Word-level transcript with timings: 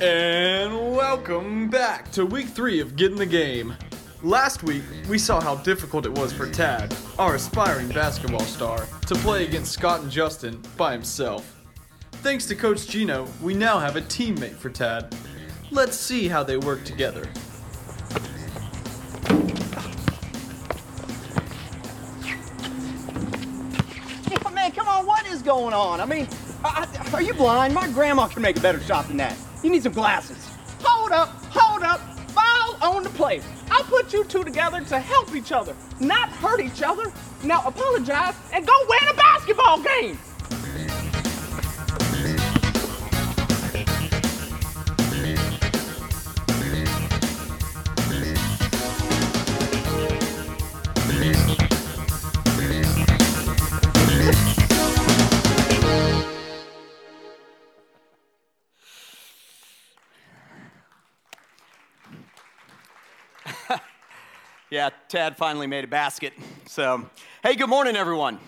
And 0.00 0.96
welcome 0.96 1.68
back 1.68 2.10
to 2.12 2.24
week 2.24 2.48
three 2.48 2.80
of 2.80 2.96
Get 2.96 3.12
in 3.12 3.18
the 3.18 3.26
Game. 3.26 3.76
Last 4.22 4.62
week, 4.62 4.82
we 5.10 5.18
saw 5.18 5.42
how 5.42 5.56
difficult 5.56 6.06
it 6.06 6.12
was 6.12 6.32
for 6.32 6.50
Tad, 6.50 6.96
our 7.18 7.34
aspiring 7.34 7.88
basketball 7.88 8.40
star, 8.40 8.86
to 9.08 9.14
play 9.16 9.44
against 9.44 9.72
Scott 9.72 10.00
and 10.00 10.10
Justin 10.10 10.58
by 10.78 10.92
himself. 10.92 11.54
Thanks 12.22 12.46
to 12.46 12.54
Coach 12.54 12.86
Gino, 12.86 13.28
we 13.42 13.52
now 13.52 13.78
have 13.78 13.96
a 13.96 14.00
teammate 14.00 14.54
for 14.54 14.70
Tad. 14.70 15.14
Let's 15.70 15.98
see 15.98 16.28
how 16.28 16.44
they 16.44 16.56
work 16.56 16.82
together. 16.84 17.28
Man, 24.54 24.72
come 24.72 24.88
on, 24.88 25.04
what 25.04 25.26
is 25.26 25.42
going 25.42 25.74
on? 25.74 26.00
I 26.00 26.06
mean, 26.06 26.26
are 27.12 27.20
you 27.20 27.34
blind? 27.34 27.74
My 27.74 27.86
grandma 27.88 28.28
can 28.28 28.40
make 28.40 28.56
a 28.56 28.60
better 28.60 28.80
shot 28.80 29.06
than 29.06 29.18
that. 29.18 29.36
You 29.62 29.70
need 29.70 29.82
some 29.82 29.92
glasses. 29.92 30.48
Hold 30.82 31.12
up, 31.12 31.28
hold 31.50 31.82
up, 31.82 32.00
foul 32.30 32.94
on 32.94 33.02
the 33.02 33.10
play. 33.10 33.42
I 33.70 33.82
put 33.82 34.12
you 34.12 34.24
two 34.24 34.42
together 34.42 34.80
to 34.80 34.98
help 34.98 35.34
each 35.34 35.52
other, 35.52 35.76
not 36.00 36.30
hurt 36.30 36.60
each 36.60 36.82
other. 36.82 37.12
Now 37.44 37.62
apologize 37.66 38.34
and 38.52 38.66
go 38.66 38.72
win 38.88 39.08
a 39.10 39.14
basketball 39.14 39.82
game. 39.82 40.18
Yeah, 64.72 64.90
Tad 65.08 65.36
finally 65.36 65.66
made 65.66 65.82
a 65.82 65.88
basket. 65.88 66.32
So, 66.66 67.04
hey, 67.42 67.56
good 67.56 67.68
morning, 67.68 67.96
everyone. 67.96 68.38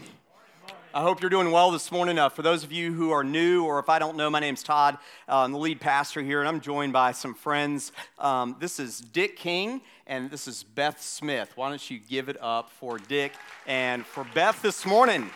I 0.94 1.02
hope 1.02 1.20
you're 1.20 1.28
doing 1.28 1.50
well 1.50 1.72
this 1.72 1.90
morning. 1.90 2.16
Uh, 2.16 2.28
for 2.28 2.42
those 2.42 2.62
of 2.62 2.70
you 2.70 2.92
who 2.92 3.10
are 3.10 3.24
new, 3.24 3.64
or 3.64 3.80
if 3.80 3.88
I 3.88 3.98
don't 3.98 4.16
know, 4.16 4.30
my 4.30 4.38
name's 4.38 4.62
Todd. 4.62 4.98
Uh, 5.28 5.38
I'm 5.38 5.50
the 5.50 5.58
lead 5.58 5.80
pastor 5.80 6.22
here, 6.22 6.38
and 6.38 6.48
I'm 6.48 6.60
joined 6.60 6.92
by 6.92 7.10
some 7.10 7.34
friends. 7.34 7.90
Um, 8.20 8.54
this 8.60 8.78
is 8.78 9.00
Dick 9.00 9.36
King, 9.36 9.80
and 10.06 10.30
this 10.30 10.46
is 10.46 10.62
Beth 10.62 11.02
Smith. 11.02 11.50
Why 11.56 11.70
don't 11.70 11.90
you 11.90 11.98
give 11.98 12.28
it 12.28 12.36
up 12.40 12.70
for 12.70 12.98
Dick 12.98 13.32
and 13.66 14.06
for 14.06 14.24
Beth 14.32 14.62
this 14.62 14.86
morning? 14.86 15.28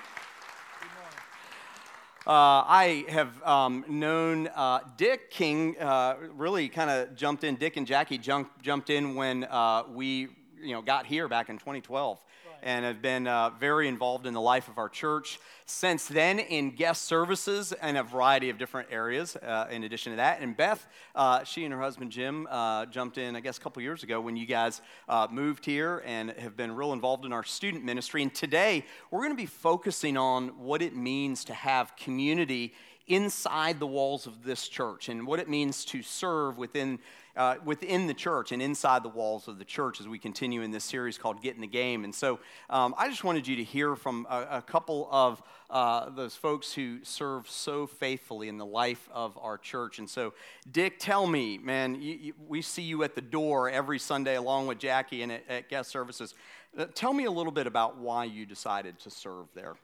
Uh, 2.29 2.63
I 2.67 3.07
have 3.09 3.43
um, 3.43 3.85
known 3.89 4.47
uh, 4.55 4.81
Dick 4.97 5.33
King 5.33 5.77
uh, 5.81 6.15
really 6.37 6.69
kind 6.69 6.91
of 6.91 7.17
jumped 7.17 7.43
in. 7.43 7.57
Dick 7.57 7.77
and 7.77 7.89
Jackie 7.89 8.19
jumped, 8.19 8.63
jumped 8.63 8.91
in 8.91 9.17
when 9.17 9.45
uh, 9.45 9.83
we 9.93 10.29
you 10.63 10.73
know, 10.73 10.83
got 10.83 11.07
here 11.07 11.29
back 11.29 11.49
in 11.49 11.59
2012 11.59 12.21
and 12.63 12.85
have 12.85 13.03
been 13.03 13.27
uh, 13.27 13.51
very 13.61 13.89
involved 13.89 14.27
in 14.27 14.35
the 14.35 14.41
life 14.41 14.69
of 14.69 14.79
our 14.79 14.89
church 14.89 15.39
since 15.67 16.07
then 16.07 16.39
in 16.39 16.71
guest 16.71 17.05
services 17.05 17.73
in 17.83 17.97
a 17.97 18.03
variety 18.03 18.51
of 18.51 18.59
different 18.59 18.89
areas 18.91 19.37
uh, 19.37 19.67
in 19.71 19.85
addition 19.85 20.13
to 20.13 20.17
that. 20.17 20.41
And 20.41 20.57
Beth, 20.57 20.87
uh, 21.15 21.45
she 21.45 21.65
and 21.65 21.75
her 21.75 21.81
husband 21.81 22.11
Jim 22.11 22.47
uh, 22.51 22.87
jumped 22.87 23.19
in, 23.19 23.37
I 23.37 23.41
guess, 23.41 23.59
a 23.59 23.61
couple 23.61 23.83
years 23.83 24.03
ago 24.03 24.21
when 24.21 24.37
you 24.37 24.47
guys 24.47 24.81
uh, 25.09 25.27
moved 25.31 25.65
here 25.65 26.03
and 26.07 26.31
have 26.33 26.57
been 26.57 26.73
real 26.73 26.93
involved 26.93 27.25
in 27.25 27.33
our 27.33 27.45
student 27.45 27.85
ministry. 27.85 28.23
And 28.23 28.35
today 28.35 28.85
we're 29.11 29.21
going 29.21 29.33
to 29.33 29.37
be 29.37 29.47
focusing 29.47 30.17
on 30.17 30.49
what 30.59 30.83
it 30.83 30.97
means 30.97 31.45
to 31.45 31.55
have 31.55 31.95
community 31.97 32.75
inside 33.07 33.79
the 33.79 33.87
walls 33.87 34.27
of 34.27 34.43
this 34.43 34.67
church 34.67 35.09
and 35.09 35.27
what 35.27 35.39
it 35.39 35.49
means 35.49 35.85
to 35.85 36.03
serve 36.03 36.59
within 36.59 36.99
uh, 37.37 37.57
within 37.65 38.07
the 38.07 38.15
church 38.15 38.53
and 38.53 38.63
inside 38.63 39.03
the 39.03 39.09
walls 39.09 39.49
of 39.49 39.59
the 39.59 39.65
church 39.65 40.01
as 40.01 40.09
we 40.09 40.19
continue 40.19 40.63
in 40.63 40.71
this 40.71 40.85
series 40.85 41.19
called 41.19 41.43
Get 41.43 41.55
in 41.55 41.61
the 41.61 41.67
Game. 41.67 42.05
And 42.05 42.15
so 42.15 42.41
um, 42.71 42.95
I 42.97 43.09
just 43.09 43.25
wanted 43.25 43.47
you 43.47 43.57
to 43.57 43.65
hear 43.65 43.95
from 43.95 44.27
a, 44.31 44.47
a 44.53 44.63
couple 44.63 45.09
of 45.11 45.43
uh, 45.69 46.11
those 46.11 46.35
folks 46.35 46.73
who 46.73 46.99
serve 47.03 47.49
so 47.49 47.87
faithfully 47.87 48.49
in 48.49 48.59
the 48.59 48.67
life 48.67 49.09
of 49.13 49.39
our 49.39 49.59
church. 49.59 49.99
And 49.99 50.09
so, 50.09 50.33
Dick, 50.71 50.99
tell 50.99 51.27
me, 51.27 51.59
man, 51.59 52.01
you, 52.01 52.15
you, 52.15 52.33
we 52.49 52.63
see 52.63 52.83
you 52.83 53.03
at 53.03 53.15
the 53.15 53.21
door 53.21 53.69
every 53.69 53.99
Sunday 53.99 54.37
along 54.37 54.67
with 54.67 54.79
Jackie 54.79 55.23
and 55.23 55.33
at, 55.33 55.45
at 55.49 55.69
guest 55.69 55.91
services. 55.91 56.35
Uh, 56.77 56.87
tell 56.95 57.13
me 57.13 57.25
a 57.25 57.31
little 57.31 57.53
bit 57.53 57.67
about 57.67 57.99
why 57.99 58.25
you 58.25 58.47
decided 58.47 58.99
to 59.01 59.11
serve 59.11 59.47
there. 59.55 59.77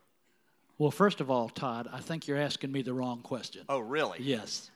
Well, 0.78 0.90
first 0.90 1.20
of 1.20 1.30
all, 1.30 1.48
Todd, 1.48 1.88
I 1.92 2.00
think 2.00 2.26
you're 2.26 2.38
asking 2.40 2.72
me 2.72 2.82
the 2.82 2.92
wrong 2.92 3.22
question. 3.22 3.62
Oh, 3.68 3.78
really? 3.78 4.18
Yes. 4.20 4.71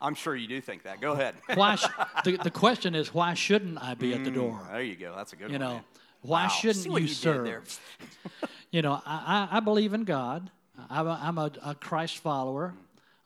I'm 0.00 0.14
sure 0.14 0.36
you 0.36 0.46
do 0.46 0.60
think 0.60 0.84
that. 0.84 1.00
Go 1.00 1.12
ahead. 1.12 1.34
Why? 1.54 1.74
Sh- 1.76 1.86
the, 2.24 2.36
the 2.36 2.50
question 2.50 2.94
is, 2.94 3.12
why 3.12 3.34
shouldn't 3.34 3.82
I 3.82 3.94
be 3.94 4.14
at 4.14 4.22
the 4.24 4.30
mm, 4.30 4.34
door? 4.34 4.60
There 4.70 4.82
you 4.82 4.94
go. 4.96 5.14
That's 5.16 5.32
a 5.32 5.36
good 5.36 5.50
You 5.50 5.58
one. 5.58 5.60
know, 5.60 5.72
man. 5.74 5.84
why 6.22 6.42
Wow. 6.44 6.48
shouldn't 6.48 6.86
you 6.86 7.06
did 7.06 7.10
serve? 7.16 7.44
there? 7.44 7.62
You 8.70 8.82
know, 8.82 9.00
I, 9.06 9.48
I, 9.50 9.56
I 9.56 9.60
believe 9.60 9.94
in 9.94 10.04
God. 10.04 10.50
I'm 10.90 11.06
a, 11.06 11.18
I'm 11.22 11.38
a, 11.38 11.50
a 11.64 11.74
Christ 11.74 12.18
follower. 12.18 12.74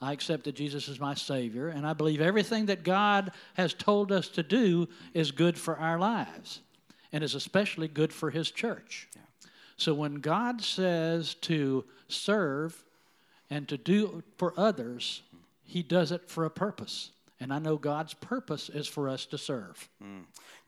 I 0.00 0.12
accept 0.12 0.44
that 0.44 0.54
Jesus 0.54 0.86
is 0.88 1.00
my 1.00 1.14
Savior, 1.14 1.66
and 1.68 1.84
I 1.86 1.94
believe 1.94 2.20
everything 2.20 2.66
that 2.66 2.84
God 2.84 3.32
has 3.54 3.74
told 3.74 4.12
us 4.12 4.28
to 4.28 4.42
do 4.44 4.88
is 5.14 5.32
good 5.32 5.58
for 5.58 5.76
our 5.76 5.98
lives, 5.98 6.60
and 7.12 7.22
is 7.24 7.34
especially 7.34 7.88
good 7.88 8.12
for 8.12 8.30
His 8.30 8.50
church. 8.52 9.08
So 9.76 9.94
when 9.94 10.16
God 10.16 10.60
says 10.62 11.34
to 11.42 11.84
serve 12.06 12.84
and 13.50 13.66
to 13.68 13.76
do 13.76 14.22
for 14.38 14.54
others, 14.56 15.22
He 15.72 15.82
does 15.82 16.12
it 16.12 16.28
for 16.28 16.44
a 16.44 16.50
purpose. 16.50 17.12
And 17.40 17.50
I 17.50 17.58
know 17.58 17.78
God's 17.78 18.12
purpose 18.12 18.68
is 18.68 18.86
for 18.86 19.08
us 19.08 19.24
to 19.26 19.38
serve. 19.38 19.88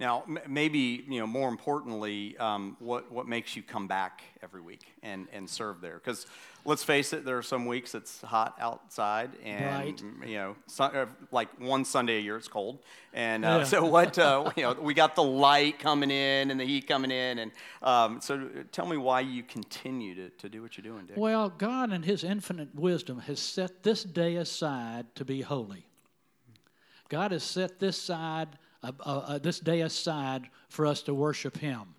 Now, 0.00 0.24
m- 0.26 0.38
maybe 0.48 1.04
you 1.06 1.20
know 1.20 1.26
more 1.26 1.50
importantly, 1.50 2.36
um, 2.38 2.78
what 2.80 3.12
what 3.12 3.28
makes 3.28 3.54
you 3.54 3.62
come 3.62 3.86
back 3.86 4.22
every 4.42 4.62
week 4.62 4.86
and 5.02 5.28
and 5.30 5.48
serve 5.48 5.82
there? 5.82 6.00
Because 6.02 6.26
let's 6.64 6.82
face 6.84 7.12
it, 7.12 7.24
there 7.24 7.36
are 7.38 7.42
some 7.42 7.66
weeks 7.66 7.94
it's 7.94 8.20
hot 8.22 8.56
outside, 8.60 9.30
and 9.44 9.64
Right. 10.20 10.28
you 10.28 10.36
know, 10.36 10.56
su- 10.66 10.82
uh, 10.84 11.06
like 11.30 11.48
one 11.60 11.84
Sunday 11.84 12.16
a 12.18 12.20
year 12.20 12.36
it's 12.36 12.48
cold, 12.48 12.78
and 13.12 13.44
uh, 13.44 13.58
Yeah. 13.58 13.64
so 13.64 13.84
what? 13.84 14.18
Uh, 14.18 14.50
you 14.56 14.62
know, 14.62 14.72
we 14.74 14.94
got 14.94 15.14
the 15.14 15.22
light 15.22 15.78
coming 15.78 16.10
in 16.10 16.50
and 16.50 16.58
the 16.58 16.64
heat 16.64 16.86
coming 16.86 17.10
in, 17.10 17.38
and 17.38 17.52
um, 17.82 18.20
so 18.20 18.48
tell 18.72 18.86
me 18.86 18.96
why 18.96 19.20
you 19.20 19.42
continue 19.42 20.14
to, 20.14 20.30
to 20.30 20.48
do 20.48 20.62
what 20.62 20.76
you're 20.76 20.82
doing, 20.84 21.06
Dick. 21.06 21.16
Well, 21.16 21.50
God, 21.50 21.92
in 21.92 22.02
His 22.02 22.24
infinite 22.24 22.74
wisdom, 22.74 23.20
has 23.20 23.38
set 23.40 23.82
this 23.82 24.02
day 24.04 24.36
aside 24.36 25.14
to 25.16 25.24
be 25.24 25.42
holy. 25.42 25.86
God 27.08 27.32
has 27.32 27.42
set 27.44 27.78
this 27.78 27.96
side, 27.96 28.48
uh, 28.82 28.92
uh, 29.00 29.18
uh, 29.18 29.38
this 29.38 29.60
day 29.60 29.82
aside 29.82 30.48
for 30.68 30.86
us 30.86 31.02
to 31.02 31.14
worship 31.14 31.58
Him. 31.58 31.94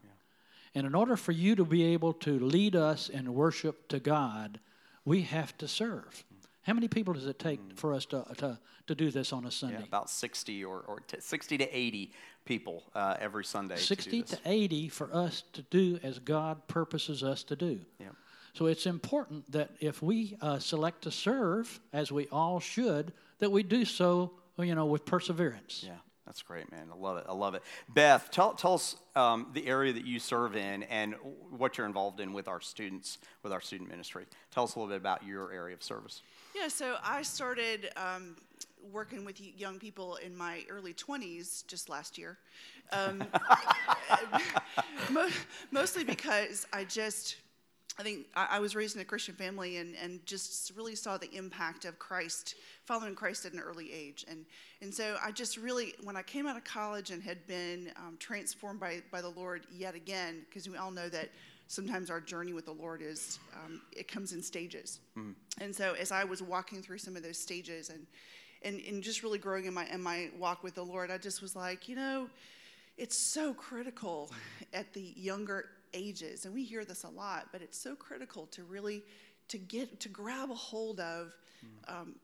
And 0.75 0.85
in 0.85 0.93
order 0.93 1.15
for 1.15 1.31
you 1.31 1.55
to 1.55 1.65
be 1.65 1.83
able 1.85 2.13
to 2.13 2.37
lead 2.37 2.75
us 2.75 3.07
in 3.07 3.33
worship 3.33 3.87
to 3.87 3.99
God, 3.99 4.59
we 5.05 5.21
have 5.21 5.57
to 5.59 5.67
serve. 5.67 6.25
How 6.63 6.73
many 6.73 6.87
people 6.87 7.13
does 7.13 7.27
it 7.27 7.39
take 7.39 7.59
for 7.75 7.93
us 7.93 8.05
to, 8.07 8.25
to, 8.37 8.59
to 8.87 8.95
do 8.95 9.09
this 9.09 9.31
on 9.31 9.45
a 9.45 9.51
Sunday? 9.51 9.77
Yeah, 9.79 9.85
about 9.85 10.09
60 10.09 10.65
or, 10.65 10.81
or 10.81 10.99
t- 11.01 11.17
60 11.19 11.59
to 11.59 11.77
80 11.77 12.11
people 12.43 12.83
uh, 12.93 13.15
every 13.19 13.45
Sunday. 13.45 13.75
to 13.75 13.81
do 13.81 13.85
60 13.85 14.21
this. 14.21 14.29
to 14.31 14.39
80 14.45 14.89
for 14.89 15.15
us 15.15 15.43
to 15.53 15.61
do 15.63 15.99
as 16.03 16.19
God 16.19 16.67
purposes 16.67 17.23
us 17.23 17.43
to 17.43 17.55
do. 17.55 17.79
Yeah. 17.99 18.07
So 18.53 18.67
it's 18.67 18.85
important 18.85 19.51
that 19.51 19.71
if 19.79 20.01
we 20.01 20.37
uh, 20.41 20.59
select 20.59 21.03
to 21.03 21.11
serve, 21.11 21.79
as 21.93 22.11
we 22.11 22.27
all 22.31 22.59
should, 22.59 23.13
that 23.39 23.51
we 23.51 23.63
do 23.63 23.85
so, 23.85 24.31
you 24.57 24.73
know, 24.73 24.85
with 24.85 25.05
perseverance. 25.05 25.83
Yeah, 25.85 25.97
that's 26.25 26.41
great, 26.41 26.71
man. 26.71 26.87
I 26.91 26.97
love 26.97 27.17
it. 27.17 27.25
I 27.29 27.33
love 27.33 27.53
it. 27.53 27.61
Beth, 27.87 28.29
tell, 28.31 28.53
tell 28.53 28.73
us 28.73 28.95
um, 29.15 29.47
the 29.53 29.67
area 29.67 29.93
that 29.93 30.05
you 30.05 30.19
serve 30.19 30.55
in 30.55 30.83
and 30.83 31.15
what 31.55 31.77
you're 31.77 31.85
involved 31.85 32.19
in 32.19 32.33
with 32.33 32.47
our 32.47 32.59
students, 32.59 33.19
with 33.43 33.53
our 33.53 33.61
student 33.61 33.89
ministry. 33.89 34.25
Tell 34.51 34.63
us 34.63 34.75
a 34.75 34.79
little 34.79 34.89
bit 34.89 34.97
about 34.97 35.23
your 35.25 35.51
area 35.51 35.75
of 35.75 35.83
service. 35.83 36.21
Yeah, 36.55 36.67
so 36.67 36.95
I 37.03 37.21
started 37.21 37.89
um, 37.95 38.37
working 38.91 39.23
with 39.23 39.39
young 39.39 39.77
people 39.77 40.15
in 40.17 40.35
my 40.35 40.63
early 40.69 40.93
20s 40.93 41.65
just 41.67 41.89
last 41.89 42.17
year. 42.17 42.37
Um, 42.91 43.23
mostly 45.71 46.03
because 46.03 46.65
I 46.73 46.85
just, 46.85 47.37
I 47.97 48.03
think 48.03 48.27
I, 48.35 48.47
I 48.51 48.59
was 48.59 48.75
raised 48.75 48.95
in 48.95 49.01
a 49.01 49.05
Christian 49.05 49.35
family 49.35 49.77
and, 49.77 49.95
and 50.01 50.25
just 50.25 50.73
really 50.75 50.95
saw 50.95 51.17
the 51.17 51.31
impact 51.31 51.85
of 51.85 51.97
Christ, 51.97 52.55
following 52.83 53.15
Christ 53.15 53.45
at 53.45 53.53
an 53.53 53.59
early 53.59 53.93
age. 53.93 54.25
And, 54.29 54.45
and 54.81 54.93
so 54.93 55.17
I 55.23 55.31
just 55.31 55.57
really, 55.57 55.93
when 56.03 56.17
I 56.17 56.21
came 56.21 56.45
out 56.45 56.57
of 56.57 56.63
college 56.63 57.11
and 57.11 57.23
had 57.23 57.45
been 57.47 57.91
um, 57.95 58.17
transformed 58.19 58.79
by, 58.79 59.01
by 59.11 59.21
the 59.21 59.29
Lord 59.29 59.65
yet 59.71 59.95
again, 59.95 60.45
because 60.49 60.67
we 60.67 60.77
all 60.77 60.91
know 60.91 61.07
that 61.09 61.29
sometimes 61.67 62.09
our 62.09 62.21
journey 62.21 62.53
with 62.53 62.65
the 62.65 62.73
Lord 62.73 63.01
is, 63.01 63.39
um, 63.53 63.81
it 63.91 64.07
comes 64.07 64.33
in 64.33 64.41
stages. 64.43 64.99
And 65.61 65.75
so 65.75 65.93
as 65.93 66.11
I 66.11 66.23
was 66.23 66.41
walking 66.41 66.81
through 66.81 66.99
some 66.99 67.15
of 67.15 67.23
those 67.23 67.37
stages 67.37 67.89
and, 67.89 68.05
and, 68.61 68.81
and 68.87 69.01
just 69.01 69.23
really 69.23 69.39
growing 69.39 69.65
in 69.65 69.73
my, 69.73 69.87
in 69.87 70.01
my 70.01 70.29
walk 70.37 70.63
with 70.63 70.75
the 70.75 70.83
Lord, 70.83 71.11
I 71.11 71.17
just 71.17 71.41
was 71.41 71.55
like, 71.55 71.87
you 71.87 71.95
know, 71.95 72.27
it's 72.97 73.17
so 73.17 73.53
critical 73.53 74.31
at 74.73 74.93
the 74.93 75.13
younger 75.15 75.69
ages, 75.95 76.45
and 76.45 76.53
we 76.53 76.63
hear 76.63 76.85
this 76.85 77.03
a 77.03 77.09
lot, 77.09 77.47
but 77.51 77.61
it's 77.61 77.77
so 77.77 77.95
critical 77.95 78.45
to 78.47 78.63
really 78.63 79.03
to 79.47 79.57
get 79.57 79.99
to 80.01 80.09
grab 80.09 80.51
a 80.51 80.55
hold 80.55 80.99
of 80.99 81.35
um, 81.87 82.15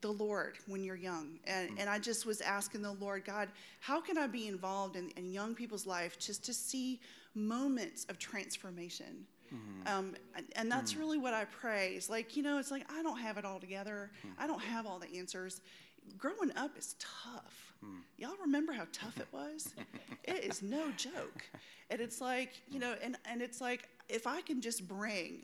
the 0.00 0.12
Lord 0.12 0.58
when 0.66 0.82
you're 0.84 0.96
young. 0.96 1.38
And, 1.46 1.70
Mm. 1.70 1.80
and 1.80 1.90
I 1.90 1.98
just 1.98 2.26
was 2.26 2.40
asking 2.40 2.82
the 2.82 2.92
Lord, 2.92 3.24
God, 3.24 3.48
how 3.80 4.00
can 4.00 4.18
I 4.18 4.26
be 4.26 4.46
involved 4.48 4.96
in, 4.96 5.10
in 5.16 5.32
young 5.32 5.54
people's 5.54 5.86
life 5.86 6.18
just 6.18 6.44
to 6.46 6.52
see 6.54 7.00
moments 7.34 8.04
of 8.10 8.18
transformation? 8.18 9.26
Mm-hmm. 9.54 9.88
Um, 9.88 10.16
and, 10.36 10.46
and 10.56 10.70
that's 10.70 10.92
Mm. 10.94 10.98
really 10.98 11.18
what 11.18 11.32
I 11.32 11.44
pray. 11.46 11.94
Is 11.94 12.10
like, 12.10 12.36
you 12.36 12.42
know, 12.42 12.58
it's 12.58 12.70
like 12.70 12.84
I 12.92 13.02
don't 13.02 13.18
have 13.18 13.38
it 13.38 13.44
all 13.44 13.60
together. 13.60 14.10
Mm. 14.26 14.30
I 14.38 14.46
don't 14.46 14.60
have 14.60 14.84
all 14.86 14.98
the 14.98 15.10
answers. 15.18 15.62
Growing 16.16 16.52
up 16.56 16.76
is 16.78 16.94
tough. 16.98 17.72
Mm. 17.84 18.00
Y'all 18.16 18.36
remember 18.40 18.72
how 18.72 18.86
tough 18.92 19.18
it 19.18 19.28
was? 19.32 19.74
it 20.24 20.44
is 20.44 20.62
no 20.62 20.90
joke. 20.96 21.44
And 21.90 22.00
it's 22.00 22.20
like, 22.20 22.52
you 22.70 22.78
know, 22.78 22.94
and, 23.02 23.16
and 23.30 23.42
it's 23.42 23.60
like 23.60 23.88
if 24.08 24.26
I 24.26 24.40
can 24.40 24.60
just 24.60 24.86
bring 24.88 25.42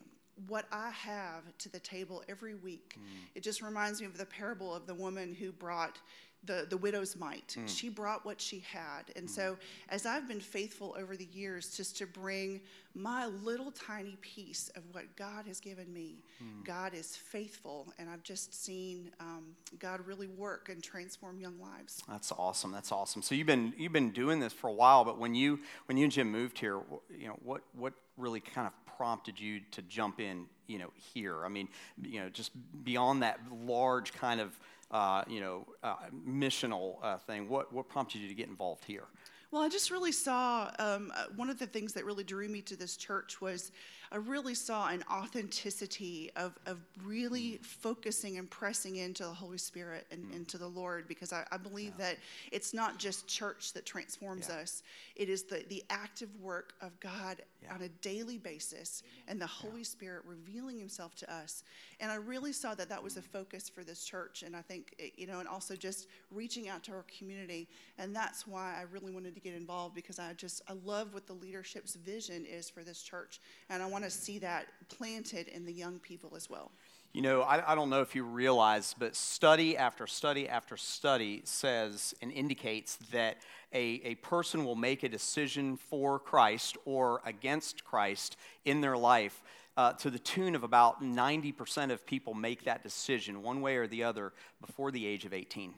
what 0.49 0.66
I 0.72 0.90
have 0.90 1.56
to 1.58 1.69
the 1.69 1.78
table 1.78 2.25
every 2.28 2.55
week, 2.55 2.99
it 3.34 3.43
just 3.43 3.62
reminds 3.62 4.00
me 4.00 4.06
of 4.06 4.19
the 4.19 4.26
parable 4.26 4.75
of 4.75 4.87
the 4.87 4.94
woman 4.94 5.34
who 5.34 5.52
brought 5.52 6.00
the, 6.46 6.67
the 6.69 6.76
widow's 6.76 7.17
mite. 7.17 7.56
Mm. 7.58 7.69
She 7.69 7.88
brought 7.88 8.25
what 8.25 8.41
she 8.41 8.61
had. 8.61 9.05
And 9.17 9.26
mm. 9.26 9.31
so, 9.31 9.56
as 9.88 10.06
I've 10.06 10.29
been 10.29 10.41
faithful 10.41 10.94
over 10.99 11.17
the 11.17 11.29
years 11.32 11.76
just 11.76 11.96
to 11.99 12.06
bring 12.06 12.61
my 12.94 13.26
little 13.26 13.73
tiny 13.73 14.17
piece 14.20 14.70
of 14.76 14.82
what 14.93 15.17
God 15.17 15.46
has 15.46 15.61
given 15.61 15.93
me, 15.93 16.23
mm. 16.43 16.64
God 16.64 16.94
is 16.94 17.17
faithful. 17.17 17.93
And 17.99 18.08
I've 18.08 18.23
just 18.23 18.64
seen 18.64 19.11
um, 19.20 19.44
God 19.79 20.06
really 20.06 20.29
work 20.29 20.69
and 20.69 20.82
transform 20.82 21.41
young 21.41 21.58
lives. 21.61 22.02
That's 22.08 22.32
awesome. 22.32 22.73
That's 22.73 22.93
awesome. 22.93 23.23
So 23.23 23.35
you've 23.35 23.47
been 23.47 23.73
you've 23.76 23.93
been 23.93 24.11
doing 24.11 24.40
this 24.40 24.52
for 24.52 24.69
a 24.69 24.73
while, 24.73 25.05
but 25.05 25.19
when 25.19 25.35
you 25.35 25.61
when 25.87 25.97
you 25.97 26.05
and 26.05 26.12
Jim 26.12 26.31
moved 26.31 26.58
here, 26.58 26.81
you 27.17 27.29
know 27.29 27.38
what 27.43 27.62
what 27.76 27.94
really 28.17 28.40
kind 28.40 28.67
of 28.67 28.73
prompted 28.97 29.40
you 29.40 29.61
to 29.73 29.82
jump 29.82 30.20
in, 30.20 30.47
you 30.67 30.79
know, 30.79 30.90
here? 31.14 31.44
I 31.44 31.49
mean, 31.49 31.69
you 32.02 32.20
know, 32.20 32.29
just 32.29 32.52
beyond 32.85 33.23
that 33.23 33.40
large 33.64 34.12
kind 34.12 34.40
of 34.40 34.58
uh, 34.90 35.25
you 35.28 35.40
know 35.40 35.66
uh, 35.82 35.96
missional 36.26 36.96
uh, 37.02 37.19
thing, 37.19 37.48
what 37.48 37.72
what 37.72 37.88
prompted 37.88 38.20
you 38.20 38.28
to 38.28 38.34
get 38.34 38.48
involved 38.48 38.84
here? 38.84 39.04
Well, 39.50 39.62
I 39.62 39.69
just 39.69 39.92
really 39.92 40.10
saw 40.10 40.70
um, 40.81 41.12
uh, 41.14 41.26
one 41.36 41.48
of 41.48 41.60
the 41.60 41.66
things 41.66 41.92
that 41.92 42.04
really 42.04 42.25
drew 42.25 42.48
me 42.48 42.60
to 42.62 42.76
this 42.76 42.96
church 42.96 43.40
was 43.40 43.70
I 44.14 44.19
really 44.19 44.55
saw 44.55 44.90
an 44.90 45.02
authenticity 45.11 46.31
of, 46.37 46.56
of 46.66 46.78
really 47.02 47.58
mm. 47.58 47.64
focusing 47.64 48.38
and 48.38 48.49
pressing 48.49 48.94
into 48.96 49.25
the 49.25 49.31
Holy 49.31 49.58
Spirit 49.58 50.06
and 50.12 50.31
mm. 50.31 50.37
into 50.37 50.56
the 50.56 50.69
Lord 50.69 51.08
because 51.08 51.32
I, 51.32 51.44
I 51.50 51.56
believe 51.56 51.96
that 51.96 52.19
it's 52.52 52.72
not 52.72 52.96
just 53.00 53.26
church 53.26 53.72
that 53.72 53.84
transforms 53.84 54.46
Yeah. 54.49 54.61
us, 54.61 54.84
it 55.16 55.28
is 55.28 55.43
the, 55.43 55.64
the 55.69 55.82
active 55.90 56.28
work 56.40 56.75
of 56.81 56.99
God 57.00 57.43
Yeah. 57.61 57.75
on 57.75 57.82
a 57.82 57.88
daily 57.88 58.38
basis 58.38 59.02
and 59.26 59.40
the 59.40 59.49
Holy 59.49 59.82
Spirit 59.82 60.22
revealing 60.26 60.78
Himself 60.78 61.16
to 61.16 61.34
us. 61.34 61.64
And 61.99 62.12
I 62.12 62.16
really 62.16 62.52
saw 62.52 62.72
that 62.76 62.88
that 62.90 63.02
was 63.02 63.16
a 63.16 63.20
mm. 63.20 63.25
focus 63.25 63.69
for 63.69 63.82
this 63.82 64.05
church. 64.05 64.44
And 64.44 64.55
I 64.55 64.62
think, 64.62 64.94
it- 64.96 65.14
you 65.16 65.26
know, 65.26 65.40
and 65.40 65.49
also 65.49 65.75
just 65.75 66.06
reaching 66.31 66.69
out 66.69 66.84
to 66.84 66.93
our 66.93 67.05
community. 67.19 67.66
And 67.99 68.14
that's 68.14 68.46
why 68.46 68.76
I 68.78 68.82
really 68.93 69.11
wanted 69.11 69.34
to 69.34 69.40
get 69.40 69.55
involved 69.55 69.96
because 69.96 70.20
I 70.20 70.34
just, 70.34 70.62
I 70.69 70.75
love 70.84 71.14
what 71.14 71.26
the 71.26 71.32
leadership's 71.32 71.96
vision 71.96 72.46
is 72.46 72.70
for 72.70 72.84
this 72.84 73.02
church. 73.02 73.40
And 73.69 73.82
I 73.82 73.87
want 73.87 74.03
to 74.04 74.10
see 74.10 74.38
that 74.40 74.66
planted 74.88 75.48
in 75.48 75.64
the 75.64 75.72
young 75.72 75.98
people 75.98 76.34
as 76.36 76.48
well. 76.48 76.70
You 77.12 77.22
know, 77.22 77.42
I, 77.42 77.72
I 77.72 77.74
don't 77.76 77.90
know 77.90 78.00
if 78.00 78.16
you 78.16 78.24
realize, 78.24 78.94
but 78.98 79.14
study 79.14 79.76
after 79.76 80.04
study 80.06 80.48
after 80.48 80.76
study 80.76 81.42
says 81.44 82.12
and 82.20 82.32
indicates 82.32 82.96
that 83.12 83.36
a, 83.72 84.00
a 84.04 84.14
person 84.16 84.64
will 84.64 84.74
make 84.74 85.04
a 85.04 85.08
decision 85.08 85.76
for 85.76 86.18
Christ 86.18 86.76
or 86.84 87.20
against 87.24 87.84
Christ 87.84 88.36
in 88.64 88.80
their 88.80 88.96
life 88.96 89.42
uh, 89.76 89.92
to 89.92 90.10
the 90.10 90.18
tune 90.18 90.54
of 90.54 90.64
about 90.64 91.02
90% 91.02 91.92
of 91.92 92.04
people 92.04 92.34
make 92.34 92.64
that 92.64 92.82
decision 92.82 93.42
one 93.42 93.60
way 93.60 93.76
or 93.76 93.86
the 93.86 94.02
other 94.02 94.32
before 94.60 94.90
the 94.90 95.06
age 95.06 95.24
of 95.24 95.32
18. 95.32 95.72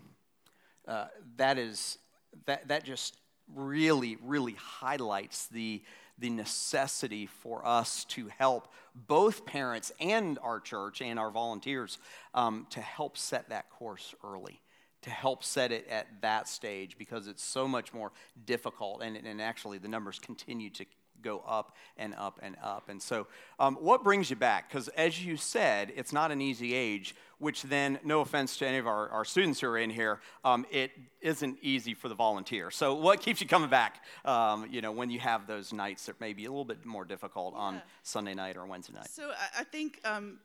Uh, 0.89 1.07
that 1.37 1.59
is 1.59 1.99
that 2.47 2.69
that 2.69 2.85
just 2.85 3.17
really 3.55 4.17
really 4.23 4.55
highlights 4.55 5.47
the 5.49 5.83
the 6.19 6.31
necessity 6.31 7.27
for 7.27 7.67
us 7.67 8.05
to 8.07 8.29
help 8.39 8.69
both 8.95 9.45
parents 9.45 9.93
and 10.01 10.39
our 10.43 10.61
church 10.61 11.03
and 11.03 11.19
our 11.19 11.31
volunteers 11.31 11.99
um, 12.35 12.67
to 12.71 12.81
help 12.81 13.19
set 13.19 13.49
that 13.51 13.71
course 13.71 14.15
early 14.25 14.61
to 15.03 15.11
help 15.11 15.45
set 15.45 15.71
it 15.71 15.87
at 15.89 16.09
that 16.21 16.49
stage 16.49 16.99
because 16.99 17.29
it's 17.29 17.45
so 17.45 17.69
much 17.69 17.95
more 17.95 18.11
difficult 18.45 19.03
and, 19.05 19.17
and 19.17 19.41
actually 19.41 19.79
the 19.79 19.87
numbers 19.87 20.19
continue 20.19 20.69
to 20.69 20.85
go 21.23 21.43
up 21.47 21.77
and 21.97 22.15
up 22.15 22.39
and 22.43 22.57
up. 22.63 22.89
And 22.89 23.01
so, 23.01 23.27
um, 23.59 23.77
what 23.77 24.03
brings 24.03 24.31
you 24.31 24.37
back? 24.37 24.69
Because 24.69 24.89
as 24.89 25.25
you 25.25 25.37
said, 25.37 25.93
it's 25.97 26.13
not 26.13 26.31
an 26.31 26.41
easy 26.41 26.75
age, 26.75 27.15
which 27.39 27.63
then, 27.63 27.99
no 28.05 28.21
offense 28.21 28.57
to 28.59 28.67
any 28.67 28.79
of 28.79 28.87
our, 28.87 29.09
our 29.11 29.25
students 29.25 29.61
who 29.61 29.69
are 29.69 29.79
in 29.79 29.91
here, 29.91 30.21
um, 30.45 30.65
it 30.71 30.91
isn't 31.21 31.59
easy 31.61 31.95
for 31.95 32.09
the 32.09 32.15
volunteer. 32.15 32.71
So, 32.71 32.95
what 32.95 33.21
keeps 33.21 33.41
you 33.41 33.47
coming 33.47 33.69
back, 33.69 34.03
um, 34.25 34.67
you 34.71 34.81
know, 34.81 34.93
when 34.93 35.11
you 35.11 35.21
have 35.21 35.47
those 35.47 35.73
nights 35.73 36.07
that 36.07 36.21
may 36.21 36.33
be 36.33 36.47
a 36.47 36.51
little 36.51 36.65
bit 36.65 36.85
more 36.85 37.05
difficult 37.05 37.55
on 37.55 37.83
Sunday 38.03 38.35
night 38.35 38.57
or 38.57 38.67
Wednesday 38.67 38.95
night? 38.95 39.11
So 39.11 39.31
I, 39.31 39.61
I 39.61 39.65
think 39.65 40.01
um, 40.05 40.39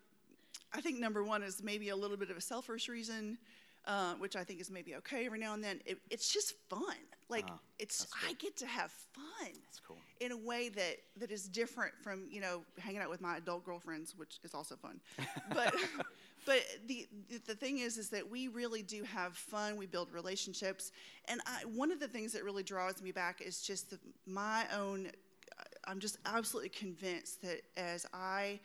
I 0.73 0.81
think 0.81 0.99
number 0.99 1.23
one 1.23 1.43
is 1.43 1.61
maybe 1.63 1.89
a 1.89 1.95
little 1.95 2.17
bit 2.17 2.29
of 2.29 2.37
a 2.37 2.41
selfish 2.41 2.87
reason, 2.87 3.37
uh, 3.85 4.13
which 4.15 4.35
I 4.35 4.43
think 4.43 4.61
is 4.61 4.69
maybe 4.71 4.95
okay 4.95 5.25
every 5.25 5.39
now 5.39 5.53
and 5.53 5.63
then. 5.63 5.81
It, 5.85 5.99
it's 6.09 6.31
just 6.31 6.55
fun. 6.69 6.95
Like 7.29 7.45
Ah, 7.49 7.59
it's 7.79 8.07
I 8.27 8.33
get 8.33 8.57
to 8.57 8.65
have 8.67 8.91
fun. 9.13 9.53
That's 9.63 9.79
cool. 9.79 9.97
In 10.19 10.31
a 10.33 10.37
way 10.37 10.69
that 10.69 10.97
that 11.17 11.31
is 11.31 11.47
different 11.47 11.93
from 12.01 12.27
you 12.29 12.41
know 12.41 12.63
hanging 12.77 13.01
out 13.01 13.09
with 13.09 13.21
my 13.21 13.37
adult 13.37 13.65
girlfriends, 13.65 14.13
which 14.17 14.39
is 14.43 14.53
also 14.53 14.75
fun. 14.75 14.99
But 15.53 15.73
but 16.45 16.63
the 16.87 17.07
the 17.45 17.55
thing 17.55 17.79
is 17.79 17.97
is 17.97 18.09
that 18.09 18.29
we 18.29 18.47
really 18.47 18.81
do 18.81 19.03
have 19.03 19.35
fun. 19.35 19.77
We 19.77 19.85
build 19.85 20.11
relationships, 20.11 20.91
and 21.27 21.41
I, 21.45 21.65
one 21.65 21.91
of 21.91 21.99
the 21.99 22.07
things 22.07 22.33
that 22.33 22.43
really 22.43 22.63
draws 22.63 23.01
me 23.01 23.11
back 23.11 23.41
is 23.41 23.61
just 23.61 23.89
the, 23.89 23.99
my 24.25 24.65
own 24.75 25.07
uh, 25.07 25.63
I'm 25.87 25.99
just 25.99 26.17
absolutely 26.25 26.69
convinced 26.69 27.41
that 27.43 27.61
as 27.77 28.05
I 28.13 28.59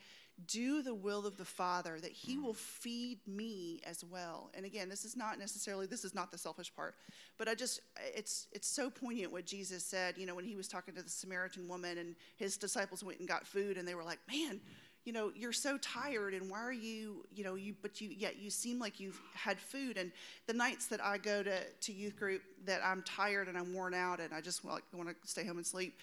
do 0.45 0.83
the 0.83 0.93
will 0.93 1.25
of 1.25 1.35
the 1.35 1.45
Father, 1.45 1.99
that 1.99 2.11
He 2.11 2.37
will 2.37 2.53
feed 2.53 3.19
me 3.27 3.81
as 3.85 4.03
well. 4.03 4.51
And 4.53 4.65
again, 4.65 4.87
this 4.87 5.03
is 5.03 5.17
not 5.17 5.39
necessarily 5.39 5.87
this 5.87 6.05
is 6.05 6.13
not 6.13 6.31
the 6.31 6.37
selfish 6.37 6.73
part, 6.75 6.95
but 7.37 7.47
I 7.47 7.55
just 7.55 7.81
it's 8.15 8.47
it's 8.51 8.67
so 8.67 8.89
poignant 8.89 9.31
what 9.31 9.45
Jesus 9.45 9.83
said. 9.83 10.17
You 10.17 10.25
know, 10.27 10.35
when 10.35 10.45
He 10.45 10.55
was 10.55 10.67
talking 10.67 10.93
to 10.95 11.01
the 11.01 11.09
Samaritan 11.09 11.67
woman 11.67 11.97
and 11.97 12.15
His 12.37 12.57
disciples 12.57 13.03
went 13.03 13.19
and 13.19 13.27
got 13.27 13.47
food, 13.47 13.77
and 13.77 13.87
they 13.87 13.95
were 13.95 14.03
like, 14.03 14.19
"Man." 14.31 14.61
You 15.07 15.13
know, 15.13 15.31
you're 15.35 15.53
so 15.53 15.77
tired, 15.77 16.33
and 16.33 16.51
why 16.51 16.59
are 16.59 16.73
you, 16.73 17.25
you 17.33 17.43
know, 17.43 17.55
you, 17.55 17.73
but 17.81 18.01
you, 18.01 18.09
yet 18.09 18.37
you 18.37 18.49
seem 18.49 18.77
like 18.77 18.99
you've 18.99 19.19
had 19.33 19.57
food. 19.57 19.97
And 19.97 20.11
the 20.47 20.53
nights 20.53 20.87
that 20.87 21.03
I 21.03 21.17
go 21.17 21.41
to, 21.43 21.63
to 21.63 21.93
youth 21.93 22.17
group, 22.17 22.41
that 22.65 22.81
I'm 22.83 23.01
tired 23.03 23.47
and 23.47 23.57
I'm 23.57 23.73
worn 23.73 23.93
out, 23.93 24.19
and 24.19 24.33
I 24.33 24.41
just 24.41 24.65
like, 24.65 24.83
want 24.93 25.09
to 25.09 25.15
stay 25.27 25.45
home 25.45 25.57
and 25.57 25.65
sleep 25.65 25.93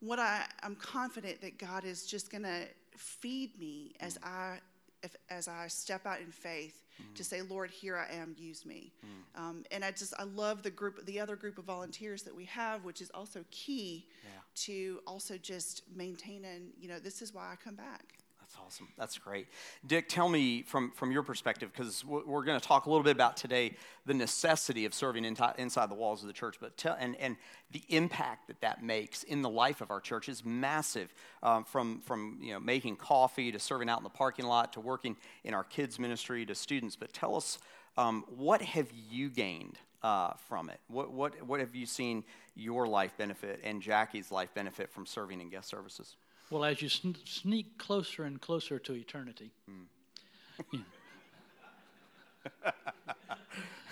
what 0.00 0.18
I, 0.18 0.44
I'm 0.62 0.74
confident 0.76 1.40
that 1.42 1.58
God 1.58 1.84
is 1.84 2.06
just 2.06 2.30
going 2.30 2.44
to 2.44 2.62
feed 2.96 3.58
me 3.58 3.92
as 4.00 4.18
mm. 4.18 4.26
I 4.26 4.58
if, 5.02 5.16
as 5.30 5.48
I 5.48 5.66
step 5.68 6.04
out 6.04 6.20
in 6.20 6.30
faith 6.30 6.84
mm. 7.00 7.14
to 7.14 7.24
say, 7.24 7.40
Lord, 7.40 7.70
here 7.70 7.96
I 7.96 8.14
am, 8.14 8.34
use 8.38 8.66
me. 8.66 8.92
Mm. 9.02 9.40
Um, 9.40 9.64
and 9.70 9.82
I 9.84 9.90
just 9.92 10.12
I 10.18 10.24
love 10.24 10.62
the 10.62 10.70
group, 10.70 11.04
the 11.06 11.20
other 11.20 11.36
group 11.36 11.58
of 11.58 11.64
volunteers 11.64 12.22
that 12.22 12.34
we 12.34 12.44
have, 12.46 12.84
which 12.84 13.00
is 13.00 13.10
also 13.14 13.44
key 13.50 14.06
Yeah. 14.22 14.30
to 14.66 15.00
also 15.06 15.38
just 15.38 15.82
maintaining. 15.94 16.72
you 16.78 16.88
know 16.88 16.98
this 16.98 17.22
is 17.22 17.32
why 17.32 17.52
I 17.52 17.56
come 17.56 17.76
back. 17.76 18.19
That's 18.50 18.66
awesome. 18.66 18.88
That's 18.98 19.16
great. 19.18 19.46
Dick, 19.86 20.08
tell 20.08 20.28
me 20.28 20.62
from, 20.62 20.90
from 20.92 21.12
your 21.12 21.22
perspective, 21.22 21.70
because 21.72 22.04
we're 22.04 22.42
going 22.42 22.58
to 22.58 22.66
talk 22.66 22.86
a 22.86 22.90
little 22.90 23.04
bit 23.04 23.14
about 23.14 23.36
today 23.36 23.76
the 24.06 24.14
necessity 24.14 24.84
of 24.86 24.94
serving 24.94 25.24
inside 25.24 25.90
the 25.90 25.94
walls 25.94 26.22
of 26.22 26.26
the 26.26 26.32
church, 26.32 26.56
but 26.60 26.76
tell, 26.76 26.96
and, 26.98 27.14
and 27.16 27.36
the 27.70 27.82
impact 27.90 28.48
that 28.48 28.60
that 28.60 28.82
makes 28.82 29.22
in 29.22 29.42
the 29.42 29.48
life 29.48 29.80
of 29.80 29.92
our 29.92 30.00
church 30.00 30.28
is 30.28 30.44
massive. 30.44 31.14
Um, 31.44 31.62
from 31.62 32.00
from 32.00 32.38
you 32.42 32.52
know 32.52 32.60
making 32.60 32.96
coffee 32.96 33.52
to 33.52 33.60
serving 33.60 33.88
out 33.88 33.98
in 33.98 34.04
the 34.04 34.10
parking 34.10 34.46
lot 34.46 34.72
to 34.72 34.80
working 34.80 35.16
in 35.44 35.54
our 35.54 35.64
kids 35.64 36.00
ministry 36.00 36.44
to 36.46 36.54
students. 36.54 36.96
But 36.96 37.12
tell 37.12 37.36
us, 37.36 37.58
um, 37.96 38.24
what 38.36 38.62
have 38.62 38.88
you 39.10 39.30
gained 39.30 39.78
uh, 40.02 40.32
from 40.48 40.70
it? 40.70 40.80
What 40.88 41.12
what 41.12 41.40
what 41.46 41.60
have 41.60 41.76
you 41.76 41.86
seen 41.86 42.24
your 42.56 42.88
life 42.88 43.16
benefit 43.16 43.60
and 43.62 43.80
Jackie's 43.80 44.32
life 44.32 44.52
benefit 44.54 44.90
from 44.90 45.06
serving 45.06 45.40
in 45.40 45.50
guest 45.50 45.68
services? 45.68 46.16
Well, 46.50 46.64
as 46.64 46.82
you 46.82 46.88
sn- 46.88 47.16
sneak 47.24 47.78
closer 47.78 48.24
and 48.24 48.40
closer 48.40 48.78
to 48.80 48.94
eternity, 48.94 49.52
hmm. 49.68 50.76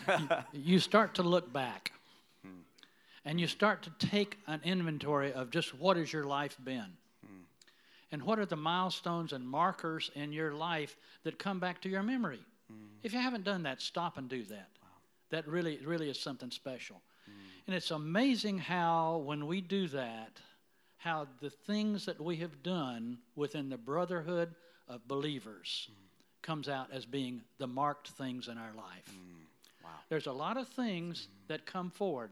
you, 0.09 0.29
you 0.53 0.79
start 0.79 1.15
to 1.15 1.23
look 1.23 1.53
back. 1.53 1.93
Hmm. 2.43 2.63
And 3.25 3.41
you 3.41 3.47
start 3.47 3.83
to 3.85 4.07
take 4.07 4.39
an 4.47 4.61
inventory 4.65 5.33
of 5.33 5.51
just 5.51 5.75
what 5.75 5.97
has 5.97 6.13
your 6.13 6.25
life 6.25 6.57
been? 6.65 6.97
Hmm. 7.25 7.43
And 8.11 8.23
what 8.23 8.39
are 8.39 8.47
the 8.47 8.57
milestones 8.57 9.33
and 9.33 9.47
markers 9.47 10.11
in 10.15 10.33
your 10.33 10.53
life 10.53 10.97
that 11.23 11.39
come 11.39 11.61
back 11.61 11.81
to 11.83 11.89
your 11.89 12.03
memory. 12.03 12.41
If 13.03 13.13
you 13.13 13.21
haven't 13.21 13.45
done 13.45 13.63
that, 13.63 13.81
stop 13.81 14.19
and 14.19 14.29
do 14.29 14.43
that. 14.45 14.69
That 15.31 15.47
really, 15.47 15.79
really 15.85 16.11
is 16.11 16.19
something 16.19 16.51
special. 16.51 17.01
And 17.67 17.77
it's 17.77 17.91
amazing 17.91 18.59
how, 18.59 19.19
when 19.19 19.47
we 19.47 19.61
do 19.61 19.89
that, 19.89 20.41
how 20.99 21.27
the 21.41 21.51
things 21.51 22.07
that 22.07 22.21
we 22.21 22.37
have 22.37 22.63
done 22.63 23.19
within 23.37 23.69
the 23.69 23.77
brotherhood 23.77 24.55
of 24.89 25.07
believers 25.07 25.89
mm. 25.91 25.95
comes 26.43 26.69
out 26.69 26.89
as 26.93 27.07
being 27.07 27.41
the 27.59 27.67
marked 27.67 28.09
things 28.09 28.49
in 28.49 28.59
our 28.59 28.75
life. 28.77 29.11
Mm. 29.11 29.85
Wow. 29.85 29.91
There's 30.09 30.27
a 30.27 30.33
lot 30.33 30.57
of 30.57 30.69
things 30.69 31.29
mm. 31.29 31.49
that 31.49 31.67
come 31.67 31.91
forward. 31.91 32.31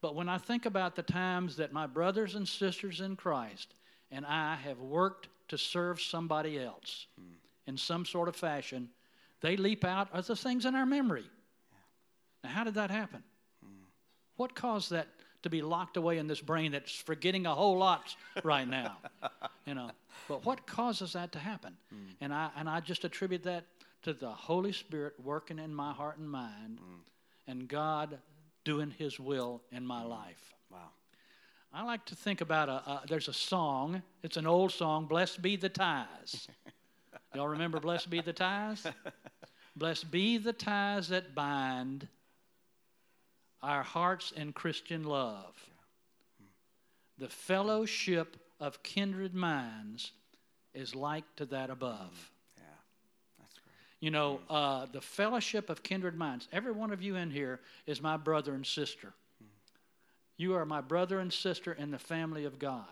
But 0.00 0.14
when 0.14 0.28
I 0.28 0.38
think 0.38 0.66
about 0.66 0.96
the 0.96 1.02
times 1.02 1.56
that 1.56 1.72
my 1.72 1.86
brothers 1.86 2.34
and 2.34 2.46
sisters 2.46 3.00
in 3.00 3.16
Christ 3.16 3.74
and 4.10 4.26
I 4.26 4.56
have 4.56 4.80
worked 4.80 5.28
to 5.48 5.58
serve 5.58 6.00
somebody 6.00 6.58
else 6.58 7.06
in 7.66 7.76
some 7.76 8.04
sort 8.04 8.28
of 8.28 8.36
fashion, 8.36 8.88
they 9.40 9.56
leap 9.56 9.84
out 9.84 10.08
as 10.12 10.28
the 10.28 10.36
things 10.36 10.66
in 10.66 10.74
our 10.74 10.86
memory. 10.86 11.24
Now, 12.44 12.50
how 12.50 12.64
did 12.64 12.74
that 12.74 12.90
happen? 12.90 13.22
What 14.36 14.54
caused 14.54 14.90
that 14.92 15.08
to 15.42 15.50
be 15.50 15.62
locked 15.62 15.96
away 15.96 16.18
in 16.18 16.26
this 16.26 16.40
brain 16.40 16.72
that's 16.72 16.92
forgetting 16.92 17.46
a 17.46 17.54
whole 17.54 17.78
lot 17.78 18.14
right 18.42 18.68
now? 18.68 18.96
You 19.66 19.74
know, 19.74 19.90
but 20.28 20.44
what 20.44 20.66
causes 20.66 21.12
that 21.12 21.32
to 21.32 21.38
happen? 21.38 21.76
Hmm. 21.90 21.96
And 22.20 22.32
I 22.32 22.50
and 22.56 22.68
I 22.68 22.80
just 22.80 23.04
attribute 23.04 23.42
that 23.44 23.64
to 24.02 24.14
the 24.14 24.30
Holy 24.30 24.72
Spirit 24.72 25.14
working 25.22 25.58
in 25.58 25.74
my 25.74 25.92
heart 25.92 26.18
and 26.18 26.30
mind, 26.30 26.78
hmm. 26.78 27.00
and 27.46 27.68
God 27.68 28.18
doing 28.64 28.90
His 28.90 29.20
will 29.20 29.62
in 29.70 29.86
my 29.86 30.02
hmm. 30.02 30.08
life. 30.08 30.54
Wow. 30.70 30.90
I 31.72 31.84
like 31.84 32.06
to 32.06 32.14
think 32.14 32.40
about 32.40 32.68
a, 32.68 32.72
a 32.72 33.02
there's 33.08 33.28
a 33.28 33.32
song. 33.32 34.02
It's 34.22 34.36
an 34.36 34.46
old 34.46 34.72
song. 34.72 35.06
Blessed 35.06 35.42
be 35.42 35.56
the 35.56 35.68
ties. 35.68 36.48
Y'all 37.34 37.48
remember 37.48 37.78
"Blessed 37.78 38.10
be 38.10 38.20
the 38.20 38.32
ties"? 38.32 38.86
Blessed 39.76 40.10
be 40.10 40.38
the 40.38 40.52
ties 40.52 41.08
that 41.08 41.34
bind 41.34 42.08
our 43.62 43.82
hearts 43.82 44.32
and 44.36 44.54
Christian 44.54 45.04
love. 45.04 45.54
The 47.18 47.28
fellowship 47.28 48.36
of 48.60 48.82
kindred 48.82 49.34
minds 49.34 50.12
is 50.74 50.94
like 50.94 51.24
to 51.36 51.46
that 51.46 51.70
above. 51.70 52.30
Yeah. 52.56 52.64
That's 53.38 53.54
great. 53.54 53.74
You 54.00 54.10
know, 54.10 54.40
uh, 54.48 54.86
the 54.92 55.00
fellowship 55.00 55.70
of 55.70 55.82
kindred 55.82 56.16
minds. 56.16 56.48
Every 56.52 56.72
one 56.72 56.92
of 56.92 57.02
you 57.02 57.16
in 57.16 57.30
here 57.30 57.60
is 57.86 58.00
my 58.00 58.16
brother 58.16 58.54
and 58.54 58.64
sister. 58.64 59.12
You 60.38 60.54
are 60.54 60.64
my 60.64 60.80
brother 60.80 61.18
and 61.18 61.32
sister 61.32 61.72
in 61.72 61.90
the 61.90 61.98
family 61.98 62.44
of 62.44 62.58
God. 62.58 62.86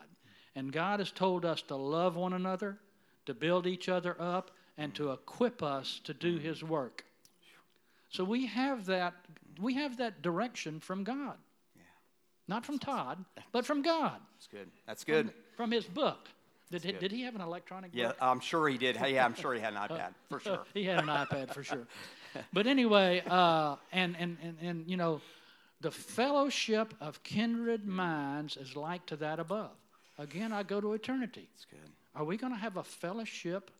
And 0.57 0.73
God 0.73 0.99
has 0.99 1.13
told 1.13 1.45
us 1.45 1.63
to 1.63 1.77
love 1.77 2.17
one 2.17 2.33
another, 2.33 2.79
to 3.27 3.35
build 3.35 3.67
each 3.67 3.89
other 3.89 4.17
up, 4.21 4.51
and 4.77 4.95
to 4.97 5.13
equip 5.13 5.63
us 5.63 6.01
to 6.05 6.13
do 6.13 6.39
His 6.39 6.63
work. 6.65 7.05
So 8.09 8.25
we 8.25 8.47
have 8.47 8.87
that. 8.87 9.15
We 9.61 9.75
have 9.75 9.97
that 9.99 10.23
direction 10.23 10.81
from 10.81 11.03
God, 11.05 11.37
not 12.47 12.67
from 12.67 12.79
Todd, 12.79 13.25
but 13.53 13.65
from 13.65 13.83
God, 13.83 14.21
That's 14.35 14.47
good. 14.47 14.69
That's 14.87 15.05
good. 15.05 15.33
from 15.57 15.71
His 15.71 15.85
book. 15.85 16.29
Did, 16.71 16.83
he, 16.83 16.93
did 16.93 17.13
he 17.13 17.23
have 17.23 17.37
an 17.37 17.41
electronic 17.41 17.93
Yeah. 17.95 18.13
I'm 18.21 18.41
sure 18.41 18.69
he 18.69 18.77
did. 18.77 18.97
Yeah, 18.97 19.25
I'm 19.25 19.35
sure 19.35 19.55
he 19.55 19.61
had 19.61 19.73
an 19.73 19.79
iPad 19.89 20.15
for 20.29 20.41
sure. 20.41 20.65
he 20.75 20.85
had 20.85 20.99
an 20.99 21.07
iPad 21.07 21.53
for 21.55 21.63
sure. 21.63 21.87
But 22.53 22.67
anyway, 22.67 23.23
uh, 23.27 23.77
and, 23.93 24.15
and, 24.19 24.37
and, 24.43 24.59
and, 24.61 24.87
you 24.87 24.99
know, 24.99 25.23
the 25.81 25.91
fellowship 25.91 26.93
of 27.01 27.23
kindred 27.23 27.87
minds 27.87 28.59
is 28.59 28.77
like 28.77 29.07
to 29.07 29.17
that 29.17 29.39
above. 29.39 29.71
Again, 30.19 30.53
I 30.53 30.63
go 30.63 30.79
to 30.79 30.93
eternity. 30.93 31.49
That's 31.55 31.65
good. 31.65 31.91
Are 32.15 32.25
we 32.25 32.37
going 32.37 32.53
to 32.53 32.59
have 32.59 32.77
a 32.77 32.83
fellowship 32.83 33.71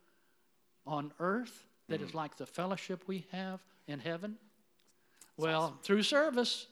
on 0.87 1.13
earth 1.21 1.67
that 1.91 2.01
is 2.01 2.15
like 2.15 2.39
the 2.39 2.47
fellowship 2.47 3.03
we 3.07 3.27
have 3.31 3.61
in 3.87 4.01
heaven? 4.01 4.37
well, 5.37 5.79
through 5.83 6.03
service. 6.03 6.67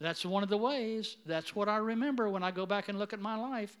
That's 0.00 0.26
one 0.26 0.42
of 0.42 0.48
the 0.48 0.56
ways. 0.56 1.16
That's 1.26 1.54
what 1.54 1.68
I 1.68 1.76
remember 1.76 2.28
when 2.28 2.42
I 2.42 2.50
go 2.50 2.66
back 2.66 2.88
and 2.88 2.98
look 2.98 3.12
at 3.12 3.20
my 3.20 3.36
life. 3.36 3.78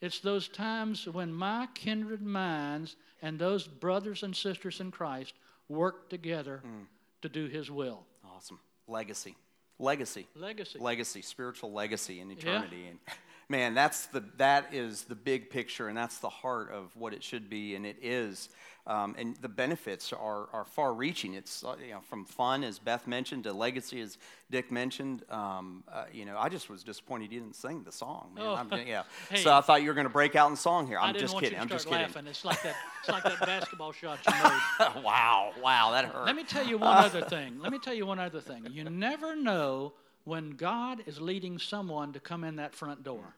It's 0.00 0.20
those 0.20 0.48
times 0.48 1.06
when 1.06 1.32
my 1.32 1.68
kindred 1.74 2.22
minds 2.22 2.96
and 3.20 3.38
those 3.38 3.66
brothers 3.66 4.22
and 4.22 4.34
sisters 4.34 4.80
in 4.80 4.90
Christ 4.90 5.34
work 5.68 6.08
together 6.08 6.62
mm. 6.64 6.86
to 7.22 7.28
do 7.28 7.48
His 7.48 7.70
will. 7.70 8.06
Awesome. 8.24 8.58
Legacy. 8.86 9.34
Legacy. 9.78 10.26
Legacy. 10.34 10.78
Legacy, 10.78 11.22
spiritual 11.22 11.72
legacy 11.72 12.20
in 12.20 12.30
eternity. 12.30 12.86
And 12.86 12.98
man, 13.48 13.74
that's 13.74 14.06
the 14.06 14.24
that 14.36 14.72
is 14.72 15.04
the 15.04 15.14
big 15.14 15.50
picture 15.50 15.88
and 15.88 15.96
that's 15.96 16.18
the 16.18 16.28
heart 16.28 16.70
of 16.70 16.94
what 16.96 17.12
it 17.12 17.22
should 17.22 17.48
be 17.48 17.74
and 17.74 17.86
it 17.86 17.96
is. 18.02 18.48
Um, 18.86 19.14
and 19.18 19.36
the 19.42 19.50
benefits 19.50 20.14
are, 20.14 20.48
are 20.50 20.64
far 20.64 20.94
reaching. 20.94 21.34
It's 21.34 21.62
uh, 21.62 21.76
you 21.78 21.90
know, 21.90 22.00
from 22.00 22.24
fun, 22.24 22.64
as 22.64 22.78
Beth 22.78 23.06
mentioned, 23.06 23.44
to 23.44 23.52
legacy, 23.52 24.00
as 24.00 24.16
Dick 24.50 24.72
mentioned. 24.72 25.24
Um, 25.28 25.84
uh, 25.92 26.04
you 26.10 26.24
know, 26.24 26.38
I 26.38 26.48
just 26.48 26.70
was 26.70 26.84
disappointed 26.84 27.30
you 27.30 27.40
didn't 27.40 27.54
sing 27.54 27.82
the 27.84 27.92
song. 27.92 28.30
Man. 28.34 28.46
Oh. 28.46 28.54
I'm, 28.54 28.72
yeah. 28.86 29.02
Hey. 29.30 29.42
So 29.42 29.52
I 29.52 29.60
thought 29.60 29.82
you 29.82 29.88
were 29.88 29.94
going 29.94 30.06
to 30.06 30.12
break 30.12 30.36
out 30.36 30.48
in 30.48 30.56
song 30.56 30.86
here. 30.86 30.98
I'm 30.98 31.14
I 31.14 31.18
just 31.18 31.38
kidding. 31.38 31.58
I'm 31.58 31.68
just 31.68 31.86
start 31.86 32.10
kidding. 32.14 32.26
It's 32.28 32.46
like 32.46 32.62
that. 32.62 32.76
It's 33.00 33.10
like 33.10 33.24
that 33.24 33.40
basketball 33.40 33.92
shot 33.92 34.20
you 34.26 34.32
made. 34.32 35.02
wow, 35.04 35.52
wow, 35.62 35.90
that 35.90 36.06
hurt. 36.06 36.24
Let 36.24 36.34
me 36.34 36.44
tell 36.44 36.66
you 36.66 36.78
one 36.78 36.96
other 36.96 37.20
thing. 37.20 37.60
Let 37.60 37.72
me 37.72 37.78
tell 37.78 37.94
you 37.94 38.06
one 38.06 38.18
other 38.18 38.40
thing. 38.40 38.68
You 38.70 38.84
never 38.84 39.36
know 39.36 39.92
when 40.24 40.52
God 40.52 41.02
is 41.06 41.20
leading 41.20 41.58
someone 41.58 42.14
to 42.14 42.20
come 42.20 42.42
in 42.42 42.56
that 42.56 42.74
front 42.74 43.02
door. 43.02 43.34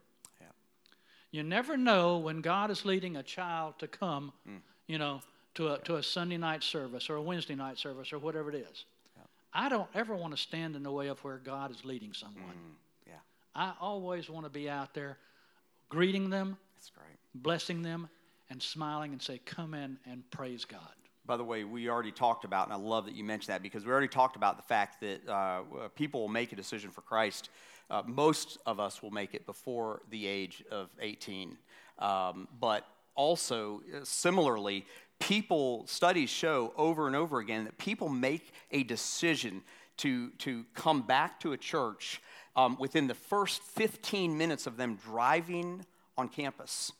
Yeah. 1.32 1.42
You 1.42 1.48
never 1.48 1.76
know 1.76 2.18
when 2.18 2.40
God 2.40 2.70
is 2.70 2.84
leading 2.84 3.16
a 3.16 3.22
child 3.22 3.74
to 3.78 3.86
come, 3.88 4.32
you 4.86 4.98
know, 4.98 5.20
to 5.54 5.74
a, 5.74 5.78
to 5.80 5.96
a 5.96 6.02
Sunday 6.02 6.36
night 6.36 6.62
service 6.62 7.08
or 7.10 7.16
a 7.16 7.22
Wednesday 7.22 7.54
night 7.54 7.78
service 7.78 8.12
or 8.12 8.18
whatever 8.18 8.50
it 8.50 8.56
is. 8.56 8.84
I 9.52 9.68
don't 9.68 9.88
ever 9.94 10.14
want 10.14 10.34
to 10.34 10.40
stand 10.40 10.76
in 10.76 10.82
the 10.84 10.92
way 10.92 11.08
of 11.08 11.18
where 11.24 11.38
God 11.38 11.72
is 11.72 11.84
leading 11.84 12.12
someone. 12.12 12.54
yeah, 13.06 13.14
I 13.54 13.72
always 13.80 14.30
want 14.30 14.46
to 14.46 14.50
be 14.50 14.70
out 14.70 14.94
there 14.94 15.18
greeting 15.88 16.30
them, 16.30 16.56
that's 16.76 16.90
great. 16.90 17.18
blessing 17.34 17.82
them, 17.82 18.08
and 18.48 18.62
smiling 18.62 19.12
and 19.12 19.20
say, 19.20 19.40
Come 19.44 19.74
in 19.74 19.98
and 20.06 20.28
praise 20.30 20.64
God. 20.64 20.80
By 21.26 21.36
the 21.36 21.44
way, 21.44 21.64
we 21.64 21.88
already 21.88 22.12
talked 22.12 22.44
about, 22.44 22.66
and 22.66 22.74
I 22.74 22.76
love 22.76 23.04
that 23.06 23.14
you 23.14 23.24
mentioned 23.24 23.52
that 23.52 23.62
because 23.62 23.84
we 23.84 23.90
already 23.92 24.08
talked 24.08 24.36
about 24.36 24.56
the 24.56 24.62
fact 24.62 25.00
that 25.00 25.28
uh, 25.28 25.62
people 25.94 26.20
will 26.20 26.28
make 26.28 26.52
a 26.52 26.56
decision 26.56 26.90
for 26.90 27.02
Christ. 27.02 27.50
Uh, 27.90 28.02
most 28.06 28.58
of 28.66 28.78
us 28.78 29.02
will 29.02 29.10
make 29.10 29.34
it 29.34 29.44
before 29.46 30.02
the 30.10 30.26
age 30.26 30.62
of 30.70 30.90
18. 31.00 31.58
Um, 31.98 32.48
but 32.58 32.86
also, 33.14 33.82
uh, 33.94 34.00
similarly, 34.04 34.86
people, 35.18 35.84
studies 35.86 36.30
show 36.30 36.72
over 36.76 37.06
and 37.06 37.16
over 37.16 37.38
again 37.38 37.64
that 37.64 37.76
people 37.78 38.08
make 38.08 38.52
a 38.70 38.82
decision 38.84 39.62
to, 39.98 40.30
to 40.38 40.64
come 40.74 41.02
back 41.02 41.40
to 41.40 41.52
a 41.52 41.56
church 41.56 42.22
um, 42.56 42.76
within 42.78 43.06
the 43.06 43.14
first 43.14 43.62
15 43.62 44.36
minutes 44.36 44.66
of 44.66 44.76
them 44.76 44.98
driving 45.04 45.84
on 46.16 46.28
campus. 46.28 46.92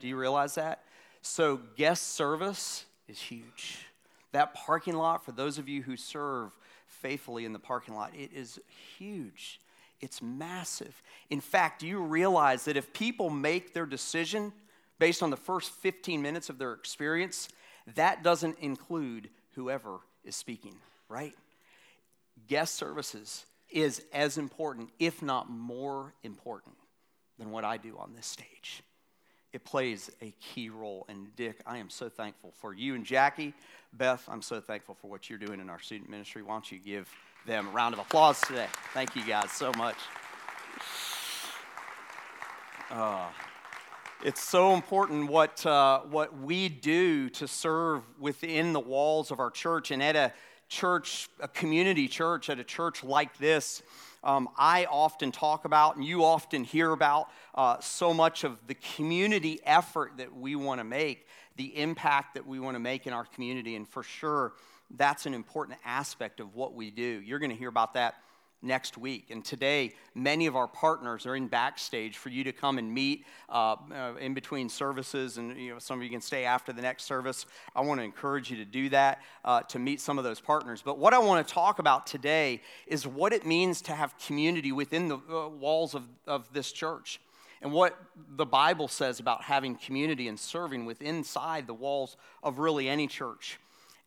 Do 0.00 0.08
you 0.08 0.16
realize 0.16 0.56
that? 0.56 0.82
So, 1.22 1.60
guest 1.76 2.14
service 2.14 2.84
is 3.08 3.20
huge. 3.20 3.86
That 4.32 4.54
parking 4.54 4.94
lot, 4.94 5.24
for 5.24 5.32
those 5.32 5.58
of 5.58 5.68
you 5.68 5.82
who 5.82 5.96
serve 5.96 6.50
faithfully 6.86 7.44
in 7.44 7.52
the 7.52 7.58
parking 7.58 7.94
lot, 7.94 8.12
it 8.14 8.30
is 8.34 8.58
huge. 8.98 9.60
It's 10.02 10.20
massive. 10.20 11.00
In 11.30 11.40
fact, 11.40 11.82
you 11.82 12.00
realize 12.00 12.66
that 12.66 12.76
if 12.76 12.92
people 12.92 13.30
make 13.30 13.72
their 13.72 13.86
decision 13.86 14.52
based 14.98 15.22
on 15.22 15.30
the 15.30 15.36
first 15.36 15.70
15 15.70 16.20
minutes 16.20 16.50
of 16.50 16.58
their 16.58 16.72
experience, 16.72 17.48
that 17.94 18.22
doesn't 18.22 18.58
include 18.58 19.30
whoever 19.54 20.00
is 20.24 20.36
speaking, 20.36 20.74
right? 21.08 21.34
Guest 22.48 22.74
services 22.74 23.46
is 23.70 24.02
as 24.12 24.36
important, 24.36 24.90
if 24.98 25.22
not 25.22 25.48
more 25.48 26.12
important, 26.22 26.74
than 27.38 27.50
what 27.50 27.64
I 27.64 27.78
do 27.78 27.96
on 27.98 28.12
this 28.14 28.26
stage 28.26 28.82
it 29.52 29.64
plays 29.64 30.10
a 30.22 30.32
key 30.40 30.70
role. 30.70 31.04
And 31.08 31.34
Dick, 31.36 31.60
I 31.66 31.78
am 31.78 31.90
so 31.90 32.08
thankful 32.08 32.52
for 32.60 32.72
you 32.72 32.94
and 32.94 33.04
Jackie. 33.04 33.54
Beth, 33.92 34.26
I'm 34.28 34.42
so 34.42 34.60
thankful 34.60 34.94
for 34.94 35.08
what 35.10 35.28
you're 35.28 35.38
doing 35.38 35.60
in 35.60 35.68
our 35.68 35.78
student 35.78 36.08
ministry. 36.08 36.42
Why 36.42 36.54
don't 36.54 36.72
you 36.72 36.78
give 36.78 37.08
them 37.46 37.68
a 37.68 37.70
round 37.70 37.94
of 37.94 38.00
applause 38.00 38.40
today? 38.40 38.68
Thank 38.94 39.16
you 39.16 39.24
guys 39.24 39.50
so 39.50 39.72
much. 39.72 39.96
Uh, 42.90 43.26
it's 44.24 44.42
so 44.42 44.74
important 44.74 45.28
what, 45.28 45.64
uh, 45.66 46.00
what 46.00 46.38
we 46.38 46.68
do 46.68 47.28
to 47.30 47.48
serve 47.48 48.02
within 48.18 48.72
the 48.72 48.80
walls 48.80 49.30
of 49.30 49.40
our 49.40 49.50
church 49.50 49.90
and 49.90 50.02
at 50.02 50.14
a 50.14 50.32
church, 50.68 51.28
a 51.40 51.48
community 51.48 52.06
church, 52.06 52.48
at 52.48 52.58
a 52.58 52.64
church 52.64 53.02
like 53.02 53.36
this. 53.38 53.82
Um, 54.22 54.48
I 54.56 54.84
often 54.84 55.32
talk 55.32 55.64
about, 55.64 55.96
and 55.96 56.04
you 56.04 56.24
often 56.24 56.62
hear 56.62 56.92
about, 56.92 57.28
uh, 57.56 57.80
so 57.80 58.14
much 58.14 58.44
of 58.44 58.64
the 58.68 58.74
community 58.74 59.58
effort 59.64 60.12
that 60.18 60.36
we 60.36 60.54
want 60.54 60.78
to 60.78 60.84
make, 60.84 61.26
the 61.56 61.76
impact 61.76 62.34
that 62.34 62.46
we 62.46 62.60
want 62.60 62.76
to 62.76 62.80
make 62.80 63.06
in 63.08 63.12
our 63.12 63.24
community. 63.24 63.74
And 63.74 63.88
for 63.88 64.04
sure, 64.04 64.52
that's 64.96 65.26
an 65.26 65.34
important 65.34 65.78
aspect 65.84 66.40
of 66.40 66.54
what 66.54 66.74
we 66.74 66.90
do. 66.90 67.02
You're 67.02 67.38
going 67.38 67.50
to 67.50 67.56
hear 67.56 67.68
about 67.68 67.94
that 67.94 68.16
next 68.62 68.96
week. 68.96 69.30
And 69.30 69.44
today, 69.44 69.92
many 70.14 70.46
of 70.46 70.54
our 70.54 70.68
partners 70.68 71.26
are 71.26 71.34
in 71.34 71.48
backstage 71.48 72.16
for 72.16 72.28
you 72.28 72.44
to 72.44 72.52
come 72.52 72.78
and 72.78 72.92
meet 72.92 73.24
uh, 73.48 73.76
uh, 73.92 74.14
in 74.20 74.34
between 74.34 74.68
services. 74.68 75.36
And 75.36 75.58
you 75.58 75.72
know, 75.72 75.78
some 75.78 75.98
of 75.98 76.04
you 76.04 76.10
can 76.10 76.20
stay 76.20 76.44
after 76.44 76.72
the 76.72 76.82
next 76.82 77.04
service. 77.04 77.44
I 77.74 77.80
want 77.80 77.98
to 77.98 78.04
encourage 78.04 78.50
you 78.50 78.56
to 78.58 78.64
do 78.64 78.88
that, 78.90 79.20
uh, 79.44 79.62
to 79.62 79.78
meet 79.78 80.00
some 80.00 80.16
of 80.16 80.24
those 80.24 80.40
partners. 80.40 80.80
But 80.82 80.98
what 80.98 81.12
I 81.12 81.18
want 81.18 81.46
to 81.46 81.52
talk 81.52 81.80
about 81.80 82.06
today 82.06 82.62
is 82.86 83.06
what 83.06 83.32
it 83.32 83.44
means 83.44 83.82
to 83.82 83.92
have 83.92 84.16
community 84.18 84.70
within 84.70 85.08
the 85.08 85.16
uh, 85.16 85.48
walls 85.48 85.94
of, 85.94 86.04
of 86.26 86.52
this 86.52 86.70
church. 86.70 87.20
And 87.62 87.72
what 87.72 87.96
the 88.36 88.46
Bible 88.46 88.88
says 88.88 89.20
about 89.20 89.42
having 89.42 89.76
community 89.76 90.26
and 90.26 90.38
serving 90.38 90.84
within 90.84 91.16
inside 91.16 91.68
the 91.68 91.74
walls 91.74 92.16
of 92.42 92.58
really 92.58 92.88
any 92.88 93.06
church. 93.06 93.58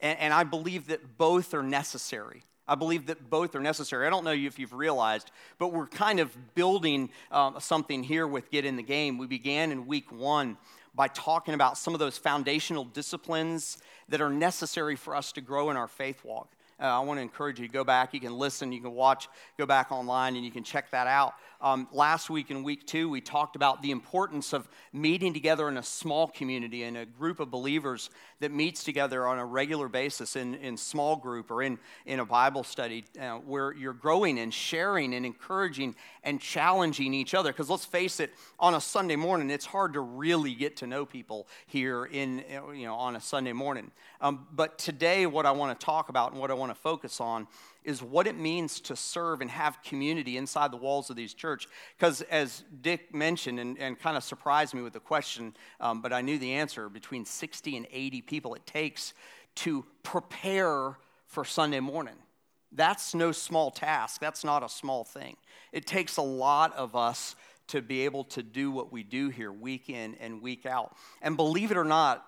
And, 0.05 0.19
and 0.19 0.33
I 0.33 0.43
believe 0.43 0.87
that 0.87 1.17
both 1.17 1.55
are 1.55 1.63
necessary. 1.63 2.43
I 2.67 2.75
believe 2.75 3.07
that 3.07 3.27
both 3.27 3.55
are 3.55 3.59
necessary. 3.59 4.05
I 4.05 4.11
don't 4.11 4.23
know 4.23 4.33
if 4.33 4.59
you've 4.59 4.73
realized, 4.73 5.31
but 5.57 5.73
we're 5.73 5.87
kind 5.87 6.19
of 6.19 6.35
building 6.53 7.09
um, 7.31 7.55
something 7.59 8.03
here 8.03 8.27
with 8.27 8.51
Get 8.51 8.65
in 8.65 8.75
the 8.75 8.83
Game. 8.83 9.17
We 9.17 9.25
began 9.25 9.71
in 9.71 9.87
week 9.87 10.11
one 10.11 10.57
by 10.93 11.07
talking 11.07 11.55
about 11.55 11.77
some 11.79 11.95
of 11.95 11.99
those 11.99 12.19
foundational 12.19 12.85
disciplines 12.85 13.79
that 14.09 14.21
are 14.21 14.29
necessary 14.29 14.95
for 14.95 15.15
us 15.15 15.31
to 15.33 15.41
grow 15.41 15.71
in 15.71 15.77
our 15.77 15.87
faith 15.87 16.23
walk. 16.23 16.51
Uh, 16.79 16.83
I 16.83 16.99
want 16.99 17.17
to 17.17 17.21
encourage 17.21 17.59
you 17.59 17.67
to 17.67 17.73
go 17.73 17.83
back. 17.83 18.13
You 18.13 18.19
can 18.19 18.37
listen, 18.37 18.71
you 18.71 18.81
can 18.81 18.91
watch, 18.91 19.27
go 19.57 19.65
back 19.65 19.91
online, 19.91 20.35
and 20.35 20.45
you 20.45 20.51
can 20.51 20.63
check 20.63 20.91
that 20.91 21.07
out. 21.07 21.33
Um, 21.61 21.87
last 21.91 22.29
week 22.29 22.51
in 22.51 22.63
week 22.63 22.85
two, 22.85 23.09
we 23.09 23.21
talked 23.21 23.55
about 23.55 23.81
the 23.81 23.91
importance 23.91 24.53
of 24.53 24.67
meeting 24.91 25.33
together 25.33 25.67
in 25.67 25.77
a 25.77 25.83
small 25.83 26.27
community, 26.27 26.83
in 26.83 26.95
a 26.95 27.05
group 27.05 27.39
of 27.39 27.49
believers 27.49 28.09
that 28.39 28.51
meets 28.51 28.83
together 28.83 29.25
on 29.25 29.39
a 29.39 29.45
regular 29.45 29.87
basis 29.87 30.35
in, 30.35 30.55
in 30.55 30.77
small 30.77 31.15
group 31.15 31.49
or 31.49 31.63
in, 31.63 31.79
in 32.05 32.19
a 32.19 32.25
Bible 32.25 32.63
study 32.63 33.05
uh, 33.19 33.35
where 33.37 33.73
you're 33.73 33.93
growing 33.93 34.39
and 34.39 34.53
sharing 34.53 35.13
and 35.13 35.25
encouraging 35.25 35.95
and 36.23 36.41
challenging 36.41 37.13
each 37.13 37.33
other. 37.33 37.51
Because 37.51 37.69
let's 37.69 37.85
face 37.85 38.19
it, 38.19 38.33
on 38.59 38.75
a 38.75 38.81
Sunday 38.81 39.15
morning, 39.15 39.49
it's 39.49 39.65
hard 39.65 39.93
to 39.93 40.01
really 40.01 40.53
get 40.53 40.77
to 40.77 40.87
know 40.87 41.05
people 41.05 41.47
here 41.67 42.05
in, 42.05 42.43
you 42.73 42.85
know, 42.85 42.95
on 42.95 43.15
a 43.15 43.21
Sunday 43.21 43.53
morning. 43.53 43.91
Um, 44.21 44.47
but 44.51 44.77
today, 44.77 45.25
what 45.25 45.45
I 45.45 45.51
want 45.51 45.79
to 45.79 45.85
talk 45.85 46.09
about 46.09 46.31
and 46.31 46.41
what 46.41 46.51
I 46.51 46.53
want 46.53 46.71
to 46.71 46.79
focus 46.79 47.21
on 47.21 47.47
is 47.85 48.01
what 48.01 48.27
it 48.27 48.37
means 48.37 48.81
to 48.81 48.95
serve 48.95 49.41
and 49.41 49.49
have 49.49 49.81
community 49.83 50.37
inside 50.37 50.71
the 50.71 50.77
walls 50.77 51.09
of 51.09 51.15
these 51.15 51.33
church. 51.33 51.67
Because 51.97 52.21
as 52.23 52.63
Dick 52.81 53.13
mentioned 53.13 53.59
and, 53.59 53.77
and 53.77 53.99
kind 53.99 54.17
of 54.17 54.23
surprised 54.23 54.73
me 54.73 54.81
with 54.81 54.93
the 54.93 54.99
question, 54.99 55.55
um, 55.79 56.01
but 56.01 56.11
I 56.11 56.21
knew 56.21 56.37
the 56.37 56.53
answer 56.53 56.89
between 56.89 57.25
60 57.25 57.77
and 57.77 57.87
80 57.91 58.21
people 58.21 58.55
it 58.55 58.65
takes 58.65 59.13
to 59.55 59.85
prepare 60.03 60.97
for 61.27 61.45
Sunday 61.45 61.79
morning. 61.79 62.15
That's 62.71 63.15
no 63.15 63.31
small 63.31 63.71
task. 63.71 64.19
That's 64.19 64.43
not 64.43 64.63
a 64.63 64.69
small 64.69 65.03
thing. 65.03 65.37
It 65.71 65.85
takes 65.85 66.17
a 66.17 66.21
lot 66.21 66.75
of 66.75 66.95
us 66.95 67.35
to 67.67 67.81
be 67.81 68.01
able 68.01 68.23
to 68.25 68.43
do 68.43 68.71
what 68.71 68.91
we 68.91 69.03
do 69.03 69.29
here 69.29 69.51
week 69.51 69.89
in 69.89 70.15
and 70.15 70.41
week 70.41 70.65
out. 70.65 70.95
And 71.21 71.37
believe 71.37 71.71
it 71.71 71.77
or 71.77 71.83
not, 71.85 72.25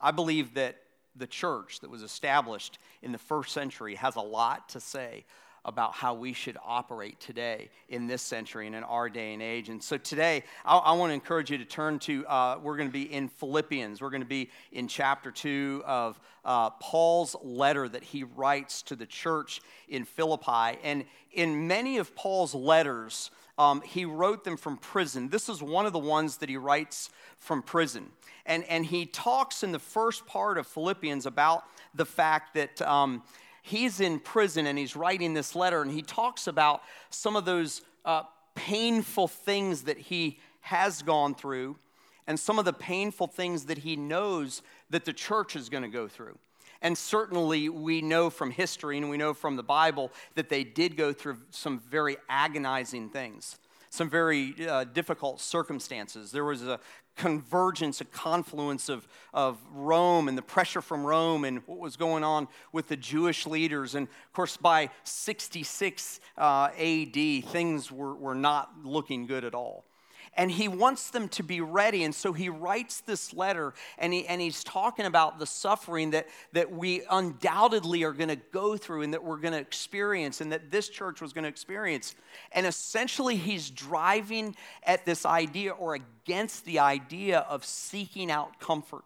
I 0.00 0.12
believe 0.12 0.54
that 0.54 0.76
the 1.18 1.26
church 1.26 1.80
that 1.80 1.90
was 1.90 2.02
established 2.02 2.78
in 3.02 3.12
the 3.12 3.18
first 3.18 3.52
century 3.52 3.94
has 3.96 4.16
a 4.16 4.20
lot 4.20 4.68
to 4.70 4.80
say 4.80 5.24
about 5.64 5.92
how 5.92 6.14
we 6.14 6.32
should 6.32 6.56
operate 6.64 7.20
today 7.20 7.68
in 7.88 8.06
this 8.06 8.22
century 8.22 8.66
and 8.66 8.74
in 8.74 8.82
our 8.84 9.08
day 9.08 9.34
and 9.34 9.42
age. 9.42 9.68
And 9.68 9.82
so 9.82 9.98
today, 9.98 10.44
I, 10.64 10.78
I 10.78 10.92
want 10.92 11.10
to 11.10 11.14
encourage 11.14 11.50
you 11.50 11.58
to 11.58 11.64
turn 11.64 11.98
to, 12.00 12.26
uh, 12.26 12.58
we're 12.62 12.76
going 12.76 12.88
to 12.88 12.92
be 12.92 13.12
in 13.12 13.28
Philippians. 13.28 14.00
We're 14.00 14.10
going 14.10 14.22
to 14.22 14.26
be 14.26 14.50
in 14.72 14.88
chapter 14.88 15.30
2 15.30 15.82
of 15.86 16.18
uh, 16.44 16.70
Paul's 16.70 17.36
letter 17.42 17.88
that 17.88 18.02
he 18.02 18.24
writes 18.24 18.82
to 18.82 18.96
the 18.96 19.06
church 19.06 19.60
in 19.88 20.04
Philippi. 20.04 20.78
And 20.82 21.04
in 21.32 21.66
many 21.66 21.98
of 21.98 22.14
Paul's 22.14 22.54
letters, 22.54 23.30
um, 23.58 23.80
he 23.80 24.04
wrote 24.04 24.44
them 24.44 24.56
from 24.56 24.76
prison. 24.76 25.28
This 25.28 25.48
is 25.48 25.62
one 25.62 25.84
of 25.84 25.92
the 25.92 25.98
ones 25.98 26.38
that 26.38 26.48
he 26.48 26.56
writes 26.56 27.10
from 27.38 27.60
prison. 27.62 28.06
And, 28.46 28.64
and 28.64 28.86
he 28.86 29.04
talks 29.04 29.62
in 29.62 29.72
the 29.72 29.78
first 29.78 30.24
part 30.26 30.56
of 30.56 30.66
Philippians 30.66 31.26
about 31.26 31.64
the 31.94 32.06
fact 32.06 32.54
that 32.54 32.80
um, 32.82 33.22
he's 33.62 34.00
in 34.00 34.20
prison 34.20 34.66
and 34.66 34.78
he's 34.78 34.96
writing 34.96 35.34
this 35.34 35.54
letter, 35.54 35.82
and 35.82 35.90
he 35.90 36.02
talks 36.02 36.46
about 36.46 36.82
some 37.10 37.36
of 37.36 37.44
those 37.44 37.82
uh, 38.04 38.22
painful 38.54 39.28
things 39.28 39.82
that 39.82 39.98
he 39.98 40.38
has 40.60 41.02
gone 41.02 41.34
through 41.34 41.76
and 42.28 42.38
some 42.38 42.58
of 42.58 42.64
the 42.66 42.72
painful 42.72 43.26
things 43.26 43.64
that 43.64 43.78
he 43.78 43.96
knows 43.96 44.62
that 44.90 45.04
the 45.04 45.12
church 45.12 45.56
is 45.56 45.68
going 45.68 45.82
to 45.82 45.88
go 45.88 46.06
through. 46.06 46.38
And 46.80 46.96
certainly, 46.96 47.68
we 47.68 48.00
know 48.02 48.30
from 48.30 48.50
history 48.50 48.98
and 48.98 49.10
we 49.10 49.16
know 49.16 49.34
from 49.34 49.56
the 49.56 49.62
Bible 49.62 50.12
that 50.34 50.48
they 50.48 50.62
did 50.62 50.96
go 50.96 51.12
through 51.12 51.38
some 51.50 51.80
very 51.80 52.16
agonizing 52.28 53.10
things, 53.10 53.58
some 53.90 54.08
very 54.08 54.54
uh, 54.68 54.84
difficult 54.84 55.40
circumstances. 55.40 56.30
There 56.30 56.44
was 56.44 56.62
a 56.62 56.78
convergence, 57.16 58.00
a 58.00 58.04
confluence 58.04 58.88
of, 58.88 59.08
of 59.34 59.58
Rome 59.72 60.28
and 60.28 60.38
the 60.38 60.42
pressure 60.42 60.80
from 60.80 61.04
Rome 61.04 61.44
and 61.44 61.62
what 61.66 61.78
was 61.78 61.96
going 61.96 62.22
on 62.22 62.46
with 62.72 62.86
the 62.86 62.96
Jewish 62.96 63.44
leaders. 63.44 63.96
And 63.96 64.06
of 64.06 64.32
course, 64.32 64.56
by 64.56 64.90
66 65.02 66.20
uh, 66.38 66.70
AD, 66.78 67.44
things 67.46 67.90
were, 67.90 68.14
were 68.14 68.36
not 68.36 68.70
looking 68.84 69.26
good 69.26 69.44
at 69.44 69.54
all 69.54 69.84
and 70.38 70.52
he 70.52 70.68
wants 70.68 71.10
them 71.10 71.28
to 71.30 71.42
be 71.42 71.60
ready. 71.60 72.04
And 72.04 72.14
so 72.14 72.32
he 72.32 72.48
writes 72.48 73.00
this 73.00 73.34
letter 73.34 73.74
and, 73.98 74.12
he, 74.12 74.24
and 74.26 74.40
he's 74.40 74.62
talking 74.62 75.04
about 75.04 75.40
the 75.40 75.46
suffering 75.46 76.12
that, 76.12 76.28
that 76.52 76.70
we 76.70 77.02
undoubtedly 77.10 78.04
are 78.04 78.12
going 78.12 78.28
to 78.28 78.40
go 78.52 78.76
through 78.76 79.02
and 79.02 79.12
that 79.12 79.24
we're 79.24 79.38
going 79.38 79.52
to 79.52 79.58
experience 79.58 80.40
and 80.40 80.52
that 80.52 80.70
this 80.70 80.88
church 80.88 81.20
was 81.20 81.32
going 81.32 81.42
to 81.42 81.48
experience. 81.48 82.14
And 82.52 82.66
essentially, 82.66 83.34
he's 83.34 83.68
driving 83.68 84.54
at 84.84 85.04
this 85.04 85.26
idea 85.26 85.72
or 85.72 85.96
against 85.96 86.64
the 86.64 86.78
idea 86.78 87.40
of 87.40 87.64
seeking 87.64 88.30
out 88.30 88.60
comfort. 88.60 89.02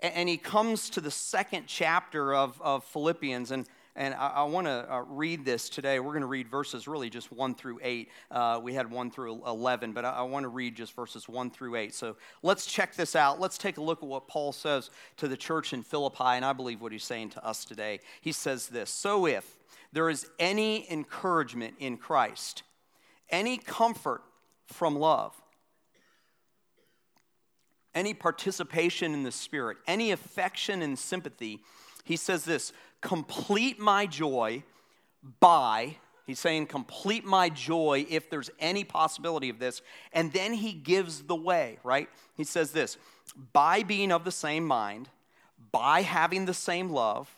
And, 0.00 0.12
and 0.12 0.28
he 0.28 0.36
comes 0.36 0.90
to 0.90 1.00
the 1.00 1.10
second 1.10 1.68
chapter 1.68 2.34
of, 2.34 2.60
of 2.60 2.84
Philippians 2.84 3.50
and 3.50 3.66
and 3.96 4.14
I, 4.14 4.28
I 4.28 4.42
want 4.44 4.66
to 4.66 4.92
uh, 4.92 5.04
read 5.08 5.44
this 5.44 5.68
today. 5.68 5.98
We're 5.98 6.12
going 6.12 6.20
to 6.22 6.26
read 6.26 6.48
verses 6.48 6.86
really 6.86 7.10
just 7.10 7.32
1 7.32 7.54
through 7.54 7.80
8. 7.82 8.08
Uh, 8.30 8.60
we 8.62 8.74
had 8.74 8.90
1 8.90 9.10
through 9.10 9.42
11, 9.46 9.92
but 9.92 10.04
I, 10.04 10.10
I 10.10 10.22
want 10.22 10.44
to 10.44 10.48
read 10.48 10.76
just 10.76 10.94
verses 10.94 11.28
1 11.28 11.50
through 11.50 11.76
8. 11.76 11.94
So 11.94 12.16
let's 12.42 12.66
check 12.66 12.94
this 12.94 13.16
out. 13.16 13.40
Let's 13.40 13.58
take 13.58 13.78
a 13.78 13.82
look 13.82 14.02
at 14.02 14.08
what 14.08 14.28
Paul 14.28 14.52
says 14.52 14.90
to 15.16 15.28
the 15.28 15.36
church 15.36 15.72
in 15.72 15.82
Philippi, 15.82 16.24
and 16.24 16.44
I 16.44 16.52
believe 16.52 16.80
what 16.80 16.92
he's 16.92 17.04
saying 17.04 17.30
to 17.30 17.44
us 17.44 17.64
today. 17.64 18.00
He 18.20 18.32
says 18.32 18.68
this 18.68 18.90
So 18.90 19.26
if 19.26 19.56
there 19.92 20.08
is 20.08 20.26
any 20.38 20.90
encouragement 20.90 21.74
in 21.78 21.96
Christ, 21.96 22.62
any 23.28 23.58
comfort 23.58 24.22
from 24.66 24.96
love, 24.96 25.34
any 27.94 28.14
participation 28.14 29.14
in 29.14 29.24
the 29.24 29.32
Spirit, 29.32 29.78
any 29.86 30.12
affection 30.12 30.80
and 30.80 30.96
sympathy, 30.96 31.60
he 32.04 32.16
says 32.16 32.44
this 32.44 32.72
complete 33.00 33.78
my 33.78 34.06
joy 34.06 34.62
by, 35.40 35.96
he's 36.26 36.38
saying, 36.38 36.66
complete 36.66 37.24
my 37.24 37.48
joy 37.48 38.06
if 38.08 38.30
there's 38.30 38.50
any 38.58 38.84
possibility 38.84 39.48
of 39.48 39.58
this. 39.58 39.82
And 40.12 40.32
then 40.32 40.52
he 40.52 40.72
gives 40.72 41.22
the 41.22 41.36
way, 41.36 41.78
right? 41.82 42.08
He 42.36 42.44
says 42.44 42.72
this 42.72 42.96
by 43.52 43.82
being 43.82 44.12
of 44.12 44.24
the 44.24 44.32
same 44.32 44.66
mind, 44.66 45.08
by 45.72 46.02
having 46.02 46.46
the 46.46 46.54
same 46.54 46.90
love, 46.90 47.34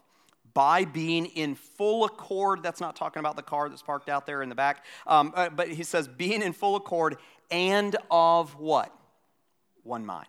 by 0.54 0.84
being 0.84 1.26
in 1.26 1.54
full 1.54 2.04
accord. 2.04 2.62
That's 2.62 2.80
not 2.80 2.96
talking 2.96 3.20
about 3.20 3.36
the 3.36 3.42
car 3.42 3.68
that's 3.68 3.82
parked 3.82 4.08
out 4.08 4.26
there 4.26 4.42
in 4.42 4.48
the 4.48 4.54
back. 4.54 4.84
Um, 5.06 5.32
uh, 5.34 5.48
but 5.48 5.68
he 5.68 5.82
says, 5.82 6.08
being 6.08 6.42
in 6.42 6.52
full 6.52 6.76
accord 6.76 7.16
and 7.50 7.96
of 8.10 8.58
what? 8.58 8.94
One 9.82 10.06
mind. 10.06 10.28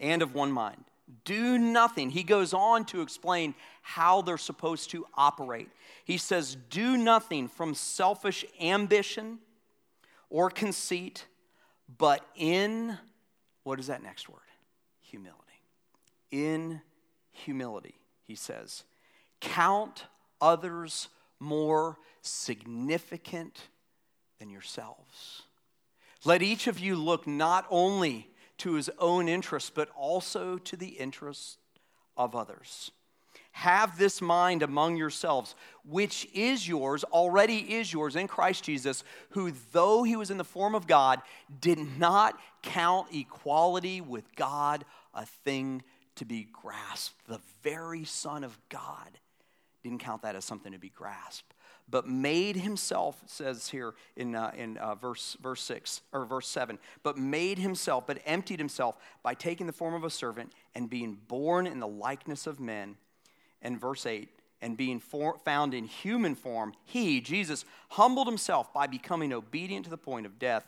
And 0.00 0.22
of 0.22 0.34
one 0.34 0.52
mind. 0.52 0.84
Do 1.24 1.58
nothing. 1.58 2.10
He 2.10 2.22
goes 2.22 2.52
on 2.52 2.84
to 2.86 3.00
explain 3.00 3.54
how 3.82 4.22
they're 4.22 4.38
supposed 4.38 4.90
to 4.90 5.06
operate. 5.14 5.68
He 6.04 6.18
says, 6.18 6.56
Do 6.70 6.96
nothing 6.96 7.48
from 7.48 7.74
selfish 7.74 8.44
ambition 8.60 9.38
or 10.30 10.50
conceit, 10.50 11.26
but 11.98 12.26
in, 12.34 12.98
what 13.62 13.78
is 13.78 13.86
that 13.86 14.02
next 14.02 14.28
word? 14.28 14.40
Humility. 15.00 15.42
In 16.32 16.80
humility, 17.30 17.94
he 18.24 18.34
says, 18.34 18.84
count 19.40 20.04
others 20.40 21.08
more 21.38 21.98
significant 22.20 23.68
than 24.38 24.50
yourselves. 24.50 25.42
Let 26.24 26.42
each 26.42 26.66
of 26.66 26.78
you 26.78 26.96
look 26.96 27.26
not 27.26 27.66
only 27.70 28.28
to 28.58 28.74
his 28.74 28.90
own 28.98 29.28
interests, 29.28 29.70
but 29.74 29.88
also 29.96 30.58
to 30.58 30.76
the 30.76 30.88
interests 30.88 31.58
of 32.16 32.34
others. 32.34 32.90
Have 33.52 33.96
this 33.96 34.20
mind 34.20 34.62
among 34.62 34.96
yourselves, 34.96 35.54
which 35.82 36.28
is 36.34 36.68
yours, 36.68 37.04
already 37.04 37.74
is 37.74 37.90
yours 37.90 38.14
in 38.14 38.28
Christ 38.28 38.64
Jesus, 38.64 39.02
who, 39.30 39.52
though 39.72 40.02
he 40.02 40.14
was 40.14 40.30
in 40.30 40.36
the 40.36 40.44
form 40.44 40.74
of 40.74 40.86
God, 40.86 41.22
did 41.60 41.78
not 41.98 42.38
count 42.62 43.08
equality 43.14 44.02
with 44.02 44.24
God 44.36 44.84
a 45.14 45.24
thing 45.24 45.82
to 46.16 46.26
be 46.26 46.46
grasped. 46.52 47.26
The 47.28 47.40
very 47.62 48.04
Son 48.04 48.44
of 48.44 48.58
God 48.68 49.18
didn't 49.82 50.00
count 50.00 50.22
that 50.22 50.36
as 50.36 50.44
something 50.44 50.72
to 50.72 50.78
be 50.78 50.90
grasped 50.90 51.54
but 51.88 52.08
made 52.08 52.56
himself, 52.56 53.22
says 53.26 53.68
here 53.68 53.94
in, 54.16 54.34
uh, 54.34 54.50
in 54.56 54.76
uh, 54.78 54.94
verse, 54.94 55.36
verse 55.40 55.62
6 55.62 56.02
or 56.12 56.24
verse 56.24 56.48
7, 56.48 56.78
but 57.02 57.16
made 57.16 57.58
himself, 57.58 58.06
but 58.06 58.20
emptied 58.26 58.58
himself 58.58 58.96
by 59.22 59.34
taking 59.34 59.66
the 59.66 59.72
form 59.72 59.94
of 59.94 60.04
a 60.04 60.10
servant 60.10 60.52
and 60.74 60.90
being 60.90 61.18
born 61.28 61.66
in 61.66 61.78
the 61.78 61.86
likeness 61.86 62.46
of 62.46 62.58
men. 62.58 62.96
And 63.62 63.80
verse 63.80 64.04
8, 64.04 64.28
and 64.60 64.76
being 64.76 65.00
for, 65.00 65.38
found 65.44 65.74
in 65.74 65.84
human 65.84 66.34
form, 66.34 66.74
he, 66.84 67.20
Jesus, 67.20 67.64
humbled 67.90 68.26
himself 68.26 68.72
by 68.72 68.86
becoming 68.86 69.32
obedient 69.32 69.84
to 69.84 69.90
the 69.90 69.96
point 69.96 70.26
of 70.26 70.38
death, 70.38 70.66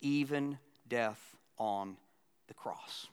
even 0.00 0.58
death 0.88 1.36
on 1.58 1.96
the 2.46 2.54
cross. 2.54 3.06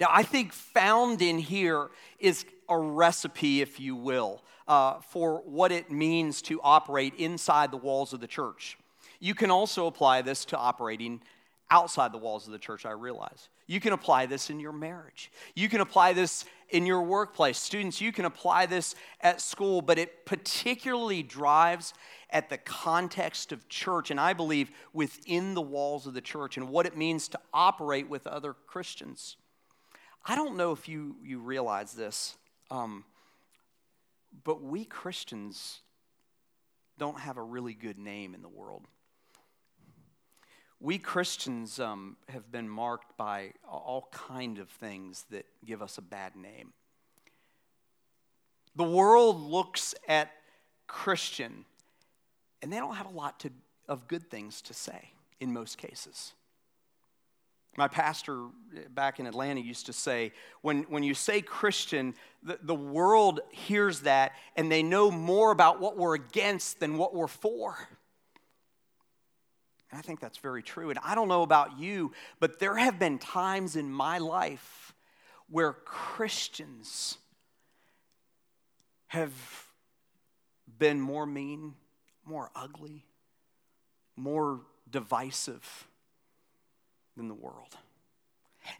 Now, 0.00 0.08
I 0.10 0.22
think 0.22 0.52
found 0.52 1.22
in 1.22 1.38
here 1.38 1.90
is 2.18 2.44
a 2.68 2.78
recipe, 2.78 3.60
if 3.60 3.78
you 3.80 3.96
will, 3.96 4.42
uh, 4.70 5.00
for 5.00 5.42
what 5.44 5.72
it 5.72 5.90
means 5.90 6.40
to 6.40 6.60
operate 6.62 7.12
inside 7.16 7.72
the 7.72 7.76
walls 7.76 8.12
of 8.12 8.20
the 8.20 8.28
church. 8.28 8.78
You 9.18 9.34
can 9.34 9.50
also 9.50 9.88
apply 9.88 10.22
this 10.22 10.44
to 10.46 10.56
operating 10.56 11.22
outside 11.72 12.12
the 12.12 12.18
walls 12.18 12.46
of 12.46 12.52
the 12.52 12.58
church, 12.58 12.86
I 12.86 12.92
realize. 12.92 13.48
You 13.66 13.80
can 13.80 13.92
apply 13.92 14.26
this 14.26 14.48
in 14.48 14.60
your 14.60 14.72
marriage. 14.72 15.32
You 15.56 15.68
can 15.68 15.80
apply 15.80 16.12
this 16.12 16.44
in 16.68 16.86
your 16.86 17.02
workplace. 17.02 17.58
Students, 17.58 18.00
you 18.00 18.12
can 18.12 18.24
apply 18.24 18.66
this 18.66 18.94
at 19.20 19.40
school, 19.40 19.82
but 19.82 19.98
it 19.98 20.24
particularly 20.24 21.24
drives 21.24 21.92
at 22.30 22.48
the 22.48 22.58
context 22.58 23.50
of 23.50 23.68
church, 23.68 24.12
and 24.12 24.20
I 24.20 24.34
believe 24.34 24.70
within 24.92 25.54
the 25.54 25.60
walls 25.60 26.06
of 26.06 26.14
the 26.14 26.20
church 26.20 26.56
and 26.56 26.68
what 26.68 26.86
it 26.86 26.96
means 26.96 27.26
to 27.28 27.40
operate 27.52 28.08
with 28.08 28.24
other 28.28 28.54
Christians. 28.68 29.36
I 30.24 30.36
don't 30.36 30.56
know 30.56 30.70
if 30.70 30.88
you, 30.88 31.16
you 31.24 31.40
realize 31.40 31.92
this, 31.92 32.36
um, 32.70 33.04
but 34.44 34.62
we 34.62 34.84
Christians 34.84 35.80
don't 36.98 37.18
have 37.18 37.36
a 37.36 37.42
really 37.42 37.74
good 37.74 37.98
name 37.98 38.34
in 38.34 38.42
the 38.42 38.48
world 38.48 38.86
we 40.80 40.98
Christians 40.98 41.78
um, 41.78 42.16
have 42.28 42.50
been 42.50 42.68
marked 42.68 43.16
by 43.18 43.52
all 43.68 44.08
kind 44.10 44.58
of 44.58 44.70
things 44.70 45.26
that 45.30 45.44
give 45.64 45.82
us 45.82 45.98
a 45.98 46.02
bad 46.02 46.34
name. 46.34 46.72
The 48.76 48.84
world 48.84 49.42
looks 49.42 49.94
at 50.08 50.30
Christian, 50.86 51.66
and 52.62 52.72
they 52.72 52.78
don't 52.78 52.94
have 52.94 53.06
a 53.06 53.10
lot 53.10 53.40
to, 53.40 53.50
of 53.88 54.08
good 54.08 54.30
things 54.30 54.62
to 54.62 54.74
say 54.74 55.10
in 55.38 55.52
most 55.52 55.76
cases. 55.76 56.32
My 57.76 57.88
pastor 57.88 58.46
back 58.90 59.20
in 59.20 59.26
Atlanta 59.26 59.60
used 59.60 59.86
to 59.86 59.92
say, 59.92 60.32
when, 60.60 60.82
when 60.84 61.02
you 61.02 61.14
say 61.14 61.40
Christian, 61.40 62.14
the, 62.42 62.58
the 62.62 62.74
world 62.74 63.40
hears 63.50 64.00
that 64.00 64.32
and 64.56 64.70
they 64.70 64.82
know 64.82 65.10
more 65.10 65.52
about 65.52 65.80
what 65.80 65.96
we're 65.96 66.14
against 66.14 66.80
than 66.80 66.98
what 66.98 67.14
we're 67.14 67.28
for. 67.28 67.76
And 69.90 69.98
I 69.98 70.02
think 70.02 70.20
that's 70.20 70.38
very 70.38 70.62
true. 70.62 70.90
And 70.90 70.98
I 71.02 71.14
don't 71.14 71.28
know 71.28 71.42
about 71.42 71.78
you, 71.78 72.12
but 72.38 72.58
there 72.58 72.76
have 72.76 72.98
been 72.98 73.18
times 73.18 73.76
in 73.76 73.90
my 73.90 74.18
life 74.18 74.92
where 75.48 75.72
Christians 75.72 77.18
have 79.08 79.32
been 80.78 81.00
more 81.00 81.26
mean, 81.26 81.74
more 82.24 82.50
ugly, 82.54 83.04
more 84.16 84.60
divisive 84.90 85.88
than 87.20 87.28
the 87.28 87.34
world. 87.34 87.76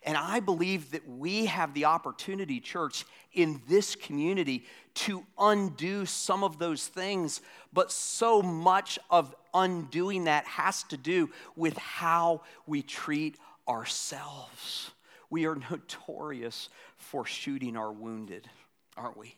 And 0.03 0.17
I 0.17 0.41
believe 0.41 0.93
that 0.93 1.07
we 1.07 1.47
have 1.47 1.75
the 1.75 1.85
opportunity, 1.85 2.59
church, 2.59 3.05
in 3.35 3.61
this 3.69 3.95
community 3.95 4.65
to 4.95 5.25
undo 5.39 6.07
some 6.07 6.43
of 6.43 6.59
those 6.59 6.87
things, 6.87 7.43
but 7.73 7.93
so 7.93 8.41
much 8.41 8.99
of 9.11 9.35
undoing 9.53 10.25
that 10.25 10.47
has 10.47 10.85
to 10.85 10.97
do 10.97 11.31
with 11.55 11.77
how 11.77 12.43
we 12.67 12.83
treat 12.83 13.37
ourselves. 13.69 14.91
We 15.29 15.47
are 15.47 15.57
notorious 15.71 16.71
for 16.97 17.27
shooting 17.27 17.77
our 17.77 17.93
wounded, 17.93 18.49
aren't 18.97 19.19
we? 19.19 19.35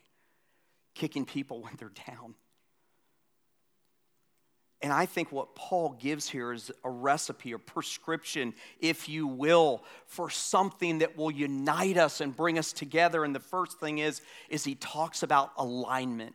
Kicking 0.95 1.25
people 1.25 1.61
when 1.61 1.75
they're 1.77 1.93
down. 2.07 2.35
And 4.83 4.93
I 4.93 5.07
think 5.07 5.31
what 5.31 5.55
Paul 5.55 5.97
gives 6.01 6.29
here 6.29 6.53
is 6.53 6.73
a 6.83 6.91
recipe, 6.91 7.53
a 7.53 7.59
prescription, 7.59 8.53
if 8.81 9.09
you 9.09 9.29
will, 9.29 9.85
for 10.07 10.29
something 10.29 10.99
that 10.99 11.17
will 11.17 11.31
unite 11.31 11.97
us 11.97 12.21
and 12.21 12.37
bring 12.37 12.59
us 12.59 12.73
together. 12.73 13.25
And 13.25 13.33
the 13.33 13.41
first 13.41 13.79
thing 13.79 13.99
is, 13.99 14.23
is 14.49 14.65
he 14.65 14.75
talks 14.75 15.23
about 15.23 15.53
alignment. 15.57 16.35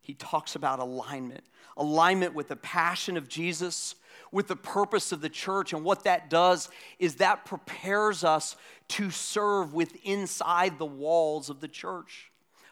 He 0.00 0.14
talks 0.14 0.54
about 0.54 0.78
alignment. 0.78 1.42
Alignment 1.76 2.32
with 2.32 2.46
the 2.46 2.56
passion 2.56 3.16
of 3.16 3.28
Jesus, 3.28 3.96
with 4.30 4.46
the 4.46 4.56
purpose 4.56 5.10
of 5.10 5.20
the 5.20 5.28
church. 5.28 5.72
And 5.72 5.84
what 5.84 6.04
that 6.04 6.30
does 6.30 6.68
is 7.00 7.16
that 7.16 7.44
prepares 7.44 8.22
us 8.22 8.54
to 8.88 9.10
serve 9.10 9.74
with 9.74 9.96
inside 10.04 10.78
the 10.78 10.86
walls 10.86 11.50
of 11.50 11.60
the 11.60 11.68
church 11.68 12.29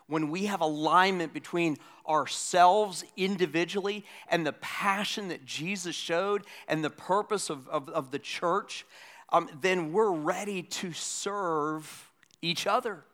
when 0.09 0.31
we 0.31 0.47
have 0.47 0.61
alignment 0.61 1.33
between 1.33 1.77
ourselves 2.09 3.05
individually 3.17 4.05
and 4.31 4.47
the 4.47 4.55
passion 4.55 5.29
that 5.29 5.45
Jesus 5.45 5.95
showed 5.95 6.45
and 6.67 6.83
the 6.83 6.91
purpose 6.91 7.51
of, 7.51 7.69
of, 7.69 7.89
of 7.91 8.11
the 8.11 8.19
church, 8.19 8.87
um, 9.31 9.49
then 9.61 9.93
we're 9.93 10.11
ready 10.11 10.63
to 10.63 10.93
serve 10.93 12.11
each 12.41 12.67
other. 12.67 13.05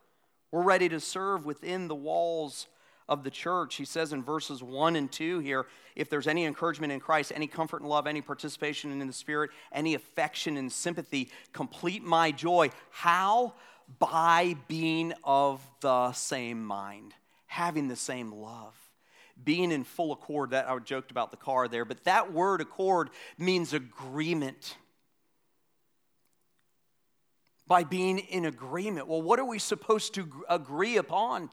We're 0.53 0.63
ready 0.63 0.89
to 0.89 1.01
serve 1.01 1.45
within 1.45 1.89
the 1.89 1.95
walls 1.97 2.69
of 3.09 3.25
the 3.25 3.31
church. 3.31 3.75
He 3.75 3.85
says 3.85 4.13
in 4.13 4.23
verses 4.23 4.63
1 4.63 4.97
and 4.97 5.11
2 5.11 5.41
here 5.41 5.67
if 5.97 6.09
there's 6.09 6.27
any 6.27 6.45
encouragement 6.45 6.93
in 6.93 7.01
Christ, 7.01 7.33
any 7.35 7.47
comfort 7.47 7.81
and 7.81 7.91
love, 7.91 8.07
any 8.07 8.21
participation 8.21 8.91
in 8.93 9.07
the 9.07 9.13
Spirit, 9.13 9.51
any 9.73 9.95
affection 9.95 10.57
and 10.57 10.71
sympathy, 10.71 11.31
complete 11.53 12.03
my 12.03 12.31
joy. 12.31 12.71
How? 12.91 13.55
By 13.99 14.57
being 14.69 15.13
of 15.23 15.61
the 15.81 16.13
same 16.13 16.65
mind, 16.65 17.15
having 17.47 17.89
the 17.89 17.97
same 17.97 18.33
love, 18.33 18.75
being 19.43 19.73
in 19.73 19.85
full 19.85 20.13
accord. 20.13 20.51
That 20.51 20.69
I 20.69 20.79
joked 20.79 21.11
about 21.11 21.31
the 21.31 21.37
car 21.37 21.69
there, 21.69 21.85
but 21.85 22.05
that 22.05 22.33
word 22.33 22.61
accord 22.61 23.11
means 23.39 23.73
agreement. 23.73 24.77
By 27.67 27.85
being 27.85 28.19
in 28.19 28.45
agreement. 28.45 29.09
Well, 29.09 29.23
what 29.23 29.39
are 29.39 29.45
we 29.45 29.59
supposed 29.59 30.15
to 30.15 30.29
agree 30.51 30.99
upon? 30.99 31.49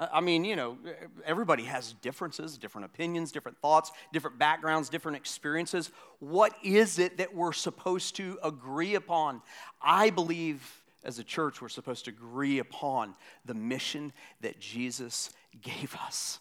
I 0.00 0.20
mean, 0.20 0.44
you 0.44 0.56
know, 0.56 0.78
everybody 1.24 1.62
has 1.64 1.92
differences, 1.92 2.58
different 2.58 2.86
opinions, 2.86 3.30
different 3.30 3.58
thoughts, 3.58 3.92
different 4.12 4.36
backgrounds, 4.36 4.88
different 4.88 5.16
experiences. 5.16 5.92
What 6.18 6.56
is 6.64 6.98
it 6.98 7.18
that 7.18 7.32
we're 7.32 7.52
supposed 7.52 8.16
to 8.16 8.36
agree 8.42 8.96
upon? 8.96 9.42
I 9.80 10.10
believe 10.10 10.81
as 11.04 11.18
a 11.18 11.24
church, 11.24 11.60
we're 11.60 11.68
supposed 11.68 12.04
to 12.06 12.10
agree 12.10 12.58
upon 12.58 13.14
the 13.44 13.54
mission 13.54 14.12
that 14.40 14.60
Jesus 14.60 15.30
gave 15.60 15.96
us. 16.04 16.38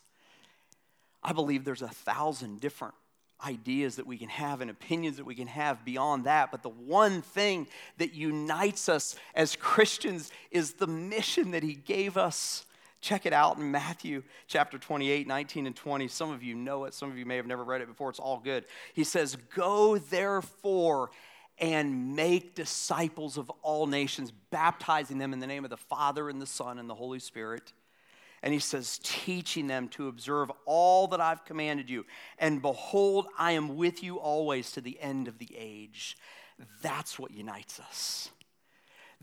I 1.24 1.34
believe 1.34 1.65
there's 1.65 1.82
a 1.82 1.88
thousand 1.88 2.62
different 2.62 2.95
ideas 3.45 3.95
that 3.95 4.06
we 4.06 4.17
can 4.17 4.30
have 4.30 4.62
and 4.62 4.69
opinions 4.69 5.17
that 5.17 5.26
we 5.26 5.36
can 5.36 5.47
have 5.47 5.84
beyond 5.84 6.26
that. 6.26 6.52
But 6.52 6.63
the 6.63 6.69
one 6.69 7.21
thing 7.21 7.67
that 7.97 8.13
unites 8.13 8.89
us 8.89 9.15
as 9.36 9.56
Christians 9.56 10.32
is 10.52 10.74
the 10.74 10.88
mission 10.88 11.52
that 11.52 11.63
He 11.63 11.74
gave 11.74 12.17
us. 12.17 12.65
Check 13.02 13.26
it 13.26 13.34
out 13.34 13.58
in 13.58 13.71
Matthew 13.71 14.21
chapter 14.47 14.78
28, 14.78 15.26
19 15.28 15.65
and 15.65 15.76
20. 15.76 16.08
Some 16.08 16.30
of 16.30 16.43
you 16.43 16.54
know 16.54 16.86
it, 16.86 16.93
some 16.93 17.10
of 17.10 17.17
you 17.17 17.26
may 17.26 17.36
have 17.38 17.47
never 17.47 17.63
read 17.63 17.82
it 17.82 17.88
before. 17.88 18.12
It's 18.12 18.19
all 18.19 18.39
good. 18.39 18.65
He 18.93 19.04
says, 19.04 19.38
Go 19.56 19.97
therefore 19.97 21.10
and 21.62 22.15
make 22.15 22.56
disciples 22.56 23.38
of 23.38 23.50
all 23.62 23.86
nations, 23.86 24.32
baptizing 24.50 25.19
them 25.19 25.32
in 25.32 25.39
the 25.39 25.47
name 25.47 25.63
of 25.63 25.69
the 25.69 25.78
Father 25.78 26.28
and 26.28 26.41
the 26.41 26.47
Son 26.47 26.80
and 26.80 26.89
the 26.89 26.95
Holy 26.95 27.19
Spirit. 27.19 27.71
And 28.41 28.52
he 28.52 28.60
says, 28.60 29.00
teaching 29.04 29.67
them 29.67 29.88
to 29.89 30.08
observe 30.08 30.52
all 30.65 31.06
that 31.10 31.21
I've 31.21 31.45
commanded 31.45 31.91
you. 31.91 32.08
And 32.39 32.60
behold, 32.60 33.28
I 33.38 33.52
am 33.52 33.78
with 33.78 34.02
you 34.02 34.17
always 34.17 34.71
to 34.71 34.82
the 34.82 35.00
end 35.00 35.28
of 35.28 35.38
the 35.38 35.50
age. 35.56 36.17
That's 36.82 37.19
what 37.19 37.30
unites 37.30 37.80
us. 37.80 38.32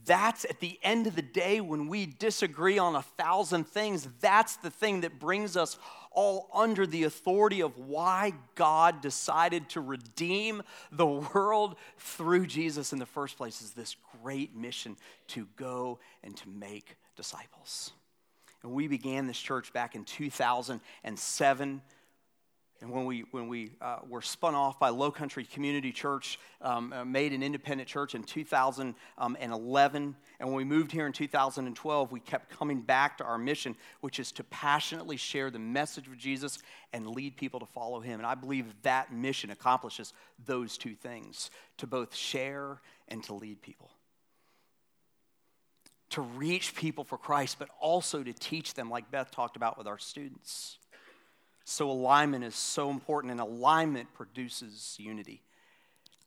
That's 0.08 0.46
at 0.46 0.60
the 0.60 0.78
end 0.82 1.06
of 1.06 1.14
the 1.14 1.22
day 1.22 1.60
when 1.60 1.86
we 1.86 2.06
disagree 2.06 2.78
on 2.78 2.96
a 2.96 3.02
thousand 3.02 3.68
things, 3.68 4.08
that's 4.20 4.56
the 4.56 4.70
thing 4.70 5.02
that 5.02 5.18
brings 5.18 5.54
us 5.54 5.78
all 6.10 6.48
under 6.54 6.86
the 6.86 7.04
authority 7.04 7.60
of 7.60 7.76
why 7.76 8.32
God 8.54 9.02
decided 9.02 9.68
to 9.70 9.82
redeem 9.82 10.62
the 10.90 11.06
world 11.06 11.76
through 11.98 12.46
Jesus 12.46 12.94
in 12.94 12.98
the 12.98 13.06
first 13.06 13.36
place 13.36 13.60
is 13.60 13.72
this 13.72 13.96
great 14.22 14.56
mission 14.56 14.96
to 15.28 15.46
go 15.56 15.98
and 16.24 16.34
to 16.38 16.48
make 16.48 16.96
disciples. 17.14 17.92
And 18.62 18.72
we 18.72 18.88
began 18.88 19.26
this 19.26 19.38
church 19.38 19.74
back 19.74 19.94
in 19.94 20.04
2007 20.04 21.82
and 22.80 22.90
when 22.90 23.06
we, 23.06 23.24
when 23.32 23.48
we 23.48 23.72
uh, 23.80 23.98
were 24.08 24.22
spun 24.22 24.54
off 24.54 24.78
by 24.78 24.90
Low 24.90 25.10
Country 25.10 25.44
Community 25.44 25.90
Church, 25.90 26.38
um, 26.62 26.92
uh, 26.92 27.04
made 27.04 27.32
an 27.32 27.42
independent 27.42 27.88
church 27.88 28.14
in 28.14 28.22
2011, 28.22 30.16
and 30.40 30.48
when 30.48 30.56
we 30.56 30.62
moved 30.62 30.92
here 30.92 31.04
in 31.06 31.12
2012, 31.12 32.12
we 32.12 32.20
kept 32.20 32.50
coming 32.50 32.80
back 32.80 33.18
to 33.18 33.24
our 33.24 33.36
mission, 33.36 33.74
which 34.00 34.20
is 34.20 34.30
to 34.32 34.44
passionately 34.44 35.16
share 35.16 35.50
the 35.50 35.58
message 35.58 36.06
of 36.06 36.16
Jesus 36.16 36.60
and 36.92 37.08
lead 37.08 37.36
people 37.36 37.58
to 37.58 37.66
follow 37.66 37.98
him. 37.98 38.20
And 38.20 38.26
I 38.26 38.36
believe 38.36 38.66
that 38.82 39.12
mission 39.12 39.50
accomplishes 39.50 40.12
those 40.46 40.78
two 40.78 40.94
things 40.94 41.50
to 41.78 41.86
both 41.88 42.14
share 42.14 42.80
and 43.08 43.24
to 43.24 43.34
lead 43.34 43.60
people. 43.60 43.90
To 46.10 46.20
reach 46.20 46.76
people 46.76 47.02
for 47.02 47.18
Christ, 47.18 47.56
but 47.58 47.68
also 47.80 48.22
to 48.22 48.32
teach 48.32 48.74
them, 48.74 48.88
like 48.88 49.10
Beth 49.10 49.32
talked 49.32 49.56
about 49.56 49.76
with 49.76 49.88
our 49.88 49.98
students. 49.98 50.77
So, 51.70 51.90
alignment 51.90 52.44
is 52.44 52.54
so 52.54 52.88
important, 52.88 53.30
and 53.30 53.40
alignment 53.40 54.14
produces 54.14 54.96
unity. 54.98 55.42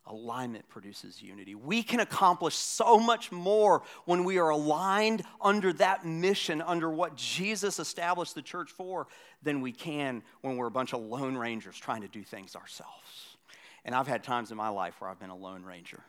Alignment 0.06 0.70
produces 0.70 1.20
unity. 1.20 1.56
We 1.56 1.82
can 1.82 2.00
accomplish 2.00 2.54
so 2.54 3.00
much 3.00 3.32
more 3.32 3.82
when 4.06 4.24
we 4.24 4.38
are 4.38 4.50
aligned 4.50 5.24
under 5.42 5.74
that 5.74 6.06
mission, 6.06 6.62
under 6.62 6.92
what 6.92 7.16
Jesus 7.16 7.80
established 7.80 8.36
the 8.36 8.44
church 8.44 8.70
for, 8.70 9.08
than 9.42 9.62
we 9.62 9.72
can 9.72 10.22
when 10.42 10.58
we're 10.58 10.68
a 10.68 10.72
bunch 10.72 10.94
of 10.94 11.02
lone 11.02 11.36
rangers 11.36 11.76
trying 11.76 12.02
to 12.02 12.08
do 12.08 12.22
things 12.22 12.56
ourselves. 12.56 13.38
And 13.84 13.96
I've 13.96 14.08
had 14.08 14.24
times 14.24 14.52
in 14.52 14.58
my 14.58 14.70
life 14.70 15.02
where 15.02 15.10
I've 15.10 15.20
been 15.20 15.32
a 15.32 15.36
lone 15.36 15.64
ranger. 15.64 16.04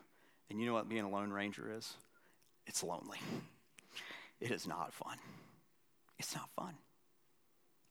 And 0.51 0.59
you 0.59 0.67
know 0.67 0.73
what 0.73 0.87
being 0.87 1.05
a 1.05 1.09
lone 1.09 1.31
ranger 1.31 1.73
is? 1.75 1.91
It's 2.67 2.83
lonely. 2.83 3.17
It 4.39 4.51
is 4.51 4.67
not 4.67 4.93
fun. 4.93 5.17
It's 6.19 6.35
not 6.35 6.51
fun. 6.55 6.75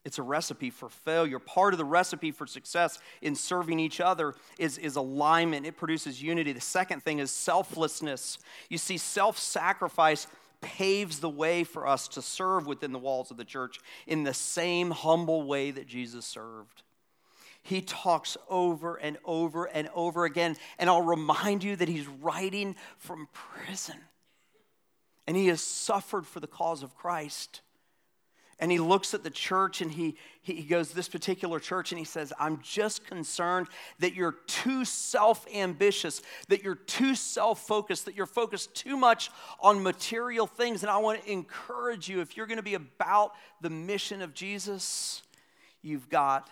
It's 0.04 0.18
a 0.18 0.22
recipe 0.22 0.70
for 0.70 0.88
failure. 0.88 1.38
Part 1.38 1.74
of 1.74 1.78
the 1.78 1.84
recipe 1.84 2.32
for 2.32 2.46
success 2.46 2.98
in 3.20 3.36
serving 3.36 3.78
each 3.78 4.00
other 4.00 4.34
is, 4.58 4.76
is 4.78 4.96
alignment, 4.96 5.64
it 5.64 5.76
produces 5.76 6.20
unity. 6.20 6.52
The 6.52 6.60
second 6.60 7.02
thing 7.04 7.20
is 7.20 7.30
selflessness. 7.30 8.38
You 8.68 8.78
see, 8.78 8.98
self 8.98 9.38
sacrifice 9.38 10.26
paves 10.60 11.20
the 11.20 11.28
way 11.28 11.64
for 11.64 11.86
us 11.86 12.08
to 12.08 12.22
serve 12.22 12.66
within 12.66 12.92
the 12.92 12.98
walls 12.98 13.30
of 13.30 13.36
the 13.36 13.44
church 13.44 13.78
in 14.06 14.24
the 14.24 14.34
same 14.34 14.90
humble 14.90 15.42
way 15.42 15.70
that 15.70 15.86
Jesus 15.86 16.24
served. 16.24 16.82
He 17.62 17.80
talks 17.80 18.36
over 18.48 18.96
and 18.96 19.18
over 19.24 19.66
and 19.66 19.88
over 19.94 20.24
again, 20.24 20.56
and 20.78 20.90
I'll 20.90 21.02
remind 21.02 21.62
you 21.62 21.76
that 21.76 21.88
he's 21.88 22.08
writing 22.08 22.74
from 22.98 23.28
prison. 23.32 23.96
And 25.28 25.36
he 25.36 25.46
has 25.46 25.60
suffered 25.60 26.26
for 26.26 26.40
the 26.40 26.48
cause 26.48 26.82
of 26.82 26.96
Christ 26.96 27.60
and 28.62 28.70
he 28.70 28.78
looks 28.78 29.12
at 29.12 29.24
the 29.24 29.30
church 29.30 29.80
and 29.80 29.90
he, 29.90 30.14
he 30.40 30.62
goes, 30.62 30.92
This 30.92 31.08
particular 31.08 31.58
church, 31.58 31.90
and 31.90 31.98
he 31.98 32.04
says, 32.04 32.32
I'm 32.38 32.60
just 32.62 33.04
concerned 33.04 33.66
that 33.98 34.14
you're 34.14 34.36
too 34.46 34.84
self 34.84 35.44
ambitious, 35.52 36.22
that 36.46 36.62
you're 36.62 36.76
too 36.76 37.16
self 37.16 37.66
focused, 37.66 38.04
that 38.04 38.14
you're 38.14 38.24
focused 38.24 38.72
too 38.72 38.96
much 38.96 39.32
on 39.58 39.82
material 39.82 40.46
things. 40.46 40.84
And 40.84 40.90
I 40.90 40.98
want 40.98 41.24
to 41.24 41.32
encourage 41.32 42.08
you 42.08 42.20
if 42.20 42.36
you're 42.36 42.46
going 42.46 42.58
to 42.58 42.62
be 42.62 42.74
about 42.74 43.32
the 43.60 43.68
mission 43.68 44.22
of 44.22 44.32
Jesus, 44.32 45.22
you've 45.82 46.08
got 46.08 46.48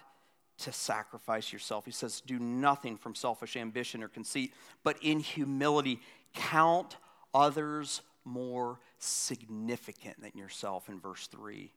to 0.58 0.72
sacrifice 0.72 1.52
yourself. 1.52 1.84
He 1.84 1.92
says, 1.92 2.20
Do 2.22 2.40
nothing 2.40 2.96
from 2.96 3.14
selfish 3.14 3.56
ambition 3.56 4.02
or 4.02 4.08
conceit, 4.08 4.52
but 4.82 4.96
in 5.00 5.20
humility, 5.20 6.00
count 6.34 6.96
others 7.32 8.02
more 8.24 8.80
significant 8.98 10.20
than 10.20 10.32
yourself 10.34 10.88
in 10.88 10.98
verse 10.98 11.28
3. 11.28 11.70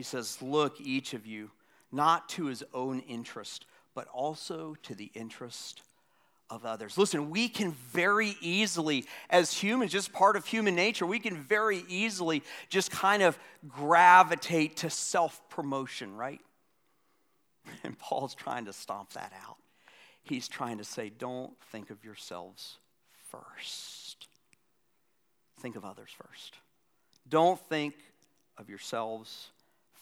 He 0.00 0.04
says, 0.04 0.40
Look, 0.40 0.80
each 0.80 1.12
of 1.12 1.26
you, 1.26 1.50
not 1.92 2.26
to 2.30 2.46
his 2.46 2.64
own 2.72 3.00
interest, 3.00 3.66
but 3.94 4.08
also 4.08 4.74
to 4.84 4.94
the 4.94 5.10
interest 5.12 5.82
of 6.48 6.64
others. 6.64 6.96
Listen, 6.96 7.28
we 7.28 7.50
can 7.50 7.72
very 7.92 8.34
easily, 8.40 9.04
as 9.28 9.52
humans, 9.52 9.92
just 9.92 10.10
part 10.10 10.36
of 10.36 10.46
human 10.46 10.74
nature, 10.74 11.04
we 11.04 11.18
can 11.18 11.36
very 11.36 11.84
easily 11.86 12.42
just 12.70 12.90
kind 12.90 13.22
of 13.22 13.38
gravitate 13.68 14.78
to 14.78 14.88
self 14.88 15.46
promotion, 15.50 16.16
right? 16.16 16.40
And 17.84 17.98
Paul's 17.98 18.34
trying 18.34 18.64
to 18.64 18.72
stomp 18.72 19.12
that 19.12 19.34
out. 19.46 19.58
He's 20.22 20.48
trying 20.48 20.78
to 20.78 20.84
say, 20.84 21.10
don't 21.10 21.52
think 21.72 21.90
of 21.90 22.02
yourselves 22.02 22.78
first. 23.30 24.28
Think 25.60 25.76
of 25.76 25.84
others 25.84 26.08
first. 26.10 26.54
Don't 27.28 27.60
think 27.68 27.96
of 28.56 28.70
yourselves 28.70 29.50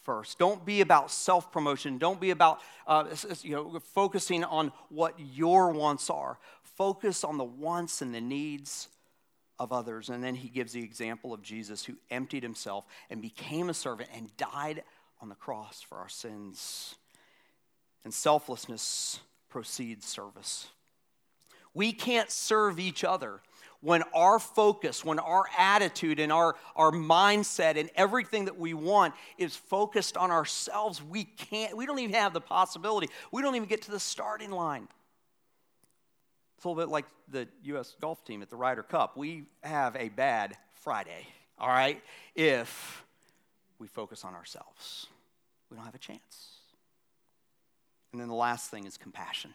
first. 0.03 0.39
Don't 0.39 0.65
be 0.65 0.81
about 0.81 1.11
self 1.11 1.53
promotion. 1.53 1.99
Don't 1.99 2.21
be 2.21 2.31
about 2.31 2.61
uh, 2.87 3.05
you 3.43 3.53
know, 3.53 3.81
focusing 3.95 4.45
on 4.45 4.73
what 4.89 5.15
your 5.19 5.71
wants 5.71 6.11
are. 6.11 6.39
Focus 6.63 7.25
on 7.25 7.39
the 7.39 7.45
wants 7.45 8.03
and 8.03 8.15
the 8.15 8.21
needs 8.21 8.89
of 9.59 9.73
others. 9.73 10.09
And 10.09 10.23
then 10.23 10.35
he 10.35 10.49
gives 10.49 10.73
the 10.73 10.83
example 10.83 11.33
of 11.33 11.43
Jesus 11.43 11.85
who 11.85 11.97
emptied 12.11 12.43
himself 12.43 12.85
and 13.11 13.21
became 13.21 13.69
a 13.69 13.75
servant 13.75 14.11
and 14.15 14.35
died 14.37 14.85
on 15.21 15.29
the 15.29 15.35
cross 15.35 15.83
for 15.83 15.99
our 15.99 16.09
sins. 16.09 16.95
And 18.05 18.15
selflessness 18.15 19.21
proceeds 19.49 20.07
service. 20.07 20.69
We 21.75 21.93
can't 21.93 22.31
serve 22.31 22.79
each 22.79 23.05
other 23.05 23.41
when 23.81 24.03
our 24.15 24.39
focus, 24.39 25.05
when 25.05 25.19
our 25.19 25.45
attitude 25.57 26.19
and 26.19 26.33
our, 26.33 26.57
our 26.75 26.91
mindset 26.91 27.79
and 27.79 27.91
everything 27.95 28.47
that 28.47 28.59
we 28.59 28.75
want 28.75 29.15
is 29.37 29.55
focused 29.55 30.17
on 30.17 30.31
ourselves, 30.31 31.03
we 31.03 31.25
can't, 31.25 31.77
we 31.77 31.87
don't 31.87 31.99
even 32.01 32.15
have 32.15 32.33
the 32.33 32.41
possibility. 32.41 33.09
We 33.31 33.43
don't 33.43 33.55
even 33.55 33.69
get 33.69 33.83
to 33.83 33.91
the 33.91 34.01
starting 34.01 34.51
line. 34.51 34.89
It's 36.57 36.65
a 36.65 36.69
little 36.69 36.83
bit 36.83 36.91
like 36.91 37.07
the 37.29 37.47
U.S. 37.65 37.95
golf 38.01 38.25
team 38.25 38.43
at 38.43 38.51
the 38.51 38.57
Ryder 38.57 38.83
Cup. 38.83 39.17
We 39.17 39.45
have 39.63 39.95
a 39.95 40.09
bad 40.09 40.57
Friday, 40.75 41.27
all 41.57 41.69
right, 41.69 42.03
if 42.35 43.05
we 43.79 43.87
focus 43.87 44.25
on 44.25 44.35
ourselves. 44.35 45.07
We 45.71 45.77
don't 45.77 45.85
have 45.85 45.95
a 45.95 45.99
chance. 45.99 46.57
And 48.11 48.21
then 48.21 48.27
the 48.27 48.35
last 48.35 48.71
thing 48.71 48.87
is 48.87 48.97
compassion. 48.97 49.53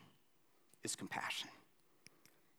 Is 0.84 0.96
compassion 0.96 1.50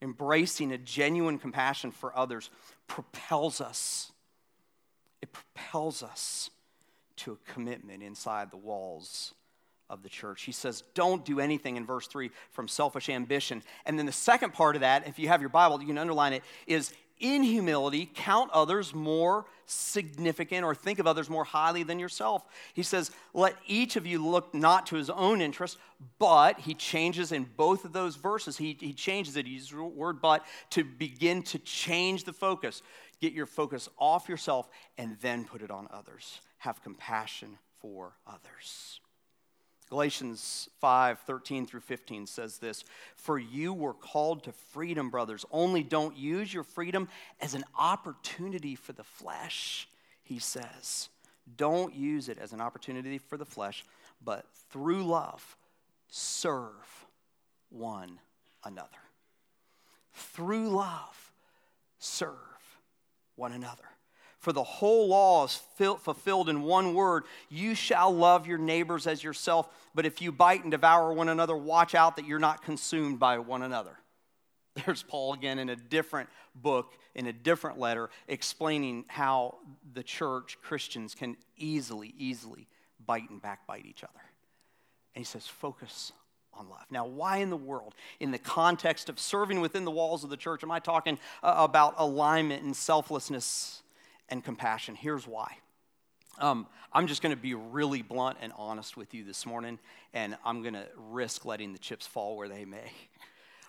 embracing 0.03 0.73
a 0.73 0.79
genuine 0.79 1.39
compassion 1.39 1.91
for 1.91 2.17
others 2.17 2.51
propels 2.87 3.61
us. 3.61 4.13
It 5.23 5.33
propels 5.33 6.03
us 6.03 6.51
to 7.17 7.33
a 7.33 7.53
commitment 7.53 8.03
inside 8.03 8.51
the 8.51 8.57
walls 8.57 9.35
of 9.91 10.03
the 10.03 10.09
church. 10.09 10.43
He 10.43 10.53
says, 10.53 10.83
Don't 10.95 11.25
do 11.25 11.41
anything 11.41 11.77
in 11.77 11.87
verse 11.87 12.07
3 12.07 12.31
from 12.51 12.69
selfish 12.69 13.09
ambition. 13.09 13.63
And 13.87 13.99
then 13.99 14.07
the 14.07 14.13
second 14.13 14.53
part 14.53 14.77
of 14.77 14.81
that, 14.81 15.07
if 15.07 15.19
you 15.19 15.29
have 15.29 15.41
your 15.41 15.51
Bible, 15.51 15.81
you 15.81 15.87
can 15.87 15.99
underline 15.99 16.33
it, 16.33 16.43
is 16.67 16.93
in 17.19 17.43
humility, 17.43 18.11
count 18.15 18.51
others 18.53 18.95
more 18.95 19.47
significant 19.67 20.65
or 20.65 20.75
think 20.75 20.99
of 20.99 21.07
others 21.07 21.31
more 21.31 21.45
highly 21.45 21.83
than 21.83 21.99
yourself. 21.99 22.45
He 22.75 22.83
says, 22.83 23.11
Let 23.33 23.57
each 23.67 23.97
of 23.97 24.07
you 24.07 24.25
look 24.25 24.55
not 24.55 24.87
to 24.87 24.97
his 24.97 25.11
own 25.11 25.41
interest, 25.41 25.79
but 26.19 26.61
he 26.61 26.75
changes 26.75 27.33
in 27.33 27.45
both 27.57 27.85
of 27.85 27.93
those 27.93 28.17
verses. 28.17 28.57
He, 28.57 28.77
he 28.79 28.93
changes 28.93 29.37
it, 29.37 29.47
he 29.47 29.53
uses 29.53 29.71
the 29.71 29.83
word 29.83 30.21
but 30.21 30.45
to 30.71 30.85
begin 30.85 31.43
to 31.45 31.59
change 31.59 32.25
the 32.25 32.33
focus. 32.33 32.83
Get 33.21 33.33
your 33.33 33.47
focus 33.47 33.89
off 33.99 34.29
yourself 34.29 34.69
and 34.99 35.17
then 35.21 35.45
put 35.45 35.63
it 35.63 35.71
on 35.71 35.89
others. 35.91 36.41
Have 36.59 36.83
compassion 36.83 37.59
for 37.81 38.17
others. 38.27 39.01
Galatians 39.89 40.69
5 40.81 41.21
13 41.21 41.67
through 41.67 41.81
15 41.81 42.27
says 42.27 42.59
this 42.59 42.85
For 43.17 43.39
you 43.39 43.73
were 43.73 43.95
called 43.95 44.45
to 44.45 44.53
freedom, 44.53 45.11
brothers. 45.11 45.45
Only 45.51 45.83
don't 45.83 46.17
use 46.17 46.53
your 46.53 46.65
freedom 46.65 47.09
as 47.41 47.55
an 47.55 47.65
opportunity 47.79 48.75
for 48.75 48.93
the 48.93 49.05
flesh, 49.05 49.89
he 50.23 50.39
says. 50.39 51.09
Don't 51.57 51.95
use 51.95 52.29
it 52.29 52.39
as 52.39 52.53
an 52.53 52.61
opportunity 52.61 53.19
for 53.19 53.37
the 53.37 53.45
flesh, 53.45 53.85
but 54.25 54.47
through 54.71 55.05
love, 55.05 55.57
serve 56.09 57.07
one 57.69 58.19
another. 58.65 58.89
Through 60.13 60.71
love, 60.71 61.33
serve 61.99 62.39
one 63.37 63.53
another. 63.53 63.85
For 64.45 64.53
the 64.53 64.63
whole 64.63 65.09
law 65.09 65.47
is 65.47 65.59
fulfilled 65.75 66.51
in 66.51 66.61
one 66.61 66.93
word 66.93 67.25
you 67.49 67.75
shall 67.75 68.15
love 68.15 68.47
your 68.47 68.59
neighbors 68.59 69.07
as 69.07 69.25
yourself. 69.25 69.71
But 69.95 70.05
if 70.05 70.21
you 70.21 70.33
bite 70.33 70.63
and 70.63 70.71
devour 70.71 71.15
one 71.15 71.31
another, 71.31 71.57
watch 71.57 71.95
out 71.95 72.17
that 72.17 72.27
you're 72.27 72.39
not 72.39 72.63
consumed 72.63 73.19
by 73.19 73.39
one 73.39 73.63
another. 73.63 73.97
There's 74.85 75.03
Paul 75.03 75.33
again 75.33 75.59
in 75.59 75.71
a 75.71 75.77
different 75.77 76.29
book, 76.55 76.93
in 77.15 77.27
a 77.27 77.33
different 77.33 77.79
letter, 77.79 78.11
explaining 78.29 79.07
how 79.09 79.57
the 79.95 80.03
church, 80.03 80.59
Christians, 80.61 81.15
can 81.15 81.39
easily, 81.57 82.13
easily 82.19 82.69
bite 83.07 83.31
and 83.31 83.41
backbite 83.41 83.87
each 83.87 84.05
other. 84.05 84.13
And 85.15 85.21
he 85.21 85.25
says, 85.25 85.47
focus 85.47 86.13
on 86.53 86.69
love. 86.69 86.85
Now, 86.91 87.07
why 87.07 87.39
in 87.39 87.49
the 87.49 87.57
world, 87.57 87.95
in 88.21 88.31
the 88.31 88.39
context 88.39 89.09
of 89.09 89.19
serving 89.19 89.63
within 89.63 89.87
the 89.87 89.91
walls 89.91 90.23
of 90.23 90.29
the 90.29 90.37
church, 90.37 90.63
am 90.63 90.71
I 90.71 90.81
talking 90.81 91.19
uh, 91.43 91.55
about 91.57 91.95
alignment 91.97 92.63
and 92.63 92.77
selflessness? 92.77 93.81
And 94.35 94.43
compassion. 94.43 94.97
Here's 94.97 95.29
why. 95.29 95.59
Um, 96.41 96.67
I'm 96.93 97.07
just 97.07 97.23
going 97.23 97.33
to 97.33 97.41
be 97.41 97.55
really 97.55 98.03
blunt 98.03 98.39
and 98.43 98.53
honest 98.57 98.97
with 98.97 99.15
you 99.15 99.23
this 99.23 99.47
morning, 99.47 99.79
and 100.13 100.37
I'm 100.45 100.61
going 100.61 100.75
to 100.75 100.87
risk 101.13 101.45
letting 101.45 101.73
the 101.73 101.79
chips 101.79 102.05
fall 102.05 102.37
where 102.37 102.49
they 102.49 102.65
may. 102.65 102.91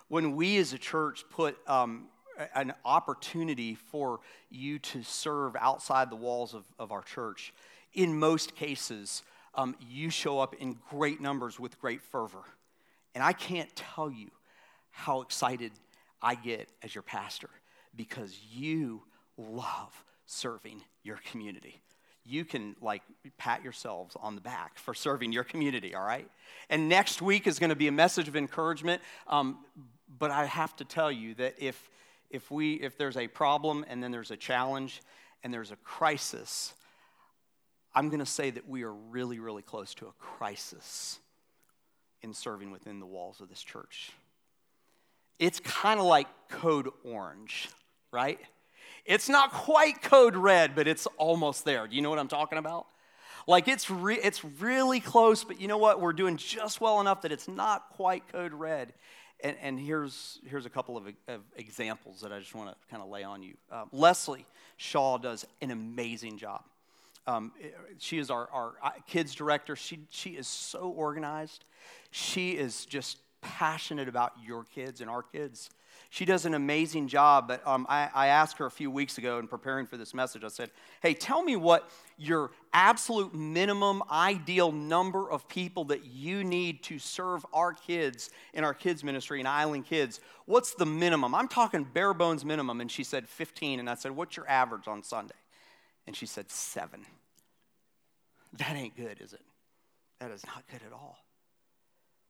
When 0.08 0.34
we 0.34 0.58
as 0.58 0.72
a 0.72 0.78
church 0.78 1.22
put 1.30 1.56
um, 1.68 2.08
an 2.56 2.74
opportunity 2.84 3.76
for 3.76 4.18
you 4.50 4.80
to 4.80 5.04
serve 5.04 5.54
outside 5.54 6.10
the 6.10 6.16
walls 6.16 6.52
of, 6.52 6.64
of 6.80 6.90
our 6.90 7.02
church, 7.02 7.54
in 7.94 8.18
most 8.18 8.56
cases, 8.56 9.22
um, 9.54 9.76
you 9.88 10.10
show 10.10 10.40
up 10.40 10.52
in 10.54 10.78
great 10.90 11.20
numbers 11.20 11.60
with 11.60 11.80
great 11.80 12.02
fervor. 12.02 12.42
And 13.14 13.22
I 13.22 13.34
can't 13.34 13.70
tell 13.76 14.10
you 14.10 14.32
how 14.90 15.20
excited 15.20 15.70
I 16.20 16.34
get 16.34 16.68
as 16.82 16.92
your 16.92 17.02
pastor 17.02 17.50
because 17.94 18.36
you 18.52 19.02
love 19.38 20.02
serving 20.26 20.82
your 21.02 21.18
community. 21.30 21.80
You 22.24 22.44
can 22.44 22.74
like 22.80 23.02
pat 23.38 23.62
yourselves 23.62 24.16
on 24.20 24.34
the 24.34 24.40
back 24.40 24.78
for 24.78 24.94
serving 24.94 25.32
your 25.32 25.44
community, 25.44 25.94
all 25.94 26.04
right? 26.04 26.28
And 26.68 26.88
next 26.88 27.22
week 27.22 27.46
is 27.46 27.58
going 27.58 27.70
to 27.70 27.76
be 27.76 27.86
a 27.86 27.92
message 27.92 28.26
of 28.26 28.36
encouragement. 28.36 29.00
Um, 29.28 29.64
but 30.18 30.30
I 30.30 30.44
have 30.44 30.74
to 30.76 30.84
tell 30.84 31.10
you 31.10 31.34
that 31.36 31.54
if, 31.58 31.90
if, 32.30 32.50
we, 32.50 32.74
if 32.74 32.98
there's 32.98 33.16
a 33.16 33.28
problem 33.28 33.84
and 33.88 34.02
then 34.02 34.10
there's 34.10 34.32
a 34.32 34.36
challenge 34.36 35.00
and 35.44 35.54
there's 35.54 35.70
a 35.70 35.76
crisis, 35.76 36.74
I'm 37.94 38.08
going 38.08 38.20
to 38.20 38.26
say 38.26 38.50
that 38.50 38.68
we 38.68 38.82
are 38.82 38.92
really, 38.92 39.38
really 39.38 39.62
close 39.62 39.94
to 39.94 40.06
a 40.06 40.12
crisis 40.18 41.20
in 42.22 42.34
serving 42.34 42.72
within 42.72 42.98
the 42.98 43.06
walls 43.06 43.40
of 43.40 43.48
this 43.48 43.62
church. 43.62 44.10
It's 45.38 45.60
kind 45.60 46.00
of 46.00 46.06
like 46.06 46.26
code 46.48 46.88
orange, 47.04 47.68
right? 48.10 48.40
It's 49.06 49.28
not 49.28 49.52
quite 49.52 50.02
code 50.02 50.36
red, 50.36 50.74
but 50.74 50.88
it's 50.88 51.06
almost 51.16 51.64
there. 51.64 51.86
Do 51.86 51.94
you 51.94 52.02
know 52.02 52.10
what 52.10 52.18
I'm 52.18 52.28
talking 52.28 52.58
about? 52.58 52.86
Like 53.46 53.68
it's 53.68 53.88
re- 53.88 54.18
it's 54.22 54.44
really 54.44 54.98
close, 54.98 55.44
but 55.44 55.60
you 55.60 55.68
know 55.68 55.78
what? 55.78 56.00
We're 56.00 56.12
doing 56.12 56.36
just 56.36 56.80
well 56.80 57.00
enough 57.00 57.22
that 57.22 57.30
it's 57.30 57.46
not 57.46 57.90
quite 57.90 58.26
code 58.28 58.52
red. 58.52 58.92
And, 59.42 59.56
and 59.62 59.78
here's 59.78 60.40
here's 60.46 60.66
a 60.66 60.70
couple 60.70 60.96
of, 60.96 61.06
of 61.28 61.42
examples 61.56 62.22
that 62.22 62.32
I 62.32 62.40
just 62.40 62.54
want 62.54 62.70
to 62.70 62.76
kind 62.90 63.02
of 63.02 63.08
lay 63.08 63.22
on 63.22 63.42
you. 63.42 63.54
Uh, 63.70 63.84
Leslie 63.92 64.46
Shaw 64.76 65.18
does 65.18 65.46
an 65.62 65.70
amazing 65.70 66.38
job. 66.38 66.64
Um, 67.28 67.52
she 67.98 68.18
is 68.18 68.30
our, 68.30 68.48
our 68.52 68.74
uh, 68.82 68.90
kids 69.06 69.34
director. 69.34 69.76
She 69.76 70.00
she 70.10 70.30
is 70.30 70.48
so 70.48 70.88
organized. 70.88 71.64
She 72.10 72.52
is 72.52 72.84
just 72.86 73.18
passionate 73.42 74.08
about 74.08 74.32
your 74.44 74.64
kids 74.64 75.00
and 75.00 75.08
our 75.08 75.22
kids. 75.22 75.70
She 76.10 76.24
does 76.24 76.46
an 76.46 76.54
amazing 76.54 77.08
job, 77.08 77.48
but 77.48 77.66
um, 77.66 77.86
I, 77.88 78.08
I 78.14 78.26
asked 78.28 78.58
her 78.58 78.66
a 78.66 78.70
few 78.70 78.90
weeks 78.90 79.18
ago 79.18 79.38
in 79.38 79.48
preparing 79.48 79.86
for 79.86 79.96
this 79.96 80.14
message, 80.14 80.44
I 80.44 80.48
said, 80.48 80.70
Hey, 81.02 81.14
tell 81.14 81.42
me 81.42 81.56
what 81.56 81.90
your 82.16 82.50
absolute 82.72 83.34
minimum 83.34 84.02
ideal 84.10 84.72
number 84.72 85.30
of 85.30 85.48
people 85.48 85.84
that 85.86 86.06
you 86.06 86.44
need 86.44 86.82
to 86.84 86.98
serve 86.98 87.44
our 87.52 87.72
kids 87.72 88.30
in 88.54 88.64
our 88.64 88.74
kids 88.74 89.04
ministry 89.04 89.40
in 89.40 89.46
Island 89.46 89.86
Kids. 89.86 90.20
What's 90.46 90.74
the 90.74 90.86
minimum? 90.86 91.34
I'm 91.34 91.48
talking 91.48 91.84
bare 91.84 92.14
bones 92.14 92.44
minimum. 92.44 92.80
And 92.80 92.90
she 92.90 93.04
said 93.04 93.28
15. 93.28 93.80
And 93.80 93.90
I 93.90 93.94
said, 93.94 94.12
What's 94.12 94.36
your 94.36 94.48
average 94.48 94.88
on 94.88 95.02
Sunday? 95.02 95.34
And 96.06 96.16
she 96.16 96.26
said, 96.26 96.50
Seven. 96.50 97.04
That 98.58 98.74
ain't 98.74 98.96
good, 98.96 99.20
is 99.20 99.32
it? 99.32 99.42
That 100.20 100.30
is 100.30 100.46
not 100.46 100.64
good 100.70 100.80
at 100.86 100.92
all. 100.92 101.18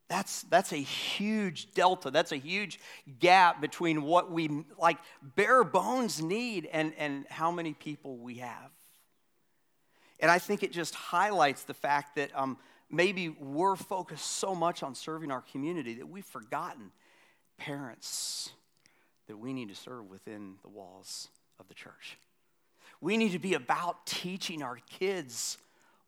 That's, 0.08 0.42
that's 0.42 0.72
a 0.72 0.76
huge 0.76 1.72
delta. 1.74 2.10
That's 2.10 2.30
a 2.30 2.36
huge 2.36 2.78
gap 3.18 3.60
between 3.60 4.02
what 4.02 4.30
we 4.30 4.64
like 4.78 4.98
bare 5.34 5.64
bones 5.64 6.22
need 6.22 6.68
and, 6.72 6.92
and 6.96 7.26
how 7.28 7.50
many 7.50 7.74
people 7.74 8.16
we 8.16 8.36
have. 8.36 8.70
And 10.20 10.30
I 10.30 10.38
think 10.38 10.62
it 10.62 10.72
just 10.72 10.94
highlights 10.94 11.64
the 11.64 11.74
fact 11.74 12.16
that 12.16 12.30
um, 12.34 12.56
maybe 12.88 13.28
we're 13.28 13.76
focused 13.76 14.26
so 14.26 14.54
much 14.54 14.82
on 14.82 14.94
serving 14.94 15.30
our 15.30 15.42
community 15.42 15.94
that 15.94 16.08
we've 16.08 16.24
forgotten 16.24 16.92
parents 17.58 18.50
that 19.26 19.36
we 19.36 19.52
need 19.52 19.68
to 19.68 19.74
serve 19.74 20.08
within 20.08 20.54
the 20.62 20.68
walls 20.68 21.28
of 21.58 21.66
the 21.66 21.74
church. 21.74 22.16
We 23.00 23.16
need 23.16 23.32
to 23.32 23.38
be 23.38 23.54
about 23.54 24.06
teaching 24.06 24.62
our 24.62 24.78
kids 24.88 25.58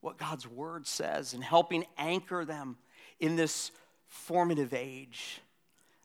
what 0.01 0.17
God's 0.17 0.47
word 0.47 0.87
says 0.87 1.35
and 1.35 1.43
helping 1.43 1.85
anchor 1.97 2.45
them 2.45 2.77
in 3.19 3.35
this 3.35 3.73
formative 4.09 4.75
age. 4.75 5.41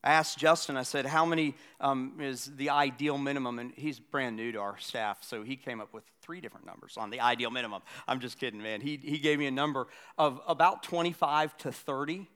I 0.03 0.11
asked 0.11 0.37
Justin, 0.37 0.75
I 0.75 0.83
said, 0.83 1.05
how 1.05 1.25
many 1.25 1.55
um, 1.79 2.17
is 2.19 2.51
the 2.57 2.69
ideal 2.69 3.17
minimum? 3.17 3.57
And 3.59 3.71
he's 3.75 3.99
brand 3.99 4.35
new 4.35 4.51
to 4.51 4.59
our 4.59 4.77
staff, 4.77 5.23
so 5.23 5.43
he 5.43 5.55
came 5.55 5.79
up 5.79 5.93
with 5.93 6.03
three 6.21 6.41
different 6.41 6.65
numbers 6.65 6.97
on 6.97 7.09
the 7.09 7.21
ideal 7.21 7.51
minimum. 7.51 7.81
I'm 8.05 8.19
just 8.19 8.37
kidding, 8.37 8.61
man. 8.61 8.81
He, 8.81 8.97
he 8.97 9.17
gave 9.17 9.39
me 9.39 9.47
a 9.47 9.51
number 9.51 9.87
of 10.17 10.41
about 10.45 10.83
25 10.83 11.57
to 11.59 11.71
30 11.71 12.27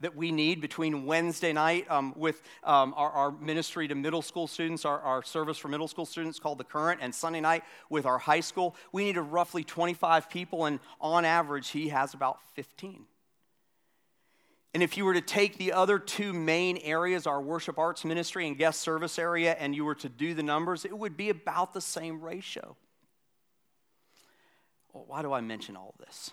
that 0.00 0.14
we 0.14 0.32
need 0.32 0.60
between 0.60 1.06
Wednesday 1.06 1.54
night 1.54 1.90
um, 1.90 2.12
with 2.14 2.42
um, 2.62 2.92
our, 2.94 3.10
our, 3.10 3.30
ministry 3.30 3.88
to 3.88 3.94
middle 3.94 4.20
school 4.20 4.46
students, 4.46 4.84
our, 4.84 5.00
our, 5.00 5.22
service 5.22 5.56
for 5.56 5.68
middle 5.68 5.88
school 5.88 6.04
students 6.04 6.38
called 6.38 6.58
The 6.58 6.64
Current, 6.64 7.00
and 7.00 7.14
Sunday 7.14 7.40
night 7.40 7.62
with 7.88 8.04
our 8.04 8.18
high 8.18 8.40
school. 8.40 8.76
We 8.92 9.04
needed 9.04 9.22
roughly 9.22 9.64
25 9.64 10.28
people, 10.28 10.66
and 10.66 10.78
on 11.00 11.24
average, 11.24 11.70
he 11.70 11.88
has 11.88 12.12
about 12.12 12.38
15. 12.54 13.06
And 14.74 14.82
if 14.82 14.96
you 14.96 15.04
were 15.04 15.14
to 15.14 15.20
take 15.20 15.56
the 15.56 15.72
other 15.72 16.00
two 16.00 16.32
main 16.32 16.78
areas, 16.78 17.28
our 17.28 17.40
worship 17.40 17.78
arts 17.78 18.04
ministry 18.04 18.48
and 18.48 18.58
guest 18.58 18.80
service 18.80 19.20
area, 19.20 19.56
and 19.58 19.74
you 19.74 19.84
were 19.84 19.94
to 19.94 20.08
do 20.08 20.34
the 20.34 20.42
numbers, 20.42 20.84
it 20.84 20.98
would 20.98 21.16
be 21.16 21.30
about 21.30 21.72
the 21.72 21.80
same 21.80 22.20
ratio. 22.20 22.76
Well, 24.92 25.04
why 25.06 25.22
do 25.22 25.32
I 25.32 25.40
mention 25.40 25.76
all 25.76 25.94
of 25.96 26.04
this? 26.04 26.32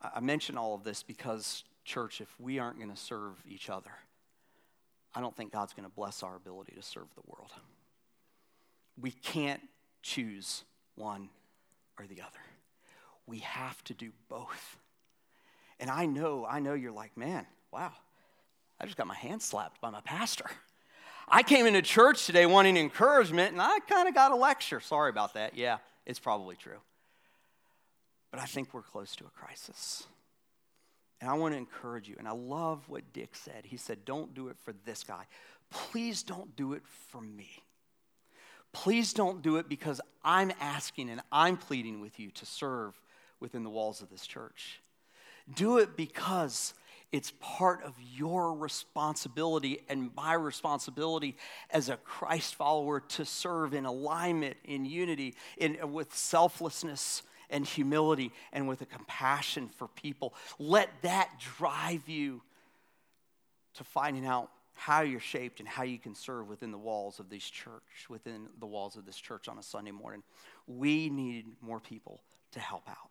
I 0.00 0.20
mention 0.20 0.56
all 0.56 0.74
of 0.74 0.84
this 0.84 1.02
because, 1.02 1.64
church, 1.84 2.20
if 2.20 2.28
we 2.38 2.60
aren't 2.60 2.78
going 2.78 2.90
to 2.90 2.96
serve 2.96 3.34
each 3.48 3.68
other, 3.68 3.90
I 5.12 5.20
don't 5.20 5.36
think 5.36 5.52
God's 5.52 5.72
going 5.72 5.88
to 5.88 5.94
bless 5.94 6.22
our 6.22 6.36
ability 6.36 6.74
to 6.76 6.82
serve 6.82 7.08
the 7.16 7.22
world. 7.26 7.50
We 9.00 9.10
can't 9.10 9.60
choose 10.02 10.62
one 10.94 11.28
or 11.98 12.06
the 12.06 12.20
other. 12.20 12.40
We 13.26 13.38
have 13.40 13.82
to 13.84 13.94
do 13.94 14.12
both. 14.28 14.76
And 15.80 15.90
I 15.90 16.06
know, 16.06 16.46
I 16.48 16.60
know 16.60 16.74
you're 16.74 16.92
like, 16.92 17.16
man, 17.16 17.46
wow, 17.72 17.92
I 18.78 18.84
just 18.84 18.96
got 18.96 19.06
my 19.06 19.14
hand 19.14 19.42
slapped 19.42 19.80
by 19.80 19.90
my 19.90 20.02
pastor. 20.02 20.44
I 21.26 21.42
came 21.42 21.66
into 21.66 21.80
church 21.80 22.26
today 22.26 22.44
wanting 22.46 22.76
encouragement, 22.76 23.52
and 23.52 23.62
I 23.62 23.78
kind 23.88 24.08
of 24.08 24.14
got 24.14 24.30
a 24.30 24.36
lecture. 24.36 24.80
Sorry 24.80 25.10
about 25.10 25.34
that. 25.34 25.56
Yeah, 25.56 25.78
it's 26.04 26.18
probably 26.18 26.54
true. 26.54 26.78
But 28.30 28.40
I 28.40 28.44
think 28.44 28.72
we're 28.72 28.82
close 28.82 29.16
to 29.16 29.24
a 29.24 29.30
crisis. 29.30 30.06
And 31.20 31.30
I 31.30 31.34
want 31.34 31.54
to 31.54 31.58
encourage 31.58 32.08
you. 32.08 32.16
And 32.18 32.28
I 32.28 32.32
love 32.32 32.88
what 32.88 33.12
Dick 33.12 33.30
said. 33.34 33.64
He 33.64 33.76
said, 33.76 34.04
Don't 34.04 34.34
do 34.34 34.48
it 34.48 34.56
for 34.64 34.74
this 34.84 35.02
guy. 35.02 35.24
Please 35.70 36.22
don't 36.22 36.54
do 36.56 36.72
it 36.72 36.82
for 37.08 37.20
me. 37.20 37.50
Please 38.72 39.12
don't 39.12 39.42
do 39.42 39.56
it 39.56 39.68
because 39.68 40.00
I'm 40.24 40.52
asking 40.60 41.10
and 41.10 41.20
I'm 41.32 41.56
pleading 41.56 42.00
with 42.00 42.20
you 42.20 42.30
to 42.32 42.46
serve 42.46 43.00
within 43.40 43.64
the 43.64 43.70
walls 43.70 44.00
of 44.00 44.10
this 44.10 44.26
church. 44.26 44.80
Do 45.54 45.78
it 45.78 45.96
because 45.96 46.74
it's 47.12 47.32
part 47.40 47.82
of 47.82 47.94
your 48.14 48.54
responsibility 48.54 49.80
and 49.88 50.14
my 50.14 50.34
responsibility 50.34 51.36
as 51.70 51.88
a 51.88 51.96
Christ 51.96 52.54
follower 52.54 53.00
to 53.00 53.24
serve 53.24 53.74
in 53.74 53.84
alignment, 53.84 54.56
in 54.64 54.84
unity, 54.84 55.34
in, 55.56 55.92
with 55.92 56.14
selflessness 56.14 57.22
and 57.50 57.66
humility, 57.66 58.32
and 58.52 58.68
with 58.68 58.80
a 58.80 58.86
compassion 58.86 59.68
for 59.76 59.88
people. 59.88 60.34
Let 60.60 60.88
that 61.02 61.30
drive 61.58 62.08
you 62.08 62.42
to 63.74 63.84
finding 63.84 64.24
out 64.24 64.50
how 64.74 65.02
you're 65.02 65.20
shaped 65.20 65.58
and 65.58 65.68
how 65.68 65.82
you 65.82 65.98
can 65.98 66.14
serve 66.14 66.48
within 66.48 66.70
the 66.70 66.78
walls 66.78 67.18
of 67.18 67.28
this 67.28 67.42
church, 67.42 68.08
within 68.08 68.46
the 68.60 68.66
walls 68.66 68.96
of 68.96 69.04
this 69.04 69.16
church 69.16 69.48
on 69.48 69.58
a 69.58 69.62
Sunday 69.62 69.90
morning. 69.90 70.22
We 70.68 71.10
need 71.10 71.46
more 71.60 71.80
people 71.80 72.22
to 72.52 72.60
help 72.60 72.88
out 72.88 73.09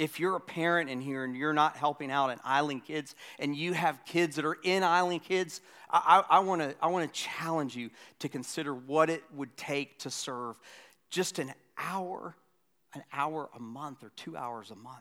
if 0.00 0.18
you're 0.18 0.34
a 0.34 0.40
parent 0.40 0.88
in 0.88 0.98
here 0.98 1.24
and 1.24 1.36
you're 1.36 1.52
not 1.52 1.76
helping 1.76 2.10
out 2.10 2.30
at 2.30 2.40
Island 2.42 2.86
Kids 2.86 3.14
and 3.38 3.54
you 3.54 3.74
have 3.74 4.02
kids 4.06 4.36
that 4.36 4.46
are 4.46 4.56
in 4.62 4.82
Island 4.82 5.22
Kids, 5.22 5.60
I, 5.90 6.24
I, 6.30 6.36
I 6.36 6.38
want 6.40 6.62
to 6.62 6.74
I 6.80 6.86
wanna 6.86 7.08
challenge 7.08 7.76
you 7.76 7.90
to 8.20 8.28
consider 8.30 8.74
what 8.74 9.10
it 9.10 9.22
would 9.34 9.54
take 9.58 9.98
to 9.98 10.10
serve 10.10 10.58
just 11.10 11.38
an 11.38 11.52
hour, 11.76 12.34
an 12.94 13.02
hour 13.12 13.50
a 13.54 13.60
month 13.60 14.02
or 14.02 14.10
two 14.16 14.38
hours 14.38 14.70
a 14.70 14.76
month 14.76 14.96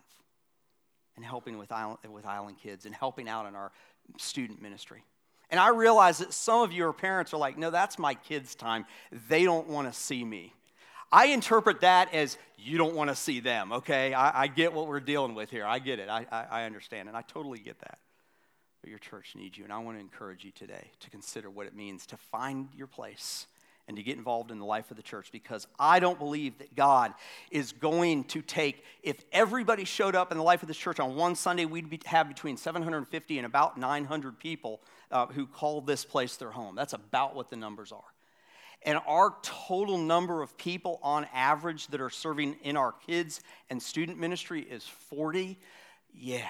and 1.16 1.24
helping 1.24 1.58
with 1.58 1.72
Island, 1.72 2.00
with 2.12 2.26
Island 2.26 2.58
Kids 2.62 2.86
and 2.86 2.94
helping 2.94 3.30
out 3.30 3.46
in 3.46 3.56
our 3.56 3.72
student 4.18 4.62
ministry. 4.62 5.02
And 5.50 5.62
I 5.62 5.70
realize 5.70 6.18
that 6.18 6.34
some 6.34 6.62
of 6.62 6.74
your 6.74 6.92
parents 6.92 7.34
are 7.34 7.38
like, 7.38 7.58
no, 7.58 7.72
that's 7.72 7.98
my 7.98 8.16
kids' 8.16 8.54
time. 8.54 8.86
They 9.30 9.46
don't 9.46 9.70
want 9.70 9.92
to 9.92 9.98
see 9.98 10.26
me. 10.26 10.54
I 11.12 11.28
interpret 11.28 11.82
that 11.82 12.14
as 12.14 12.38
you 12.58 12.78
don't 12.78 12.96
want 12.96 13.10
to 13.10 13.16
see 13.16 13.40
them, 13.40 13.72
okay? 13.72 14.14
I, 14.14 14.44
I, 14.44 14.48
get 14.48 14.74
what 14.74 14.88
we're 14.88 15.00
dealing 15.00 15.34
with 15.34 15.50
here. 15.50 15.66
I 15.66 15.80
get 15.80 16.00
it. 16.00 16.10
I, 16.10 16.26
I, 16.32 16.46
I 16.52 16.64
understand, 16.66 17.08
and 17.08 17.18
I 17.18 17.22
totally 17.22 17.60
get 17.60 17.80
that. 17.80 18.00
But 18.82 18.90
your 18.90 19.00
church 19.00 19.34
needs 19.36 19.58
you, 19.58 19.64
and 19.64 19.74
I 19.74 19.80
want 19.80 19.98
to 19.98 20.02
encourage 20.02 20.44
you 20.44 20.52
today 20.52 20.92
to 21.00 21.10
consider 21.10 21.50
what 21.50 21.68
it 21.68 21.76
means 21.76 22.06
to 22.08 22.18
find 22.18 22.70
your 22.76 22.88
place 22.88 23.48
and 23.88 23.98
to 23.98 24.04
get 24.04 24.18
involved 24.18 24.52
in 24.52 24.60
the 24.60 24.66
life 24.66 24.92
of 24.92 24.98
the 24.98 25.04
church 25.04 25.32
because 25.32 25.66
I 25.80 26.00
don't 26.00 26.20
believe 26.20 26.60
that 26.60 26.76
God 26.76 27.12
is 27.50 27.72
going 27.72 28.26
to 28.26 28.44
take, 28.44 28.84
if 29.02 29.18
everybody 29.32 29.84
showed 29.84 30.16
up 30.16 30.32
in 30.32 30.38
the 30.38 30.44
life 30.44 30.62
of 30.62 30.68
this 30.68 30.78
church 30.78 31.00
on 31.00 31.16
one 31.16 31.34
Sunday, 31.34 31.66
we'd 31.66 31.90
be, 31.90 32.00
have 32.06 32.28
between 32.28 32.56
750 32.56 33.38
and 33.40 33.48
about 33.48 33.80
900 33.80 34.38
people 34.38 34.80
uh, 35.10 35.26
who 35.26 35.48
call 35.48 35.82
this 35.82 36.06
place 36.06 36.36
their 36.36 36.52
home. 36.52 36.76
That's 36.76 36.94
about 36.94 37.36
what 37.36 37.50
the 37.50 37.56
numbers 37.56 37.92
are 37.92 38.04
and 38.84 38.98
our 39.08 39.36
total 39.42 39.98
number 39.98 40.42
of 40.42 40.58
people 40.58 41.00
on 41.04 41.28
average 41.34 41.88
that 41.88 42.00
are 42.00 42.10
serving 42.10 42.56
in 42.64 42.78
our 42.78 42.94
kids 42.94 43.42
and 43.70 43.82
student 43.82 44.18
ministry 44.18 44.62
is 44.62 44.84
40, 44.84 45.60
yeah, 46.14 46.48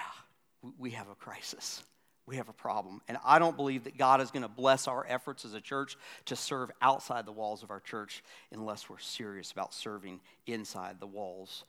we 0.78 0.90
have 0.90 1.08
a 1.08 1.14
crisis. 1.14 1.82
We 2.26 2.36
have 2.36 2.48
a 2.48 2.52
problem. 2.52 3.00
And 3.08 3.18
I 3.24 3.40
don't 3.40 3.56
believe 3.56 3.84
that 3.84 3.98
God 3.98 4.20
is 4.20 4.30
going 4.30 4.44
to 4.44 4.48
bless 4.48 4.86
our 4.86 5.04
efforts 5.08 5.44
as 5.44 5.54
a 5.54 5.60
church 5.60 5.96
to 6.26 6.36
serve 6.36 6.70
outside 6.80 7.26
the 7.26 7.32
walls 7.32 7.64
of 7.64 7.72
our 7.72 7.80
church 7.80 8.22
unless 8.52 8.88
we're 8.88 8.98
serious 8.98 9.50
about 9.50 9.74
serving 9.74 10.20
inside 10.46 11.00
the 11.00 11.08
walls 11.08 11.64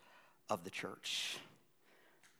of 0.49 0.63
the 0.63 0.69
church. 0.69 1.37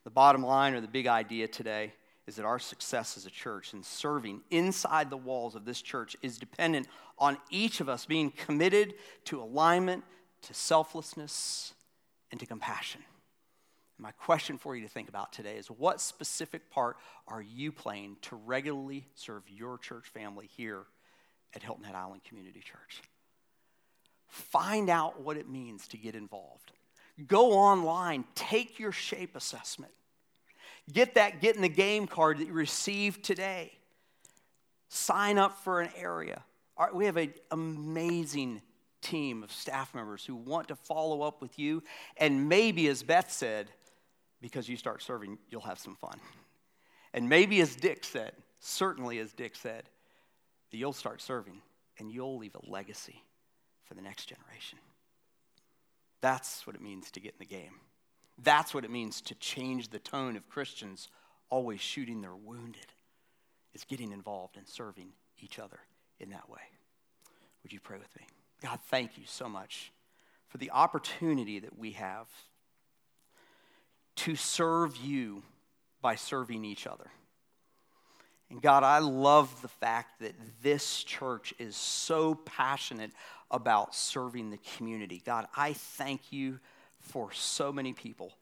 The 0.04 0.10
bottom 0.10 0.44
line 0.44 0.74
or 0.74 0.80
the 0.80 0.86
big 0.86 1.08
idea 1.08 1.48
today 1.48 1.94
is 2.26 2.36
that 2.36 2.44
our 2.44 2.58
success 2.58 3.16
as 3.16 3.26
a 3.26 3.30
church 3.30 3.72
and 3.72 3.84
serving 3.84 4.42
inside 4.50 5.10
the 5.10 5.16
walls 5.16 5.54
of 5.54 5.64
this 5.64 5.82
church 5.82 6.16
is 6.22 6.38
dependent 6.38 6.86
on 7.18 7.36
each 7.50 7.80
of 7.80 7.88
us 7.88 8.06
being 8.06 8.30
committed 8.30 8.94
to 9.24 9.42
alignment, 9.42 10.04
to 10.42 10.54
selflessness, 10.54 11.74
and 12.30 12.38
to 12.38 12.46
compassion. 12.46 13.02
My 13.98 14.12
question 14.12 14.58
for 14.58 14.74
you 14.74 14.82
to 14.82 14.88
think 14.88 15.08
about 15.08 15.32
today 15.32 15.56
is 15.56 15.68
what 15.68 16.00
specific 16.00 16.70
part 16.70 16.96
are 17.28 17.42
you 17.42 17.70
playing 17.70 18.16
to 18.22 18.36
regularly 18.36 19.06
serve 19.14 19.42
your 19.48 19.78
church 19.78 20.08
family 20.08 20.48
here 20.56 20.84
at 21.54 21.62
Hilton 21.62 21.84
Head 21.84 21.94
Island 21.94 22.22
Community 22.24 22.60
Church? 22.60 23.02
Find 24.28 24.88
out 24.88 25.20
what 25.20 25.36
it 25.36 25.48
means 25.48 25.86
to 25.88 25.98
get 25.98 26.14
involved. 26.14 26.72
Go 27.26 27.52
online, 27.52 28.24
take 28.34 28.78
your 28.78 28.90
shape 28.90 29.36
assessment. 29.36 29.92
Get 30.92 31.14
that 31.14 31.40
get 31.40 31.56
in 31.56 31.62
the 31.62 31.68
game 31.68 32.06
card 32.06 32.38
that 32.38 32.46
you 32.46 32.52
received 32.52 33.24
today. 33.24 33.72
Sign 34.88 35.38
up 35.38 35.58
for 35.64 35.80
an 35.80 35.90
area. 35.96 36.42
We 36.92 37.06
have 37.06 37.16
an 37.16 37.32
amazing 37.50 38.62
team 39.00 39.42
of 39.42 39.52
staff 39.52 39.94
members 39.94 40.24
who 40.24 40.34
want 40.34 40.68
to 40.68 40.76
follow 40.76 41.22
up 41.22 41.40
with 41.40 41.58
you. 41.58 41.82
And 42.16 42.48
maybe, 42.48 42.88
as 42.88 43.02
Beth 43.02 43.30
said, 43.30 43.68
because 44.40 44.68
you 44.68 44.76
start 44.76 45.02
serving, 45.02 45.38
you'll 45.50 45.62
have 45.62 45.78
some 45.78 45.96
fun. 45.96 46.18
And 47.14 47.28
maybe, 47.28 47.60
as 47.60 47.76
Dick 47.76 48.04
said, 48.04 48.32
certainly 48.60 49.18
as 49.18 49.32
Dick 49.32 49.54
said, 49.54 49.84
that 50.70 50.76
you'll 50.76 50.92
start 50.92 51.20
serving 51.20 51.60
and 51.98 52.10
you'll 52.10 52.38
leave 52.38 52.54
a 52.54 52.70
legacy 52.70 53.22
for 53.84 53.94
the 53.94 54.02
next 54.02 54.26
generation. 54.26 54.78
That's 56.20 56.66
what 56.66 56.74
it 56.76 56.82
means 56.82 57.10
to 57.12 57.20
get 57.20 57.32
in 57.32 57.38
the 57.38 57.44
game. 57.44 57.74
That's 58.38 58.74
what 58.74 58.84
it 58.84 58.90
means 58.90 59.20
to 59.22 59.34
change 59.36 59.88
the 59.88 59.98
tone 59.98 60.36
of 60.36 60.48
Christians 60.48 61.08
always 61.50 61.80
shooting 61.80 62.22
their 62.22 62.34
wounded, 62.34 62.86
is 63.74 63.84
getting 63.84 64.12
involved 64.12 64.56
and 64.56 64.66
serving 64.66 65.08
each 65.38 65.58
other 65.58 65.80
in 66.18 66.30
that 66.30 66.48
way. 66.48 66.60
Would 67.62 67.72
you 67.72 67.80
pray 67.80 67.98
with 67.98 68.14
me? 68.16 68.26
God, 68.62 68.78
thank 68.88 69.18
you 69.18 69.24
so 69.26 69.48
much 69.48 69.92
for 70.48 70.58
the 70.58 70.70
opportunity 70.70 71.58
that 71.58 71.78
we 71.78 71.92
have 71.92 72.28
to 74.16 74.36
serve 74.36 74.96
you 74.96 75.42
by 76.00 76.14
serving 76.14 76.64
each 76.64 76.86
other. 76.86 77.10
And 78.50 78.60
God, 78.60 78.82
I 78.82 78.98
love 78.98 79.62
the 79.62 79.68
fact 79.68 80.20
that 80.20 80.34
this 80.62 81.02
church 81.02 81.54
is 81.58 81.74
so 81.74 82.34
passionate 82.34 83.12
about 83.50 83.94
serving 83.94 84.50
the 84.50 84.58
community. 84.76 85.22
God, 85.24 85.46
I 85.56 85.72
thank 85.72 86.32
you 86.32 86.60
for 87.02 87.32
so 87.32 87.72
many 87.72 87.92
people 87.92 88.32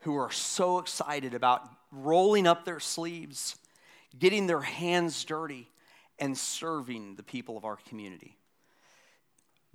who 0.00 0.16
are 0.16 0.30
so 0.30 0.78
excited 0.78 1.34
about 1.34 1.68
rolling 1.90 2.46
up 2.46 2.64
their 2.64 2.80
sleeves, 2.80 3.56
getting 4.18 4.46
their 4.46 4.60
hands 4.60 5.24
dirty, 5.24 5.68
and 6.18 6.36
serving 6.36 7.16
the 7.16 7.22
people 7.22 7.56
of 7.56 7.64
our 7.64 7.76
community. 7.88 8.36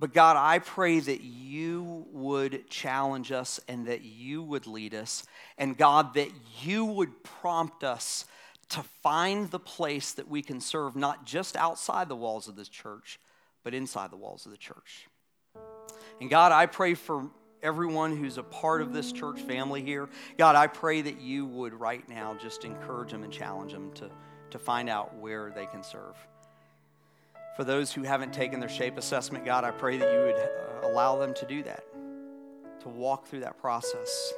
But 0.00 0.12
God, 0.12 0.36
I 0.36 0.58
pray 0.58 0.98
that 0.98 1.20
you 1.20 2.06
would 2.10 2.68
challenge 2.68 3.30
us 3.30 3.60
and 3.68 3.86
that 3.86 4.02
you 4.02 4.42
would 4.42 4.66
lead 4.66 4.94
us. 4.94 5.24
And 5.58 5.78
God, 5.78 6.14
that 6.14 6.30
you 6.60 6.84
would 6.84 7.22
prompt 7.22 7.84
us 7.84 8.24
to 8.70 8.82
find 9.02 9.48
the 9.50 9.60
place 9.60 10.12
that 10.12 10.28
we 10.28 10.42
can 10.42 10.60
serve, 10.60 10.96
not 10.96 11.24
just 11.24 11.56
outside 11.56 12.08
the 12.08 12.16
walls 12.16 12.48
of 12.48 12.56
this 12.56 12.68
church, 12.68 13.20
but 13.62 13.74
inside 13.74 14.10
the 14.10 14.16
walls 14.16 14.44
of 14.44 14.50
the 14.50 14.58
church. 14.58 15.06
And 16.20 16.28
God, 16.28 16.50
I 16.50 16.66
pray 16.66 16.94
for 16.94 17.30
everyone 17.62 18.16
who's 18.16 18.38
a 18.38 18.42
part 18.42 18.82
of 18.82 18.92
this 18.92 19.12
church 19.12 19.40
family 19.40 19.82
here. 19.82 20.08
God, 20.36 20.56
I 20.56 20.66
pray 20.66 21.02
that 21.02 21.20
you 21.20 21.46
would 21.46 21.74
right 21.74 22.06
now 22.08 22.34
just 22.34 22.64
encourage 22.64 23.12
them 23.12 23.22
and 23.22 23.32
challenge 23.32 23.72
them 23.72 23.92
to, 23.92 24.10
to 24.50 24.58
find 24.58 24.88
out 24.88 25.16
where 25.16 25.50
they 25.54 25.66
can 25.66 25.82
serve. 25.82 26.16
For 27.56 27.64
those 27.64 27.92
who 27.92 28.02
haven't 28.02 28.32
taken 28.32 28.60
their 28.60 28.68
shape 28.68 28.98
assessment, 28.98 29.44
God, 29.44 29.64
I 29.64 29.70
pray 29.70 29.98
that 29.98 30.12
you 30.12 30.20
would 30.20 30.36
uh, 30.36 30.88
allow 30.90 31.18
them 31.18 31.34
to 31.34 31.46
do 31.46 31.62
that, 31.64 31.84
to 32.80 32.88
walk 32.88 33.26
through 33.26 33.40
that 33.40 33.60
process, 33.60 34.32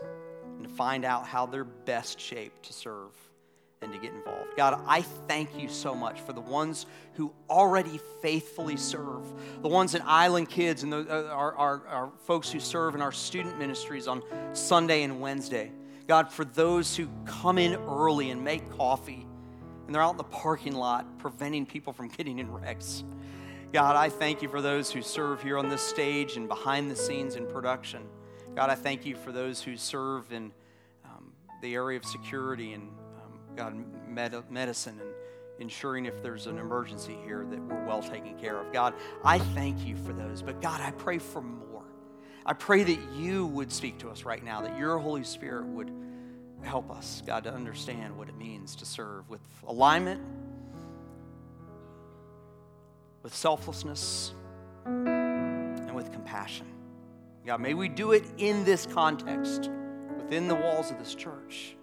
and 0.45 0.64
to 0.64 0.68
find 0.68 1.05
out 1.05 1.27
how 1.27 1.47
they're 1.47 1.64
best 1.64 2.20
shaped 2.20 2.64
to 2.64 2.72
serve 2.72 3.12
and 3.85 3.93
to 3.93 3.99
get 3.99 4.12
involved. 4.12 4.57
God, 4.57 4.80
I 4.87 5.03
thank 5.03 5.57
you 5.57 5.68
so 5.68 5.95
much 5.95 6.20
for 6.20 6.32
the 6.32 6.41
ones 6.41 6.87
who 7.14 7.32
already 7.49 8.01
faithfully 8.20 8.76
serve, 8.76 9.22
the 9.62 9.68
ones 9.68 9.95
in 9.95 10.03
Island 10.05 10.49
Kids 10.49 10.82
and 10.82 10.93
the, 10.93 11.07
uh, 11.09 11.32
our, 11.32 11.55
our, 11.55 11.87
our 11.87 12.11
folks 12.24 12.51
who 12.51 12.59
serve 12.59 12.95
in 12.95 13.03
our 13.03 13.12
student 13.12 13.59
ministries 13.59 14.09
on 14.09 14.22
Sunday 14.53 15.03
and 15.03 15.20
Wednesday. 15.20 15.70
God, 16.07 16.30
for 16.30 16.45
those 16.45 16.97
who 16.97 17.09
come 17.24 17.59
in 17.59 17.74
early 17.74 18.30
and 18.30 18.43
make 18.43 18.68
coffee 18.76 19.26
and 19.87 19.95
they're 19.95 20.03
out 20.03 20.12
in 20.12 20.16
the 20.16 20.24
parking 20.24 20.74
lot 20.74 21.18
preventing 21.18 21.66
people 21.66 21.93
from 21.93 22.09
getting 22.09 22.39
in 22.39 22.51
wrecks. 22.51 23.05
God, 23.72 23.97
I 23.97 24.09
thank 24.09 24.41
you 24.41 24.49
for 24.49 24.62
those 24.62 24.91
who 24.91 25.03
serve 25.03 25.43
here 25.43 25.59
on 25.59 25.68
this 25.68 25.82
stage 25.82 26.37
and 26.37 26.49
behind 26.49 26.91
the 26.91 26.97
scenes 26.97 27.35
in 27.35 27.47
production. 27.47 28.03
God, 28.55 28.70
I 28.70 28.76
thank 28.76 29.05
you 29.05 29.16
for 29.16 29.32
those 29.32 29.61
who 29.61 29.76
serve 29.76 30.32
in 30.32 30.53
um, 31.05 31.32
the 31.61 31.74
area 31.74 31.99
of 31.99 32.05
security 32.05 32.72
and, 32.72 32.89
God, 33.57 33.75
med- 34.09 34.51
medicine 34.51 34.99
and 35.01 35.11
ensuring 35.59 36.07
if 36.07 36.23
there's 36.23 36.47
an 36.47 36.59
emergency 36.59 37.17
here 37.25 37.47
that 37.49 37.61
we're 37.61 37.85
well 37.85 38.03
taken 38.03 38.37
care 38.39 38.59
of. 38.59 38.73
God, 38.73 38.95
I 39.25 39.39
thank 39.39 39.87
you 39.87 39.97
for 39.97 40.13
those. 40.13 40.43
But 40.43 40.61
God, 40.61 40.81
I 40.81 40.91
pray 40.93 41.19
for 41.19 41.41
more. 41.41 41.85
I 42.47 42.53
pray 42.53 42.83
that 42.85 42.99
you 43.17 43.47
would 43.47 43.73
speak 43.73 43.99
to 44.01 44.11
us 44.11 44.25
right 44.25 44.43
now, 44.45 44.61
that 44.63 44.79
your 44.79 44.99
Holy 44.99 45.25
Spirit 45.25 45.67
would 45.67 45.91
help 46.63 46.91
us, 46.91 47.23
God, 47.27 47.45
to 47.45 47.53
understand 47.53 48.17
what 48.17 48.29
it 48.29 48.37
means 48.37 48.77
to 48.77 48.87
serve 48.87 49.29
with 49.31 49.41
alignment, 49.67 50.21
with 53.23 53.35
selflessness, 53.35 54.35
and 54.85 55.95
with 55.95 56.13
compassion. 56.13 56.67
God, 57.47 57.61
may 57.61 57.75
we 57.75 57.89
do 57.89 58.13
it 58.13 58.25
in 58.39 58.65
this 58.65 58.87
context, 58.87 59.71
within 60.17 60.49
the 60.49 60.55
walls 60.55 60.91
of 60.91 60.99
this 60.99 61.15
church. 61.15 61.77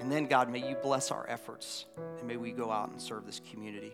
And 0.00 0.10
then, 0.10 0.26
God, 0.26 0.50
may 0.50 0.66
you 0.66 0.74
bless 0.76 1.10
our 1.10 1.26
efforts, 1.28 1.84
and 2.18 2.26
may 2.26 2.38
we 2.38 2.52
go 2.52 2.70
out 2.70 2.90
and 2.90 3.00
serve 3.00 3.26
this 3.26 3.40
community 3.50 3.92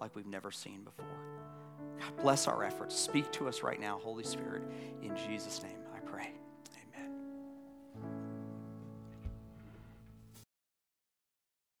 like 0.00 0.14
we've 0.14 0.26
never 0.26 0.52
seen 0.52 0.82
before. 0.82 1.04
God, 2.00 2.16
bless 2.22 2.46
our 2.46 2.62
efforts. 2.62 2.96
Speak 2.96 3.30
to 3.32 3.48
us 3.48 3.62
right 3.62 3.80
now, 3.80 3.98
Holy 3.98 4.22
Spirit. 4.22 4.62
In 5.02 5.16
Jesus' 5.16 5.62
name, 5.62 5.78
I 5.94 5.98
pray. 5.98 6.32